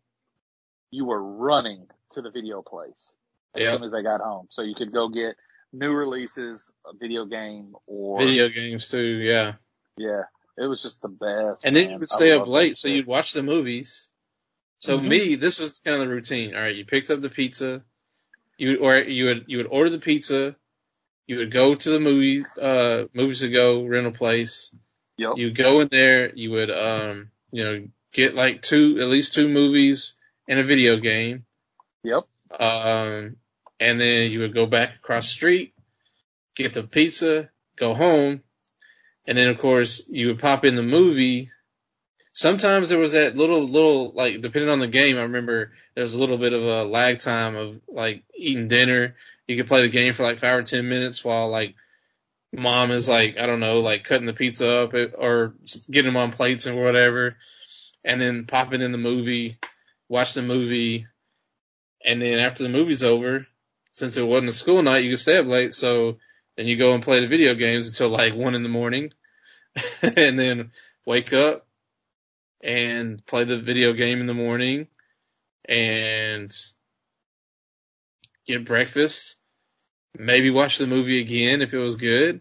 you 0.90 1.04
were 1.04 1.22
running 1.22 1.86
to 2.12 2.22
the 2.22 2.30
video 2.30 2.62
place 2.62 3.12
as 3.54 3.62
Yep. 3.62 3.72
soon 3.74 3.82
as 3.84 3.92
they 3.92 4.02
got 4.02 4.20
home. 4.20 4.46
So 4.50 4.62
you 4.62 4.74
could 4.74 4.92
go 4.92 5.08
get 5.08 5.36
new 5.72 5.92
releases, 5.92 6.70
a 6.86 6.96
video 6.96 7.26
game 7.26 7.74
or 7.86 8.18
Video 8.18 8.48
games 8.48 8.88
too, 8.88 9.00
yeah. 9.00 9.54
yeah. 9.96 10.22
It 10.56 10.66
was 10.66 10.82
just 10.82 11.00
the 11.02 11.08
best. 11.08 11.64
And 11.64 11.76
then 11.76 11.84
man. 11.84 11.92
you 11.92 11.98
would 12.00 12.08
stay 12.08 12.32
up 12.32 12.48
late, 12.48 12.76
so 12.76 12.88
you'd 12.88 13.06
watch 13.06 13.32
the 13.32 13.42
movies. 13.42 14.08
So 14.80 14.98
Mhm. 14.98 15.08
me, 15.08 15.34
this 15.36 15.58
was 15.60 15.78
kind 15.80 16.00
of 16.00 16.08
the 16.08 16.12
routine. 16.14 16.54
All 16.54 16.60
right, 16.60 16.74
you 16.74 16.84
picked 16.84 17.10
up 17.10 17.20
the 17.20 17.30
pizza, 17.30 17.84
you 18.58 18.78
or 18.78 18.98
you 18.98 19.26
would 19.26 19.44
you 19.46 19.58
would 19.58 19.68
order 19.70 19.88
the 19.88 19.98
pizza, 19.98 20.56
you 21.26 21.38
would 21.38 21.52
go 21.52 21.74
to 21.74 21.90
the 21.90 22.00
movie 22.00 22.44
uh 22.60 23.04
movies 23.14 23.40
to 23.40 23.48
go 23.48 23.84
rental 23.84 24.12
place. 24.12 24.74
Yep. 25.16 25.32
You 25.36 25.50
go 25.52 25.80
in 25.80 25.88
there, 25.90 26.34
you 26.34 26.50
would 26.50 26.70
um 26.70 27.30
you 27.50 27.64
know 27.64 27.88
get 28.12 28.34
like 28.34 28.60
two 28.60 28.98
at 29.00 29.08
least 29.08 29.32
two 29.32 29.48
movies 29.48 30.14
and 30.48 30.58
a 30.58 30.64
video 30.64 30.98
game. 30.98 31.44
Yep. 32.02 32.24
Um 32.60 33.36
and 33.80 34.00
then 34.00 34.30
you 34.32 34.40
would 34.40 34.54
go 34.54 34.66
back 34.66 34.96
across 34.96 35.26
the 35.26 35.34
street, 35.34 35.74
get 36.56 36.74
the 36.74 36.82
pizza, 36.82 37.50
go 37.76 37.94
home, 37.94 38.42
and 39.24 39.38
then 39.38 39.48
of 39.48 39.58
course 39.58 40.02
you 40.08 40.28
would 40.28 40.40
pop 40.40 40.64
in 40.64 40.74
the 40.74 40.82
movie. 40.82 41.50
Sometimes 42.38 42.88
there 42.88 43.00
was 43.00 43.12
that 43.12 43.34
little, 43.34 43.64
little, 43.64 44.12
like, 44.12 44.40
depending 44.40 44.70
on 44.70 44.78
the 44.78 44.86
game, 44.86 45.16
I 45.18 45.22
remember 45.22 45.72
there 45.96 46.02
was 46.02 46.14
a 46.14 46.18
little 46.18 46.38
bit 46.38 46.52
of 46.52 46.62
a 46.62 46.84
lag 46.84 47.18
time 47.18 47.56
of, 47.56 47.80
like, 47.88 48.22
eating 48.32 48.68
dinner. 48.68 49.16
You 49.48 49.56
could 49.56 49.66
play 49.66 49.82
the 49.82 49.88
game 49.88 50.14
for 50.14 50.22
like 50.22 50.38
five 50.38 50.56
or 50.56 50.62
ten 50.62 50.88
minutes 50.88 51.24
while, 51.24 51.48
like, 51.48 51.74
mom 52.52 52.92
is, 52.92 53.08
like, 53.08 53.38
I 53.38 53.46
don't 53.46 53.58
know, 53.58 53.80
like, 53.80 54.04
cutting 54.04 54.26
the 54.26 54.34
pizza 54.34 54.70
up 54.70 54.94
or 54.94 55.54
getting 55.90 56.12
them 56.12 56.16
on 56.16 56.30
plates 56.30 56.66
and 56.66 56.80
whatever. 56.80 57.36
And 58.04 58.20
then 58.20 58.46
popping 58.46 58.82
in 58.82 58.92
the 58.92 58.98
movie, 58.98 59.56
watch 60.08 60.34
the 60.34 60.42
movie. 60.42 61.08
And 62.04 62.22
then 62.22 62.38
after 62.38 62.62
the 62.62 62.68
movie's 62.68 63.02
over, 63.02 63.48
since 63.90 64.16
it 64.16 64.22
wasn't 64.22 64.50
a 64.50 64.52
school 64.52 64.84
night, 64.84 65.02
you 65.02 65.10
could 65.10 65.18
stay 65.18 65.38
up 65.38 65.46
late. 65.46 65.74
So 65.74 66.18
then 66.54 66.68
you 66.68 66.78
go 66.78 66.94
and 66.94 67.02
play 67.02 67.18
the 67.18 67.26
video 67.26 67.56
games 67.56 67.88
until 67.88 68.10
like 68.10 68.36
one 68.36 68.54
in 68.54 68.62
the 68.62 68.68
morning 68.68 69.12
and 70.02 70.38
then 70.38 70.70
wake 71.04 71.32
up 71.32 71.67
and 72.62 73.24
play 73.26 73.44
the 73.44 73.58
video 73.58 73.92
game 73.92 74.20
in 74.20 74.26
the 74.26 74.34
morning 74.34 74.88
and 75.68 76.50
get 78.46 78.64
breakfast. 78.64 79.36
Maybe 80.16 80.50
watch 80.50 80.78
the 80.78 80.86
movie 80.86 81.20
again 81.20 81.62
if 81.62 81.72
it 81.74 81.78
was 81.78 81.96
good 81.96 82.40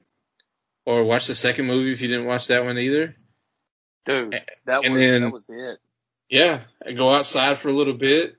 or 0.86 1.03
watch 1.03 1.28
the 1.28 1.36
second 1.36 1.65
movie 1.68 1.91
if 1.91 2.01
you 2.01 2.07
didn't 2.07 2.26
watch 2.26 2.47
that 2.47 2.63
one 2.63 2.78
either. 2.78 3.15
Dude, 4.05 4.32
that 4.65 4.84
And 4.84 4.93
was 4.93 5.01
then- 5.01 5.22
that 5.24 5.32
was 5.34 5.49
it. 5.49 5.80
Yeah, 6.30 6.63
go 6.95 7.13
outside 7.13 7.57
for 7.57 7.70
a 7.70 7.74
little 7.74 7.93
bit, 7.93 8.36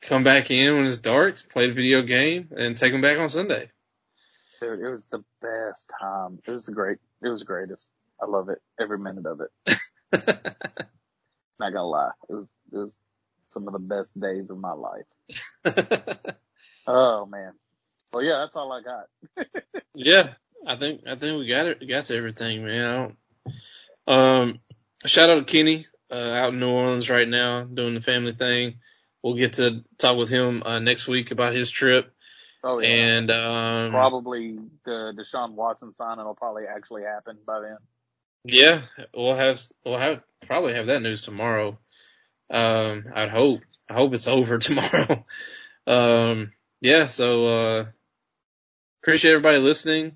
come 0.00 0.22
back 0.22 0.50
in 0.50 0.74
when 0.76 0.86
it's 0.86 0.96
dark, 0.96 1.36
play 1.50 1.66
the 1.66 1.74
video 1.74 2.00
game, 2.00 2.48
and 2.56 2.74
take 2.76 2.92
them 2.92 3.02
back 3.02 3.18
on 3.18 3.28
Sunday. 3.28 3.70
Dude, 4.60 4.80
it 4.80 4.88
was 4.90 5.04
the 5.06 5.22
best 5.42 5.90
time. 6.00 6.38
It 6.46 6.50
was 6.50 6.64
the 6.64 6.72
great. 6.72 6.96
It 7.22 7.28
was 7.28 7.40
the 7.40 7.44
greatest. 7.46 7.90
I 8.22 8.26
love 8.26 8.48
it. 8.48 8.62
Every 8.80 8.98
minute 8.98 9.26
of 9.26 9.40
it. 9.42 9.50
Not 11.60 11.72
gonna 11.72 11.84
lie. 11.84 12.10
It 12.28 12.32
was 12.34 12.46
it 12.72 12.76
was 12.76 12.96
some 13.50 13.66
of 13.66 13.72
the 13.72 13.78
best 13.78 14.18
days 14.18 14.48
of 14.50 14.58
my 14.58 14.72
life. 14.72 15.06
Oh 16.88 17.26
man. 17.26 17.52
Well, 18.12 18.24
yeah, 18.24 18.38
that's 18.38 18.56
all 18.56 18.72
I 18.72 18.80
got. 18.80 19.46
yeah, 19.94 20.30
I 20.66 20.76
think 20.76 21.02
I 21.06 21.16
think 21.16 21.38
we 21.38 21.46
got 21.46 21.66
it. 21.66 21.86
Got 21.86 22.06
to 22.06 22.16
everything, 22.16 22.64
man. 22.64 22.84
I 22.86 22.96
don't. 24.06 24.18
Um, 24.18 24.60
shout 25.04 25.28
out 25.28 25.46
to 25.46 25.52
Kenny 25.52 25.84
uh, 26.10 26.14
out 26.14 26.54
in 26.54 26.60
New 26.60 26.68
Orleans 26.70 27.10
right 27.10 27.28
now 27.28 27.64
doing 27.64 27.94
the 27.94 28.00
family 28.00 28.32
thing. 28.32 28.78
We'll 29.22 29.34
get 29.36 29.54
to 29.54 29.84
talk 29.98 30.16
with 30.16 30.30
him 30.30 30.62
uh, 30.64 30.78
next 30.78 31.06
week 31.08 31.30
about 31.30 31.54
his 31.54 31.70
trip, 31.70 32.10
Oh 32.64 32.78
yeah. 32.78 32.88
and 32.88 33.30
um, 33.30 33.90
probably 33.90 34.58
the 34.86 35.12
Deshaun 35.14 35.52
Watson 35.52 35.92
signing 35.92 36.24
will 36.24 36.34
probably 36.34 36.64
actually 36.66 37.02
happen 37.02 37.36
by 37.46 37.60
then. 37.60 37.76
Yeah, 38.44 38.82
we'll 39.14 39.34
have 39.34 39.60
we'll 39.84 39.98
have 39.98 40.22
probably 40.46 40.74
have 40.74 40.86
that 40.86 41.02
news 41.02 41.22
tomorrow. 41.22 41.78
Um, 42.50 43.04
I'd 43.14 43.30
hope. 43.30 43.60
I 43.88 43.94
hope 43.94 44.14
it's 44.14 44.28
over 44.28 44.58
tomorrow. 44.58 45.24
um, 45.86 46.52
yeah. 46.80 47.06
So 47.06 47.46
uh, 47.46 47.84
appreciate 49.02 49.32
everybody 49.32 49.58
listening. 49.58 50.12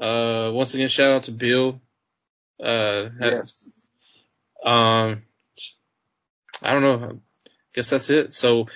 Uh, 0.00 0.50
once 0.52 0.74
again, 0.74 0.88
shout 0.88 1.12
out 1.12 1.22
to 1.24 1.32
Bill. 1.32 1.80
Uh, 2.62 3.08
Yes. 3.20 3.68
um, 4.64 5.22
I 6.62 6.72
don't 6.72 6.82
know. 6.82 7.04
I 7.04 7.50
guess 7.74 7.90
that's 7.90 8.10
it. 8.10 8.34
So, 8.34 8.66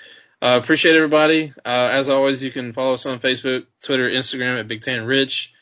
Uh, 0.41 0.59
appreciate 0.61 0.97
everybody. 0.97 1.53
Uh, 1.65 1.89
as 1.93 2.09
always, 2.09 2.43
you 2.43 2.51
can 2.51 2.73
follow 2.73 2.95
us 2.95 3.07
on 3.07 3.21
Facebook, 3.21 3.67
Twitter, 3.83 4.11
Instagram 4.11 4.59
at 4.59 4.67
Big 4.67 4.83
Ten 4.83 5.03
Rich. 5.05 5.53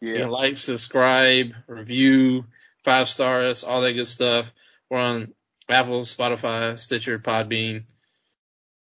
You 0.00 0.18
Yeah. 0.18 0.26
like, 0.26 0.60
subscribe, 0.60 1.54
review, 1.66 2.44
five 2.84 3.08
stars, 3.08 3.64
all 3.64 3.80
that 3.80 3.94
good 3.94 4.06
stuff. 4.06 4.52
We're 4.90 4.98
on 4.98 5.34
Apple, 5.68 6.02
Spotify, 6.02 6.78
Stitcher, 6.78 7.18
Podbean. 7.18 7.84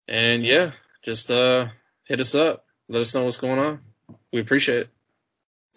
And 0.09 0.45
yeah, 0.45 0.73
just, 1.03 1.31
uh, 1.31 1.69
hit 2.05 2.21
us 2.21 2.35
up. 2.35 2.65
Let 2.89 3.01
us 3.01 3.15
know 3.15 3.25
what's 3.25 3.37
going 3.37 3.59
on. 3.59 3.81
We 4.33 4.41
appreciate 4.41 4.81
it. 4.81 4.89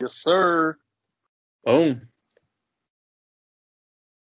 Yes, 0.01 0.13
sir. 0.21 0.77
Boom. 1.63 2.09